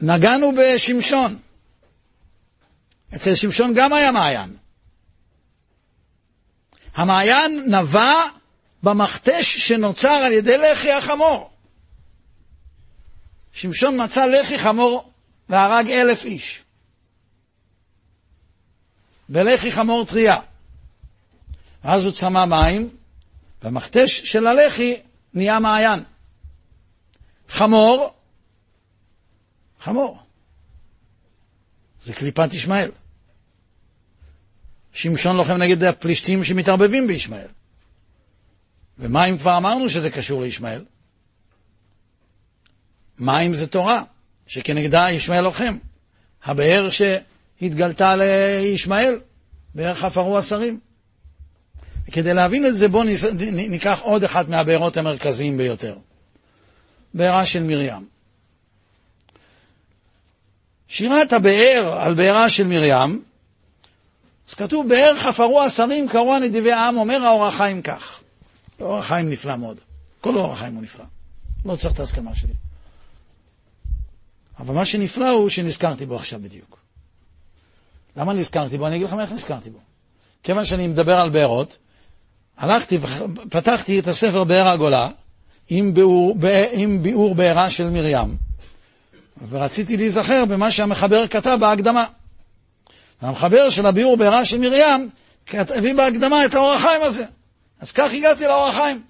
נגענו 0.00 0.52
בשמשון. 0.56 1.38
אצל 3.16 3.34
שמשון 3.34 3.72
גם 3.74 3.92
היה 3.92 4.12
מעיין. 4.12 4.56
המעיין 6.94 7.74
נבע 7.74 8.14
במכתש 8.82 9.58
שנוצר 9.58 10.08
על 10.08 10.32
ידי 10.32 10.58
לחי 10.58 10.92
החמור. 10.92 11.50
שמשון 13.58 14.04
מצא 14.04 14.26
לחי 14.26 14.58
חמור 14.58 15.12
והרג 15.48 15.90
אלף 15.90 16.24
איש. 16.24 16.62
בלחי 19.28 19.72
חמור 19.72 20.06
טריה. 20.06 20.36
ואז 21.84 22.04
הוא 22.04 22.12
צמא 22.12 22.44
מים, 22.44 22.96
והמכתש 23.62 24.20
של 24.24 24.46
הלחי 24.46 25.00
נהיה 25.34 25.58
מעיין. 25.58 26.04
חמור, 27.48 28.14
חמור. 29.80 30.18
זה 32.02 32.12
קליפת 32.12 32.48
ישמעאל. 32.52 32.90
שמשון 34.92 35.36
לוחם 35.36 35.56
נגד 35.56 35.82
הפלישתים 35.82 36.44
שמתערבבים 36.44 37.06
בישמעאל. 37.06 37.48
ומים 38.98 39.38
כבר 39.38 39.56
אמרנו 39.56 39.90
שזה 39.90 40.10
קשור 40.10 40.42
לישמעאל. 40.42 40.84
מים 43.18 43.54
זה 43.54 43.66
תורה, 43.66 44.02
שכנגדה 44.46 45.10
ישמעאל 45.10 45.40
לוחם. 45.44 45.76
הבאר 46.44 46.88
שהתגלתה 46.90 48.16
לישמעאל, 48.16 49.20
באר 49.74 49.94
חפרו 49.94 50.38
השרים. 50.38 50.80
כדי 52.12 52.34
להבין 52.34 52.66
את 52.66 52.76
זה 52.76 52.88
בואו 52.88 53.04
ניקח 53.52 53.98
עוד 54.02 54.24
אחת 54.24 54.48
מהבארות 54.48 54.96
המרכזיים 54.96 55.58
ביותר. 55.58 55.96
בארה 57.14 57.46
של 57.46 57.62
מרים. 57.62 58.08
שירת 60.88 61.32
הבאר 61.32 61.98
על 62.00 62.14
בארה 62.14 62.50
של 62.50 62.66
מרים 62.66 63.22
אז 64.48 64.54
כתוב, 64.54 64.88
באר 64.88 65.16
חפרו 65.16 65.62
השרים, 65.62 66.08
קראו 66.08 66.34
הנדיבי 66.34 66.72
העם, 66.72 66.96
אומר 66.96 67.24
האור 67.24 67.46
החיים 67.46 67.82
כך. 67.82 68.20
אור 68.80 68.98
החיים 68.98 69.30
נפלא 69.30 69.56
מאוד. 69.56 69.76
כל 70.20 70.38
אור 70.38 70.52
החיים 70.52 70.74
הוא 70.74 70.82
נפלא. 70.82 71.04
לא 71.64 71.76
צריך 71.76 71.94
את 71.94 72.00
ההסכמה 72.00 72.34
שלי. 72.34 72.52
אבל 74.58 74.74
מה 74.74 74.86
שנפלא 74.86 75.30
הוא 75.30 75.48
שנזכרתי 75.48 76.06
בו 76.06 76.16
עכשיו 76.16 76.40
בדיוק. 76.42 76.78
למה 78.16 78.32
נזכרתי 78.32 78.78
בו? 78.78 78.86
אני 78.86 78.96
אגיד 78.96 79.06
לכם 79.06 79.20
איך 79.20 79.32
נזכרתי 79.32 79.70
בו. 79.70 79.78
כיוון 80.42 80.64
שאני 80.64 80.88
מדבר 80.88 81.18
על 81.18 81.30
בארות, 81.30 81.78
הלכתי 82.56 82.98
ופתחתי 82.98 83.98
את 83.98 84.08
הספר 84.08 84.44
באר 84.44 84.68
הגולה 84.68 85.08
עם 85.68 85.94
ביאור, 85.94 86.36
עם 86.72 87.02
ביאור 87.02 87.34
בארה 87.34 87.70
של 87.70 87.90
מרים, 87.90 88.36
ורציתי 89.48 89.96
להיזכר 89.96 90.44
במה 90.44 90.70
שהמחבר 90.70 91.28
כתב 91.28 91.58
בהקדמה. 91.60 92.06
המחבר 93.20 93.70
של 93.70 93.86
הביאור 93.86 94.16
בארה 94.16 94.44
של 94.44 94.58
מרים 94.58 95.10
הביא 95.52 95.94
בהקדמה 95.94 96.46
את 96.46 96.54
האור 96.54 96.72
החיים 96.72 97.02
הזה. 97.02 97.24
אז 97.80 97.92
כך 97.92 98.12
הגעתי 98.12 98.44
לאור 98.44 98.68
החיים. 98.68 99.02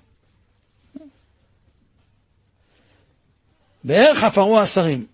באר 3.84 4.14
חפרו 4.14 4.60
השרים. 4.60 5.06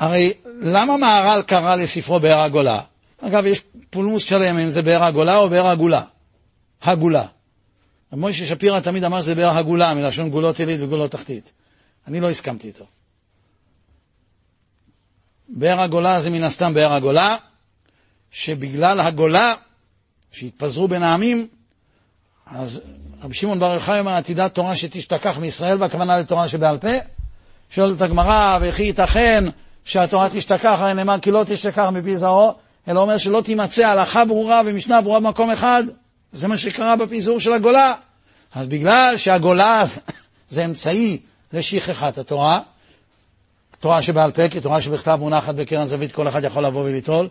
הרי 0.00 0.32
למה 0.60 0.96
מהר"ל 0.96 1.42
קרא 1.42 1.76
לספרו 1.76 2.20
באר 2.20 2.40
הגולה? 2.40 2.80
אגב, 3.20 3.46
יש 3.46 3.60
פולמוס 3.90 4.24
שלם 4.24 4.58
אם 4.58 4.70
זה 4.70 4.82
באר 4.82 5.04
הגולה 5.04 5.36
או 5.36 5.48
באר 5.48 5.66
הגולה. 5.66 6.02
הגולה. 6.82 7.26
מוישה 8.12 8.46
שפירא 8.46 8.80
תמיד 8.80 9.04
אמר 9.04 9.22
שזה 9.22 9.34
באר 9.34 9.56
הגולה, 9.56 9.94
מלשון 9.94 10.30
גולות 10.30 10.60
עילית 10.60 10.80
וגולות 10.80 11.10
תחתית. 11.10 11.52
אני 12.06 12.20
לא 12.20 12.30
הסכמתי 12.30 12.68
איתו. 12.68 12.84
באר 15.48 15.80
הגולה 15.80 16.20
זה 16.20 16.30
מן 16.30 16.44
הסתם 16.44 16.74
באר 16.74 16.92
הגולה, 16.92 17.36
שבגלל 18.30 19.00
הגולה, 19.00 19.54
שהתפזרו 20.32 20.88
בין 20.88 21.02
העמים, 21.02 21.48
אז 22.46 22.80
רבי 23.22 23.34
שמעון 23.34 23.60
בר 23.60 23.74
יוחאי 23.74 24.00
אומר, 24.00 24.12
עתידה 24.12 24.48
תורה 24.48 24.76
שתשתכח 24.76 25.38
מישראל, 25.38 25.82
והכוונה 25.82 26.20
לתורה 26.20 26.48
שבעל 26.48 26.78
פה. 26.78 26.88
שואלת 27.70 28.02
הגמרא, 28.02 28.58
וכי 28.62 28.82
ייתכן 28.82 29.44
שהתורה 29.84 30.28
תשתכח, 30.32 30.78
הרי 30.78 30.94
נאמר 30.94 31.18
כי 31.18 31.30
לא 31.30 31.42
תשתכח 31.46 31.88
מפי 31.92 32.16
זרעו, 32.16 32.54
אלא 32.88 33.00
אומר 33.00 33.18
שלא 33.18 33.40
תימצא 33.40 33.86
הלכה 33.86 34.24
ברורה 34.24 34.62
ומשנה 34.66 35.00
ברורה 35.00 35.20
במקום 35.20 35.50
אחד. 35.50 35.84
זה 36.32 36.48
מה 36.48 36.58
שקרה 36.58 36.96
בפיזור 36.96 37.40
של 37.40 37.52
הגולה. 37.52 37.94
אז 38.54 38.66
בגלל 38.66 39.14
שהגולה 39.16 39.84
זה 40.48 40.64
אמצעי 40.64 41.20
לשכחת 41.52 42.18
התורה, 42.18 42.60
תורה 43.80 44.02
שבעל 44.02 44.32
פה, 44.32 44.48
כי 44.48 44.60
תורה 44.60 44.80
שבכתב 44.80 45.16
מונחת 45.20 45.54
בקרן 45.54 45.86
זווית, 45.86 46.12
כל 46.12 46.28
אחד 46.28 46.44
יכול 46.44 46.64
לבוא 46.64 46.84
וליטול. 46.84 47.28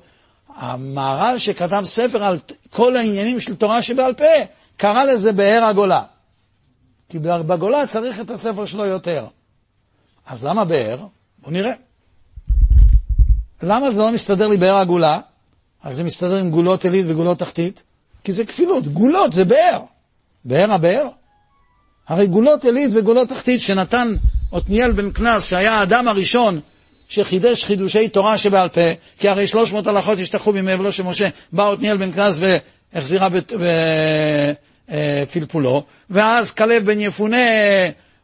המהר"ל 0.56 1.38
שכתב 1.38 1.82
ספר 1.86 2.24
על 2.24 2.40
כל 2.70 2.98
העניינים 2.98 3.40
של 3.40 3.56
תורה 3.56 3.82
שבעל 3.82 4.14
פה, 4.14 4.26
קרא 4.78 5.04
לזה 5.04 5.32
באר 5.32 5.64
הגולה. 5.64 6.04
כי 7.10 7.20
בגולה 7.20 7.88
צריך 7.88 8.20
את 8.20 8.30
הספר 8.30 8.66
שלו 8.66 8.86
יותר. 8.86 9.26
אז 10.26 10.46
למה 10.46 10.66
באר? 10.66 10.98
בואו 11.38 11.52
נראה. 11.52 11.74
למה 13.64 13.92
זה 13.92 13.98
לא 13.98 14.12
מסתדר 14.12 14.48
לי 14.48 14.58
באר 14.58 14.78
הגולה? 14.78 15.20
אז 15.84 15.96
זה 15.96 16.04
מסתדר 16.04 16.36
עם 16.36 16.50
גולות 16.50 16.84
עילית 16.84 17.06
וגולות 17.10 17.40
תחתית? 17.40 17.84
כי 18.24 18.32
זה 18.32 18.46
כפילות, 18.46 18.88
גולות 18.88 19.34
זה 19.34 19.46
באר. 19.46 19.80
באר 20.46 20.72
הבאר? 20.72 21.08
הרי 22.08 22.28
גולות 22.28 22.66
עילית 22.66 22.90
וגולות 22.94 23.30
תחתית 23.30 23.62
שנתן 23.62 24.14
עתניאל 24.52 24.92
בן 24.92 25.12
קנס, 25.12 25.44
שהיה 25.44 25.74
האדם 25.74 26.08
הראשון 26.08 26.60
שחידש 27.10 27.64
חידושי 27.64 28.10
תורה 28.10 28.38
שבעל 28.38 28.70
פה, 28.70 28.82
כי 29.20 29.30
הרי 29.30 29.48
300 29.48 29.88
הלכות 29.88 30.20
השתכחו 30.20 30.54
בימי 30.54 30.74
אבלו 30.74 30.92
של 30.92 31.04
משה, 31.04 31.28
בא 31.54 31.72
עתניאל 31.72 31.98
בן 31.98 32.12
קנס 32.12 32.36
והחזירה 32.94 33.28
בפלפולו, 34.88 35.84
ואז 36.10 36.52
כלב 36.52 36.86
בן 36.86 37.00
יפונה 37.00 37.38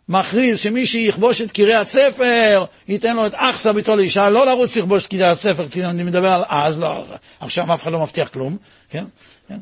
מכריז 0.10 0.60
שמי 0.60 0.86
שיכבוש 0.86 1.42
את 1.42 1.52
קריית 1.52 1.88
ספר, 1.88 2.66
ייתן 2.88 3.16
לו 3.16 3.28
את 3.28 3.32
אחסה 3.36 3.74
ביתו 3.74 3.96
לאישה, 3.96 4.30
לא 4.30 4.46
לרוץ 4.46 4.76
לכבוש 4.76 5.06
את 5.06 5.10
קריית 5.10 5.40
ספר, 5.40 5.70
כי 5.70 5.86
אני 5.86 6.04
מדבר 6.04 6.30
על 6.30 6.44
אז, 6.48 6.80
לא, 6.80 7.04
עכשיו 7.40 7.74
אף 7.74 7.84
אחד 7.84 7.92
לא 7.92 8.00
מבטיח 8.00 8.28
כלום, 8.28 8.58
כן? 8.90 9.06
כן? 9.50 9.58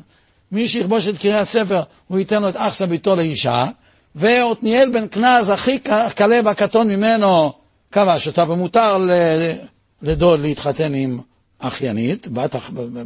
מי 0.52 0.68
שיכבוש 0.68 1.08
את 1.08 1.18
קריית 1.18 1.48
ספר, 1.48 1.82
הוא 2.08 2.18
ייתן 2.18 2.42
לו 2.42 2.48
את 2.48 2.54
אחסה 2.56 2.86
ביתו 2.86 3.16
לאישה, 3.16 3.66
ועתניאל 4.14 4.90
בן 4.90 5.08
כנז, 5.08 5.48
הכי 5.48 5.78
כלב 6.16 6.48
הקטון 6.48 6.88
ממנו, 6.88 7.52
כבש 7.92 8.26
אותה, 8.26 8.44
ומותר 8.50 9.06
לדוד 10.02 10.40
להתחתן 10.40 10.94
עם 10.94 11.20
אחיינית, 11.58 12.28
בת, 12.28 12.54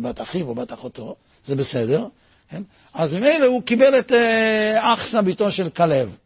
בת 0.03 0.21
אחיו 0.21 0.49
או 0.49 0.55
בת 0.55 0.73
אחותו, 0.73 1.17
זה 1.47 1.55
בסדר, 1.55 2.07
כן? 2.51 2.63
אז 2.95 3.13
ממילא 3.13 3.47
הוא 3.47 3.63
קיבל 3.63 3.99
את 3.99 4.13
אה, 4.13 4.95
אחסה 4.95 5.23
ביתו 5.23 5.51
של 5.51 5.69
כלב. 5.69 6.17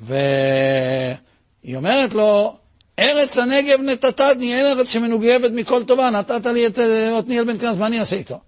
והיא 0.00 1.76
אומרת 1.76 2.14
לו, 2.14 2.56
ארץ 2.98 3.38
הנגב 3.38 3.80
נתתני, 3.80 4.54
אין 4.54 4.66
ארץ 4.66 4.88
שמנוגבת 4.88 5.50
מכל 5.54 5.84
טובה, 5.84 6.10
נתת 6.10 6.46
לי 6.46 6.66
את 6.66 6.78
אה, 6.78 7.18
עתניאל 7.18 7.44
בן 7.44 7.58
כנס, 7.58 7.76
מה 7.76 7.86
אני 7.86 8.00
אעשה 8.00 8.16
איתו? 8.16 8.38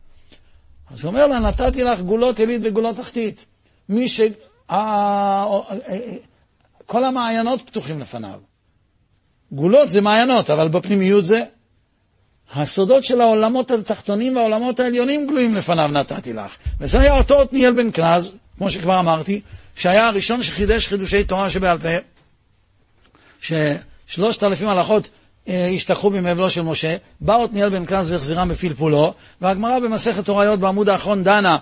אז 0.91 1.01
הוא 1.01 1.09
אומר 1.09 1.27
לה, 1.27 1.39
נתתי 1.39 1.85
לך 1.85 2.01
גולות 2.01 2.39
עילית 2.39 2.61
וגולות 2.65 2.97
תחתית. 2.97 3.47
מי 3.89 4.09
ש... 4.09 4.21
כל 6.87 7.05
המעיינות 7.05 7.63
פתוחים 7.63 8.01
לפניו. 8.01 8.39
גולות 9.53 9.91
זה 9.91 10.01
מעיינות, 10.01 10.51
אבל 10.51 10.69
בפנימיות 10.69 11.25
זה... 11.25 11.43
הסודות 12.55 13.05
של 13.05 13.21
העולמות 13.21 13.71
התחתונים 13.71 14.37
והעולמות 14.37 14.81
העליונים 14.81 15.27
גלויים 15.27 15.55
לפניו 15.55 15.89
נתתי 15.89 16.33
לך. 16.33 16.57
וזה 16.81 17.01
היה 17.01 17.19
אותו 17.19 17.41
עתניאל 17.41 17.73
בן 17.73 17.91
קרז, 17.91 18.35
כמו 18.59 18.71
שכבר 18.71 19.01
אמרתי, 19.01 19.41
שהיה 19.77 20.07
הראשון 20.07 20.43
שחידש 20.43 20.89
חידושי 20.89 21.25
תורה 21.25 21.51
שבעל 21.51 21.79
פה, 21.79 21.89
ששלושת 23.41 24.43
אלפים 24.43 24.69
הלכות 24.69 25.09
אה, 25.49 25.69
השתכחו 25.75 26.11
במבלו 26.11 26.51
של 26.51 26.63
משה, 26.63 26.97
בא 27.21 27.43
עתניאל 27.43 27.69
בן 27.69 27.85
קרז 27.85 28.11
והחזירם 28.11 28.49
בפלפולו, 28.49 29.15
והגמרא 29.41 29.79
במסכת 29.79 30.25
תוריות 30.25 30.61
בעמוד 30.61 30.89
האחרון 30.89 31.23
דנה 31.23 31.59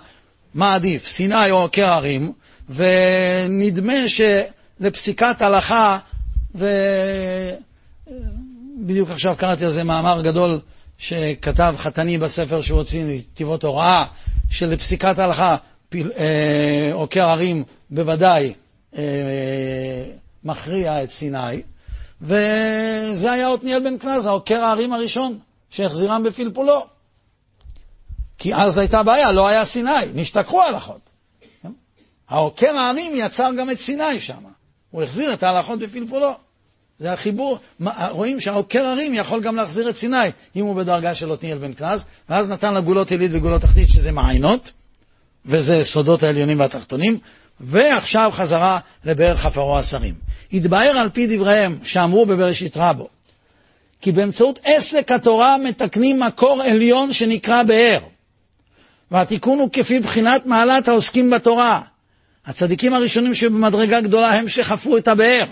מה 0.53 0.75
עדיף, 0.75 1.07
סיני 1.07 1.51
או 1.51 1.65
עקר 1.65 1.87
הרים, 1.87 2.31
ונדמה 2.69 3.93
שלפסיקת 4.07 5.41
הלכה, 5.41 5.99
ובדיוק 8.75 9.09
עכשיו 9.09 9.35
קראתי 9.37 9.63
על 9.63 9.69
זה 9.69 9.83
מאמר 9.83 10.21
גדול 10.21 10.59
שכתב 10.97 11.75
חתני 11.77 12.17
בספר 12.17 12.61
שהוא 12.61 12.79
הוציא 12.79 13.03
נתיבות 13.05 13.63
הוראה, 13.63 14.05
שלפסיקת 14.49 15.19
ההלכה 15.19 15.55
אה, 15.95 16.89
עוקר 16.93 17.29
הרים 17.29 17.63
בוודאי 17.91 18.53
אה, 18.95 20.11
מכריע 20.43 21.03
את 21.03 21.11
סיני, 21.11 21.61
וזה 22.21 23.31
היה 23.31 23.53
עתניאל 23.53 23.83
בן 23.83 23.97
קנז, 23.97 24.27
עוקר 24.27 24.61
ההרים 24.61 24.93
הראשון, 24.93 25.39
שהחזירם 25.69 26.23
בפלפולו. 26.23 26.85
כי 28.37 28.55
אז 28.55 28.77
הייתה 28.77 29.03
בעיה, 29.03 29.31
לא 29.31 29.47
היה 29.47 29.65
סיני, 29.65 29.89
נשתכחו 30.13 30.61
ההלכות. 30.61 31.09
העוקר 32.29 32.77
הערים 32.77 33.11
יצר 33.15 33.49
גם 33.57 33.69
את 33.69 33.79
סיני 33.79 34.19
שם. 34.19 34.43
הוא 34.91 35.03
החזיר 35.03 35.33
את 35.33 35.43
ההלכות 35.43 35.79
בפלפולו. 35.79 36.31
זה 36.99 37.13
החיבור, 37.13 37.57
רואים 38.09 38.41
שהעוקר 38.41 38.85
הרים 38.85 39.13
יכול 39.13 39.41
גם 39.41 39.55
להחזיר 39.55 39.89
את 39.89 39.97
סיני, 39.97 40.27
אם 40.55 40.65
הוא 40.65 40.75
בדרגה 40.75 41.15
של 41.15 41.31
עתניאל 41.31 41.57
בן 41.57 41.73
קנז, 41.73 42.03
ואז 42.29 42.49
נתן 42.49 42.73
לה 42.73 42.81
גולות 42.81 43.11
עילית 43.11 43.31
וגולות 43.33 43.61
תחתית, 43.61 43.89
שזה 43.89 44.11
מעיינות, 44.11 44.71
וזה 45.45 45.81
סודות 45.83 46.23
העליונים 46.23 46.59
והתחתונים, 46.59 47.19
ועכשיו 47.61 48.31
חזרה 48.33 48.79
לבאר 49.05 49.35
חפרו 49.35 49.77
השרים. 49.77 50.13
התבהר 50.53 50.97
על 50.97 51.09
פי 51.09 51.37
דבריהם, 51.37 51.79
שאמרו 51.83 52.25
בבראשית 52.25 52.77
רבו, 52.77 53.07
כי 54.01 54.11
באמצעות 54.11 54.59
עסק 54.63 55.11
התורה 55.11 55.57
מתקנים 55.57 56.19
מקור 56.19 56.61
עליון 56.61 57.13
שנקרא 57.13 57.63
באר. 57.63 57.99
והתיקון 59.11 59.59
הוא 59.59 59.69
כפי 59.73 59.99
בחינת 59.99 60.45
מעלת 60.45 60.87
העוסקים 60.87 61.29
בתורה. 61.29 61.81
הצדיקים 62.45 62.93
הראשונים 62.93 63.33
שבמדרגה 63.33 64.01
גדולה 64.01 64.33
הם 64.33 64.47
שחפרו 64.47 64.97
את 64.97 65.07
הבאר, 65.07 65.45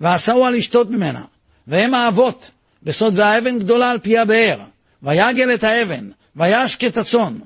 ועשהו 0.00 0.44
על 0.44 0.54
לשתות 0.54 0.90
ממנה, 0.90 1.22
והם 1.66 1.94
האבות, 1.94 2.50
בסוד 2.82 3.18
והאבן 3.18 3.58
גדולה 3.58 3.90
על 3.90 3.98
פי 3.98 4.18
הבאר, 4.18 4.58
ויגל 5.02 5.54
את 5.54 5.64
האבן, 5.64 6.08
וישק 6.36 6.84
את 6.84 6.96
הצאן, 6.96 7.38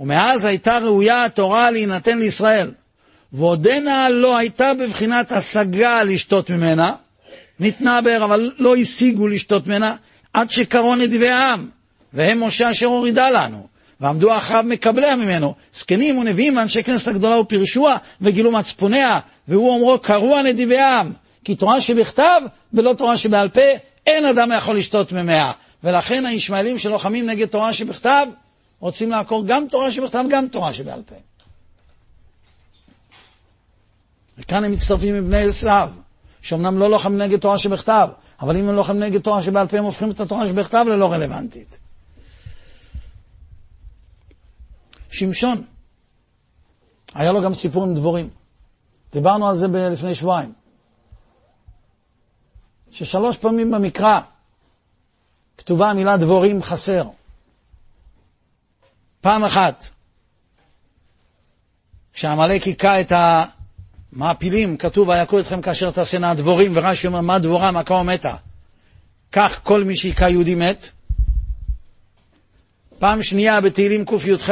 ומאז 0.00 0.44
הייתה 0.44 0.78
ראויה 0.78 1.24
התורה 1.24 1.70
להינתן 1.70 2.18
לישראל, 2.18 2.70
ועודנה 3.32 4.08
לא 4.08 4.36
הייתה 4.36 4.74
בבחינת 4.74 5.32
השגה 5.32 6.02
לשתות 6.02 6.50
ממנה, 6.50 6.92
ניתנה 7.60 7.98
הבאר, 7.98 8.24
אבל 8.24 8.52
לא 8.58 8.76
השיגו 8.76 9.28
לשתות 9.28 9.66
ממנה, 9.66 9.96
עד 10.32 10.50
שקראו 10.50 10.94
נדיבי 10.94 11.28
העם, 11.28 11.68
והם 12.12 12.44
משה 12.44 12.70
אשר 12.70 12.86
הורידה 12.86 13.30
לנו, 13.30 13.66
ועמדו 14.00 14.36
אחריו 14.36 14.64
מקבליה 14.66 15.16
ממנו, 15.16 15.54
זקנים 15.72 16.18
ונביאים 16.18 16.56
ואנשי 16.56 16.82
כנסת 16.82 17.08
הגדולה 17.08 17.40
ופרשוה, 17.40 17.96
וגילו 18.20 18.52
מצפוניה, 18.52 19.20
והוא 19.48 19.70
אומרו 19.70 19.98
קרוע 19.98 20.42
נדיבי 20.42 20.78
העם, 20.78 21.12
כי 21.44 21.54
תורה 21.54 21.80
שבכתב 21.80 22.40
ולא 22.72 22.94
תורה 22.98 23.16
שבעל 23.16 23.48
פה, 23.48 23.60
אין 24.06 24.26
אדם 24.26 24.52
יכול 24.56 24.78
לשתות 24.78 25.12
ממאה. 25.12 25.52
ולכן 25.84 26.26
הישמעאלים 26.26 26.78
שלוחמים 26.78 27.26
נגד 27.26 27.46
תורה 27.46 27.72
שבכתב, 27.72 28.26
רוצים 28.80 29.10
לעקור 29.10 29.44
גם 29.46 29.64
תורה 29.70 29.92
שבכתב, 29.92 30.24
גם 30.30 30.48
תורה 30.48 30.72
שבעל 30.72 31.02
פה. 31.02 31.29
וכאן 34.40 34.64
הם 34.64 34.72
מצטרפים 34.72 35.14
עם 35.14 35.26
בני 35.26 35.42
עשיו, 35.42 35.90
שאומנם 36.42 36.78
לא 36.78 36.90
לוחמים 36.90 37.18
נגד 37.18 37.38
תורה 37.38 37.58
שבכתב, 37.58 38.08
אבל 38.40 38.56
אם 38.56 38.68
הם 38.68 38.78
יכולים 38.78 39.02
נגד 39.02 39.20
תורה 39.20 39.42
שבעל 39.42 39.68
פה, 39.68 39.78
הם 39.78 39.84
הופכים 39.84 40.10
את 40.10 40.20
התורה 40.20 40.48
שבכתב 40.48 40.84
ללא 40.88 41.12
רלוונטית. 41.12 41.78
שמשון, 45.10 45.62
היה 47.14 47.32
לו 47.32 47.42
גם 47.42 47.54
סיפור 47.54 47.84
עם 47.84 47.94
דבורים. 47.94 48.30
דיברנו 49.12 49.48
על 49.48 49.56
זה 49.56 49.66
לפני 49.68 50.14
שבועיים. 50.14 50.52
ששלוש 52.90 53.36
פעמים 53.36 53.70
במקרא 53.70 54.20
כתובה 55.58 55.90
המילה 55.90 56.16
דבורים 56.16 56.62
חסר. 56.62 57.04
פעם 59.20 59.44
אחת, 59.44 59.86
כשעמלק 62.12 62.62
היכה 62.62 63.00
את 63.00 63.12
המעפילים, 64.16 64.76
כתוב, 64.76 65.08
ויכו 65.08 65.40
אתכם 65.40 65.60
כאשר 65.60 65.90
תעשינה 65.90 66.30
הדבורים, 66.30 66.72
ורש"י 66.74 67.06
אומר, 67.06 67.20
מה 67.20 67.38
דבורה, 67.38 67.70
מה 67.70 67.82
קרוא 67.82 68.02
מתה. 68.02 68.34
כך 69.32 69.60
כל 69.62 69.84
מי 69.84 69.96
שהיכה 69.96 70.28
יהודי 70.28 70.54
מת. 70.54 70.88
פעם 72.98 73.22
שנייה 73.22 73.60
בתהילים 73.60 74.04
קי"ח, 74.04 74.50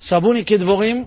סבוני 0.00 0.44
כדבורים, 0.44 1.06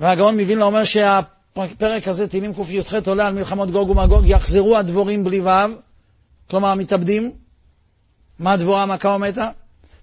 והגאון 0.00 0.40
מווילנה 0.40 0.64
אומר 0.64 0.84
שהפרק 0.84 2.08
הזה, 2.08 2.28
תהילים 2.28 2.54
קי"ח, 2.54 2.94
עולה 3.06 3.26
על 3.26 3.34
מלחמות 3.34 3.70
גוג 3.70 3.90
ומגוג, 3.90 4.24
יחזרו 4.26 4.76
הדבורים 4.76 5.24
בלי 5.24 5.40
ו', 5.40 5.48
כלומר 6.50 6.68
המתאבדים, 6.68 7.32
מה 8.38 8.56
דבורה 8.56 8.86
מכה 8.86 9.08
ומתה? 9.08 9.50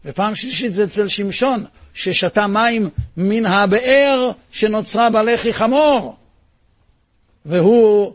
ופעם 0.06 0.36
שלישית 0.36 0.74
זה 0.74 0.84
אצל 0.84 1.08
שמשון, 1.08 1.66
ששתה 1.98 2.48
מים 2.48 2.89
מן 3.18 3.45
הבאר 3.45 4.32
שנוצרה 4.52 5.10
בלחי 5.10 5.54
חמור. 5.54 6.16
והוא, 7.45 8.14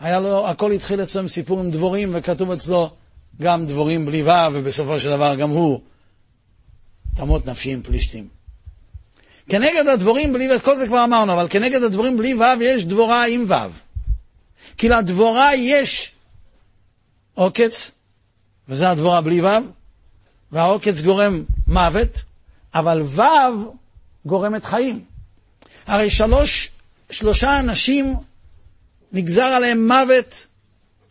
היה 0.00 0.20
לו, 0.20 0.48
הכל 0.48 0.72
התחיל 0.72 1.02
אצלו 1.02 1.20
עם 1.20 1.28
סיפור 1.28 1.60
עם 1.60 1.70
דבורים, 1.70 2.10
וכתוב 2.14 2.50
אצלו 2.50 2.90
גם 3.42 3.66
דבורים 3.66 4.06
בלי 4.06 4.22
ו', 4.22 4.52
ובסופו 4.52 5.00
של 5.00 5.10
דבר 5.10 5.34
גם 5.34 5.50
הוא 5.50 5.80
תמות 7.16 7.46
נפשי 7.46 7.72
עם 7.72 7.82
פלישתים. 7.82 8.28
כנגד 9.48 9.86
הדבורים 9.88 10.32
בלי 10.32 10.54
ו', 10.54 10.60
כל 10.60 10.76
זה 10.76 10.86
כבר 10.86 11.04
אמרנו, 11.04 11.32
אבל 11.32 11.46
כנגד 11.50 11.82
הדבורים 11.82 12.16
בלי 12.16 12.34
ו' 12.34 12.62
יש 12.62 12.84
דבורה 12.84 13.26
עם 13.26 13.44
ו'. 13.48 13.54
כי 14.76 14.88
לדבורה 14.88 15.54
יש 15.54 16.12
עוקץ, 17.34 17.90
וזה 18.68 18.90
הדבורה 18.90 19.20
בלי 19.20 19.42
ו', 19.42 19.46
והעוקץ 20.52 21.00
גורם 21.00 21.44
מוות, 21.66 22.22
אבל 22.74 23.02
ו' 23.02 23.22
גורמת 24.26 24.64
חיים. 24.64 25.04
הרי 25.86 26.10
שלוש, 26.10 26.70
שלושה 27.10 27.60
אנשים 27.60 28.16
נגזר 29.12 29.42
עליהם 29.42 29.88
מוות 29.88 30.46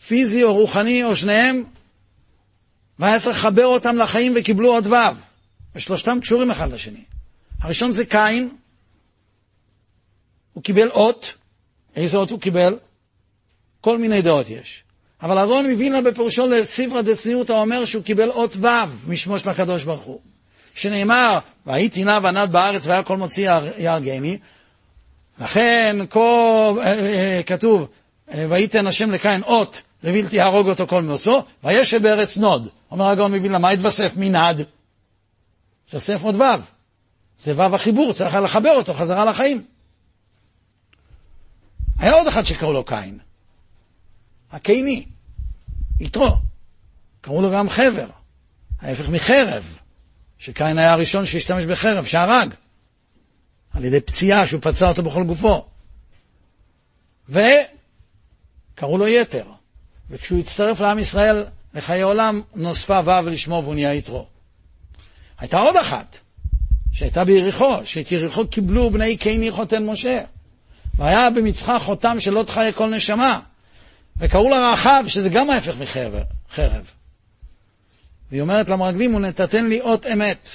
פיזי 0.07 0.43
או 0.43 0.53
רוחני 0.53 1.03
או 1.03 1.16
שניהם, 1.16 1.64
והיה 2.99 3.20
צריך 3.20 3.38
לחבר 3.38 3.66
אותם 3.66 3.95
לחיים 3.95 4.34
וקיבלו 4.36 4.74
עוד 4.74 4.88
ו', 4.88 4.95
ושלושתם 5.76 6.20
קשורים 6.22 6.51
אחד 6.51 6.72
לשני. 6.72 7.03
הראשון 7.59 7.91
זה 7.91 8.05
קין, 8.05 8.49
הוא 10.53 10.64
קיבל 10.64 10.89
אות, 10.89 11.34
איזה 11.95 12.18
אות 12.18 12.30
הוא 12.30 12.39
קיבל? 12.39 12.78
כל 13.82 13.97
מיני 13.97 14.22
דעות 14.22 14.49
יש. 14.49 14.84
אבל 15.22 15.38
אהרון 15.38 15.72
מווילנה 15.72 16.01
בפירושו 16.01 16.47
לספרא 16.47 17.01
דצניעותא 17.01 17.53
אומר 17.53 17.86
שהוא 17.86 18.03
קיבל 18.03 18.30
אות 18.30 18.55
ו' 18.55 18.68
משמו 19.07 19.39
של 19.39 19.49
הקדוש 19.49 19.84
ברוך 19.84 20.01
הוא. 20.01 20.33
שנאמר, 20.76 21.40
והייתי 21.66 22.04
נע 22.04 22.20
וענד 22.24 22.52
בארץ 22.52 22.86
והיה 22.86 23.04
כל 23.04 23.18
מוציא 23.18 23.52
יהרגני. 23.78 24.38
לכן 25.40 25.98
כל, 26.10 26.78
אה, 26.80 26.86
אה, 26.86 27.42
כתוב, 27.46 27.88
אה, 28.34 28.46
וייתן 28.50 28.88
השם 28.88 29.12
לקין 29.12 29.44
אות 29.44 29.82
לבלתי 30.04 30.36
יהרוג 30.36 30.70
אותו 30.70 30.88
כל 30.88 31.02
מוצאו, 31.02 31.44
וישב 31.64 32.04
בארץ 32.04 32.38
נוד. 32.38 32.68
אומר 32.92 33.10
הגאון 33.10 33.36
מווילנה, 33.36 33.58
מה 33.58 33.70
התווסף 33.70 34.14
מנד? 34.18 34.66
התווסף 35.88 36.22
עוד 36.24 36.42
ו'. 36.42 36.44
זה 37.40 37.58
ו' 37.58 37.76
החיבור, 37.76 38.14
צריך 38.14 38.36
לחבר 38.36 38.76
אותו 38.76 38.94
חזרה 38.94 39.26
לחיים. 39.26 39.64
היה 42.00 42.14
עוד 42.14 42.28
אחד 42.28 42.44
שקראו 42.44 42.74
לו 42.74 42.84
קין, 42.84 43.20
הקיני. 44.52 45.06
יתרו. 46.00 46.36
קראו 47.22 47.42
לו 47.42 47.52
גם 47.52 47.70
חבר, 47.70 48.08
ההפך 48.82 49.10
מחרב, 49.10 49.80
שקין 50.44 50.78
היה 50.80 50.94
הראשון 50.94 51.26
שהשתמש 51.26 51.66
בחרב, 51.66 52.06
שהרג, 52.06 52.54
על 53.74 53.86
ידי 53.86 54.02
פציעה 54.02 54.48
שהוא 54.48 54.62
פצע 54.62 54.89
אותו 54.89 55.04
בכל 55.04 55.24
גופו. 55.24 55.66
וקראו 57.30 58.98
לו 58.98 59.08
יתר, 59.08 59.46
וכשהוא 60.10 60.39
הצטרף 60.39 60.80
לעם 60.80 61.00
ישראל 61.00 61.46
לחיי 61.74 62.02
עולם, 62.02 62.41
נוספה 62.56 63.00
ו' 63.06 63.30
לשמו 63.30 63.62
והוא 63.64 63.74
נהיה 63.74 63.94
יתרו. 63.94 64.28
הייתה 65.39 65.58
עוד 65.58 65.76
אחת, 65.76 66.18
שהייתה 66.91 67.26
ביריחו, 67.26 67.76
שאת 67.86 68.12
יריחו 68.12 68.48
קיבלו 68.48 68.89
בני 68.89 69.18
קיני 69.18 69.52
חותן 69.52 69.86
משה. 69.86 70.22
והיה 70.96 71.30
במצחה 71.30 71.80
חותם 71.80 72.20
של 72.20 72.36
עוד 72.36 72.50
חיי 72.50 72.74
כל 72.74 72.89
נשמה. 72.89 73.39
וקראו 74.18 74.50
לה 74.50 74.72
רחב, 74.74 75.04
שזה 75.08 75.30
גם 75.30 75.50
ההפך 75.50 75.76
מחרב. 75.80 76.89
והיא 78.34 78.42
אומרת 78.42 78.70
למרגלים, 78.70 79.16
ונתתן 79.16 79.68
לי 79.68 79.82
אות 79.82 80.06
אמת. 80.06 80.50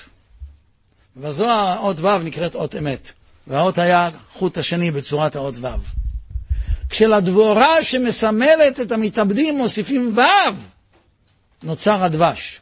בזוהר 1.16 1.79
אות 1.79 2.01
ו' 2.01 2.18
נקראת 2.18 2.55
אות 2.55 2.76
אמת, 2.76 3.12
והאות 3.47 3.79
היה 3.79 4.11
חוט 4.33 4.59
השני 4.59 4.91
בצורת 4.91 5.37
האות 5.37 5.55
ו'. 5.61 5.66
כשלדבורה 6.89 7.83
שמסמלת 7.83 8.81
את 8.81 8.93
המתאבדים 8.93 9.57
מוסיפים 9.57 10.18
ו', 10.18 10.22
נוצר 11.62 12.05
הדבש. 12.05 12.61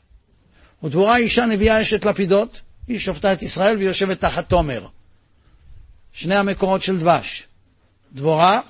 ודבורה 0.83 1.17
אישה 1.17 1.47
נביאה 1.47 1.83
אשת 1.83 2.05
לפידות, 2.05 2.61
היא 2.89 2.99
שופטה 2.99 3.33
את 3.33 3.43
ישראל 3.43 3.77
והיא 3.77 3.89
יושבת 3.89 4.21
תחת 4.21 4.49
תומר. 4.49 4.87
שני 6.13 6.35
המקורות 6.35 6.83
של 6.83 6.99
דבש. 6.99 7.43
דבורה 8.13 8.61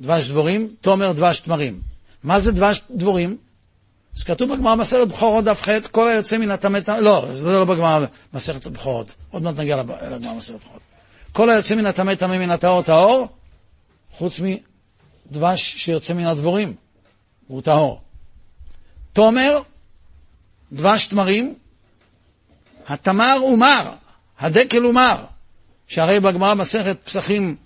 דבש 0.00 0.28
דבורים, 0.28 0.74
תומר 0.80 1.12
דבש 1.12 1.40
תמרים. 1.40 1.80
מה 2.22 2.40
זה 2.40 2.52
דבש 2.52 2.82
דבורים? 2.90 3.36
אז 4.18 4.24
כתוב 4.24 4.54
בגמרא 4.54 4.74
מסכת 4.74 5.08
בכורות 5.08 5.44
דף 5.44 5.62
ח', 5.62 5.86
כל 5.90 6.08
היוצא 6.08 6.38
מן 6.38 6.50
הטמא 6.50 6.80
טמא, 6.80 6.96
לא, 6.96 7.28
זה 7.32 7.52
לא 7.52 7.64
בגמרא 7.64 8.04
מסכת 8.32 8.66
בכורות, 8.66 9.14
עוד 9.30 9.42
מעט 9.42 9.54
נגיע 9.56 9.76
לגמרא 9.76 10.34
מסכת 10.34 10.54
בכורות. 10.54 10.80
כל 11.32 11.50
היוצא 11.50 11.74
מן 11.74 11.86
הטמא 11.86 12.14
טמא 12.14 12.38
מן 12.38 12.50
הטהור 12.50 12.82
טהור, 12.82 13.28
חוץ 14.10 14.40
מדבש 14.40 15.74
שיוצא 15.76 16.14
מן 16.14 16.26
הדבורים, 16.26 16.74
הוא 17.46 17.62
טהור. 17.62 18.00
תומר, 19.12 19.62
דבש 20.72 21.04
תמרים, 21.04 21.54
התמר 22.88 23.36
הוא 23.40 23.58
מר, 23.58 23.92
הדקל 24.38 24.82
הוא 24.82 24.94
מר, 24.94 25.24
שהרי 25.88 26.20
בגמרא 26.20 26.54
מסכת 26.54 26.96
פסחים 27.04 27.56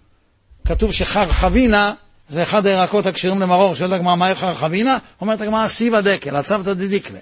כתוב 0.66 0.92
שחרחבינה 0.92 1.94
זה 2.28 2.42
אחד 2.42 2.66
הירקות 2.66 3.06
הכשרים 3.06 3.40
למרור, 3.40 3.74
שואלת 3.74 3.92
הגמרא, 3.92 4.14
מה 4.14 4.30
איך 4.30 4.44
חבינה? 4.44 4.98
אומרת 5.20 5.40
הגמרא, 5.40 5.68
סיבה 5.68 6.00
דקל, 6.00 6.36
הצוותא 6.36 6.74
דדיקלה. 6.74 7.18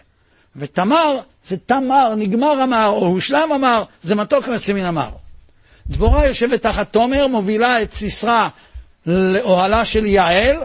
ותמר, 0.57 1.21
זה 1.45 1.57
תמר, 1.57 2.15
נגמר 2.15 2.61
המר, 2.61 2.87
או 2.87 3.07
הושלם 3.07 3.53
המר, 3.53 3.85
זה 4.03 4.15
מתוק 4.15 4.47
יוצא 4.47 4.73
מן 4.73 4.85
המר. 4.85 5.11
דבורה 5.87 6.27
יושבת 6.27 6.63
תחת 6.63 6.93
תומר, 6.93 7.27
מובילה 7.27 7.83
את 7.83 7.93
סיסרא 7.93 8.49
לאוהלה 9.07 9.85
של 9.85 10.07
יעל, 10.07 10.57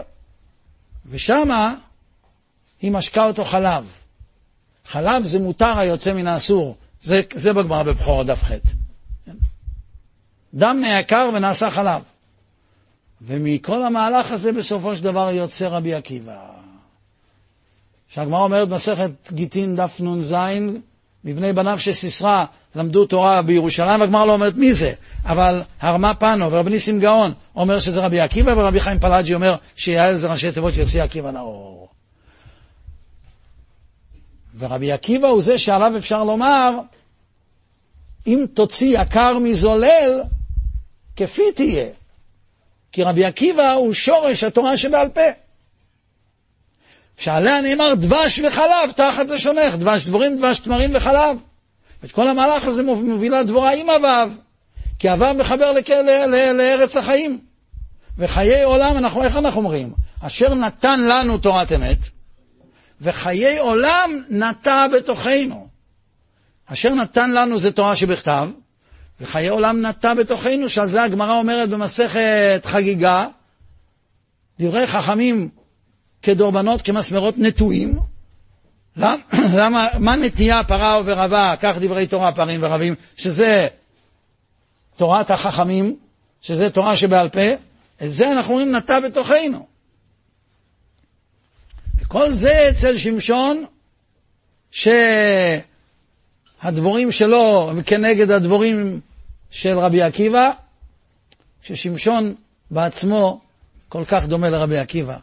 ושמה 1.06 1.74
היא 2.82 2.92
משקה 2.92 3.24
אותו 3.24 3.44
חלב. 3.44 3.84
חלב 4.86 5.24
זה 5.24 5.38
מותר 5.38 5.78
היוצא 5.78 6.12
מן 6.12 6.26
האסור, 6.26 6.76
זה, 7.00 7.22
זה 7.34 7.52
בגמרא 7.52 7.82
בבכורת 7.82 8.26
דף 8.26 8.44
ח'. 8.44 8.52
דם 10.54 10.78
נעקר 10.80 11.30
ונעשה 11.34 11.70
חלב. 11.70 12.02
ומכל 13.22 13.82
המהלך 13.82 14.32
הזה 14.32 14.52
בסופו 14.52 14.96
של 14.96 15.04
דבר 15.04 15.30
יוצא 15.30 15.68
רבי 15.68 15.94
עקיבא. 15.94 16.38
שהגמרא 18.08 18.44
אומרת 18.44 18.68
מסכת 18.68 19.10
גיטין 19.32 19.76
דף 19.76 20.00
נ"ז, 20.00 20.34
מבני 21.24 21.52
בניו 21.52 21.78
של 21.78 21.92
סיסרא 21.92 22.44
למדו 22.74 23.06
תורה 23.06 23.42
בירושלים, 23.42 24.00
והגמרא 24.00 24.26
לא 24.26 24.32
אומרת 24.32 24.54
מי 24.56 24.74
זה, 24.74 24.92
אבל 25.24 25.62
הרמה 25.80 26.14
פנו 26.14 26.52
ורבי 26.52 26.70
ניסים 26.70 27.00
גאון 27.00 27.32
אומר 27.56 27.78
שזה 27.78 28.00
רבי 28.00 28.20
עקיבא, 28.20 28.52
ורבי 28.56 28.80
חיים 28.80 29.00
פלאג'י 29.00 29.34
אומר 29.34 29.56
שיעל 29.76 30.16
זה 30.16 30.26
ראשי 30.32 30.52
תיבות 30.52 30.74
שיוצא 30.74 31.02
עקיבא 31.02 31.30
נאור. 31.30 31.88
ורבי 34.58 34.92
עקיבא 34.92 35.28
הוא 35.28 35.42
זה 35.42 35.58
שעליו 35.58 35.96
אפשר 35.96 36.24
לומר, 36.24 36.70
אם 38.26 38.44
תוציא 38.54 38.98
עקר 38.98 39.38
מזולל, 39.38 40.22
כפי 41.16 41.52
תהיה. 41.54 41.86
כי 42.92 43.02
רבי 43.02 43.24
עקיבא 43.24 43.72
הוא 43.72 43.92
שורש 43.92 44.44
התורה 44.44 44.76
שבעל 44.76 45.08
פה. 45.08 45.20
שעליה 47.18 47.60
נאמר 47.60 47.94
דבש 47.94 48.38
וחלב 48.38 48.92
תחת 48.96 49.26
לשונך, 49.26 49.74
דבש 49.74 50.04
דבורים, 50.04 50.38
דבש 50.38 50.58
תמרים 50.58 50.90
וחלב. 50.94 51.38
את 52.04 52.12
כל 52.12 52.28
המהלך 52.28 52.64
הזה 52.64 52.82
מובילה 52.82 53.42
דבורה 53.42 53.74
עם 53.74 53.90
הוו, 53.90 54.30
כי 54.98 55.08
הוו 55.08 55.34
מחבר 55.34 55.72
לכ... 55.72 55.90
ל... 55.90 56.26
ל... 56.26 56.52
לארץ 56.52 56.96
החיים. 56.96 57.40
וחיי 58.18 58.62
עולם, 58.62 58.96
אנחנו, 58.96 59.22
איך 59.22 59.36
אנחנו 59.36 59.60
אומרים? 59.60 59.92
אשר 60.20 60.54
נתן 60.54 61.00
לנו 61.00 61.38
תורת 61.38 61.72
אמת, 61.72 61.98
וחיי 63.00 63.58
עולם 63.58 64.22
נטע 64.30 64.86
בתוכנו. 64.88 65.68
אשר 66.66 66.94
נתן 66.94 67.30
לנו 67.30 67.58
זה 67.58 67.72
תורה 67.72 67.96
שבכתב, 67.96 68.48
וחיי 69.20 69.48
עולם 69.48 69.86
נטע 69.86 70.14
בתוכנו, 70.14 70.68
שעל 70.68 70.88
זה 70.88 71.02
הגמרא 71.02 71.38
אומרת 71.38 71.68
במסכת 71.68 72.60
חגיגה, 72.64 73.26
דברי 74.60 74.86
חכמים 74.86 75.48
כדורבנות, 76.22 76.82
כמסמרות 76.82 77.34
נטועים. 77.38 77.98
למה, 79.58 79.88
מה 79.98 80.16
נטייה 80.16 80.64
פרה 80.64 81.00
ורבה, 81.04 81.54
כך 81.60 81.76
דברי 81.80 82.06
תורה 82.06 82.32
פרים 82.32 82.60
ורבים, 82.62 82.94
שזה 83.16 83.68
תורת 84.96 85.30
החכמים, 85.30 85.96
שזה 86.40 86.70
תורה 86.70 86.96
שבעל 86.96 87.28
פה, 87.28 87.52
את 88.02 88.12
זה 88.12 88.32
אנחנו 88.32 88.52
אומרים 88.52 88.76
נטע 88.76 89.00
בתוכנו. 89.00 89.66
וכל 91.98 92.32
זה 92.32 92.68
אצל 92.70 92.96
שמשון, 92.96 93.64
שהדבורים 96.62 97.12
שלו 97.12 97.68
הם 97.70 97.82
כנגד 97.82 98.30
הדבורים 98.30 99.00
של 99.50 99.78
רבי 99.78 100.02
עקיבא, 100.02 100.50
ששמשון 101.62 102.34
בעצמו 102.70 103.40
כל 103.88 104.04
כך 104.04 104.26
דומה 104.26 104.50
לרבי 104.50 104.78
עקיבא. 104.78 105.16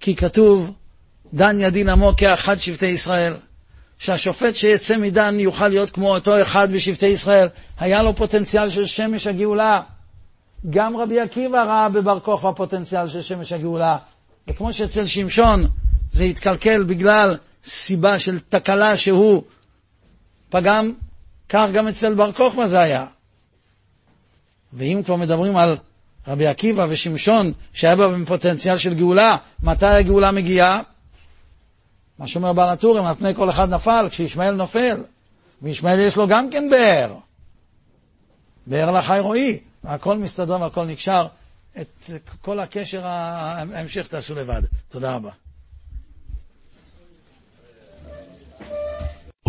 כי 0.00 0.16
כתוב, 0.16 0.70
דן 1.34 1.60
ידין 1.60 1.88
עמו 1.88 2.12
כאחד 2.16 2.60
שבטי 2.60 2.86
ישראל. 2.86 3.34
שהשופט 4.00 4.54
שיצא 4.54 4.98
מדן 4.98 5.40
יוכל 5.40 5.68
להיות 5.68 5.90
כמו 5.90 6.14
אותו 6.14 6.42
אחד 6.42 6.72
בשבטי 6.72 7.06
ישראל. 7.06 7.48
היה 7.78 8.02
לו 8.02 8.16
פוטנציאל 8.16 8.70
של 8.70 8.86
שמש 8.86 9.26
הגאולה. 9.26 9.82
גם 10.70 10.96
רבי 10.96 11.20
עקיבא 11.20 11.62
ראה 11.62 11.88
בבר 11.88 12.20
כוכבא 12.20 12.52
פוטנציאל 12.52 13.08
של 13.08 13.22
שמש 13.22 13.52
הגאולה. 13.52 13.96
וכמו 14.48 14.72
שאצל 14.72 15.06
שמשון 15.06 15.66
זה 16.12 16.24
התקלקל 16.24 16.82
בגלל 16.82 17.36
סיבה 17.62 18.18
של 18.18 18.38
תקלה 18.48 18.96
שהוא 18.96 19.42
פגם, 20.50 20.92
כך 21.48 21.66
גם 21.72 21.88
אצל 21.88 22.14
בר 22.14 22.32
כוכבא 22.32 22.66
זה 22.66 22.80
היה. 22.80 23.06
ואם 24.72 25.02
כבר 25.04 25.16
מדברים 25.16 25.56
על 25.56 25.76
רבי 26.28 26.46
עקיבא 26.46 26.86
ושמשון, 26.88 27.52
שהיה 27.72 27.96
בהם 27.96 28.24
פוטנציאל 28.24 28.76
של 28.76 28.94
גאולה, 28.94 29.36
מתי 29.62 29.86
הגאולה 29.86 30.30
מגיעה? 30.30 30.82
מה 32.18 32.26
שאומר 32.26 32.52
בעל 32.52 32.68
הטורים, 32.68 33.04
על 33.04 33.14
פני 33.14 33.34
כל 33.34 33.50
אחד 33.50 33.74
נפל, 33.74 34.06
כשישמעאל 34.10 34.54
נופל. 34.54 35.02
וישמעאל 35.62 35.98
יש 35.98 36.16
לו 36.16 36.28
גם 36.28 36.50
כן 36.50 36.70
באר. 36.70 37.14
באר 38.66 38.90
לחי 38.90 39.18
רועי. 39.20 39.60
והכל 39.84 40.18
מסתדר 40.18 40.60
והכל 40.60 40.84
נקשר. 40.84 41.26
את 41.80 42.10
כל 42.42 42.60
הקשר, 42.60 43.06
ההמשך 43.06 44.06
תעשו 44.06 44.34
לבד. 44.34 44.62
תודה 44.88 45.14
רבה. 45.14 45.30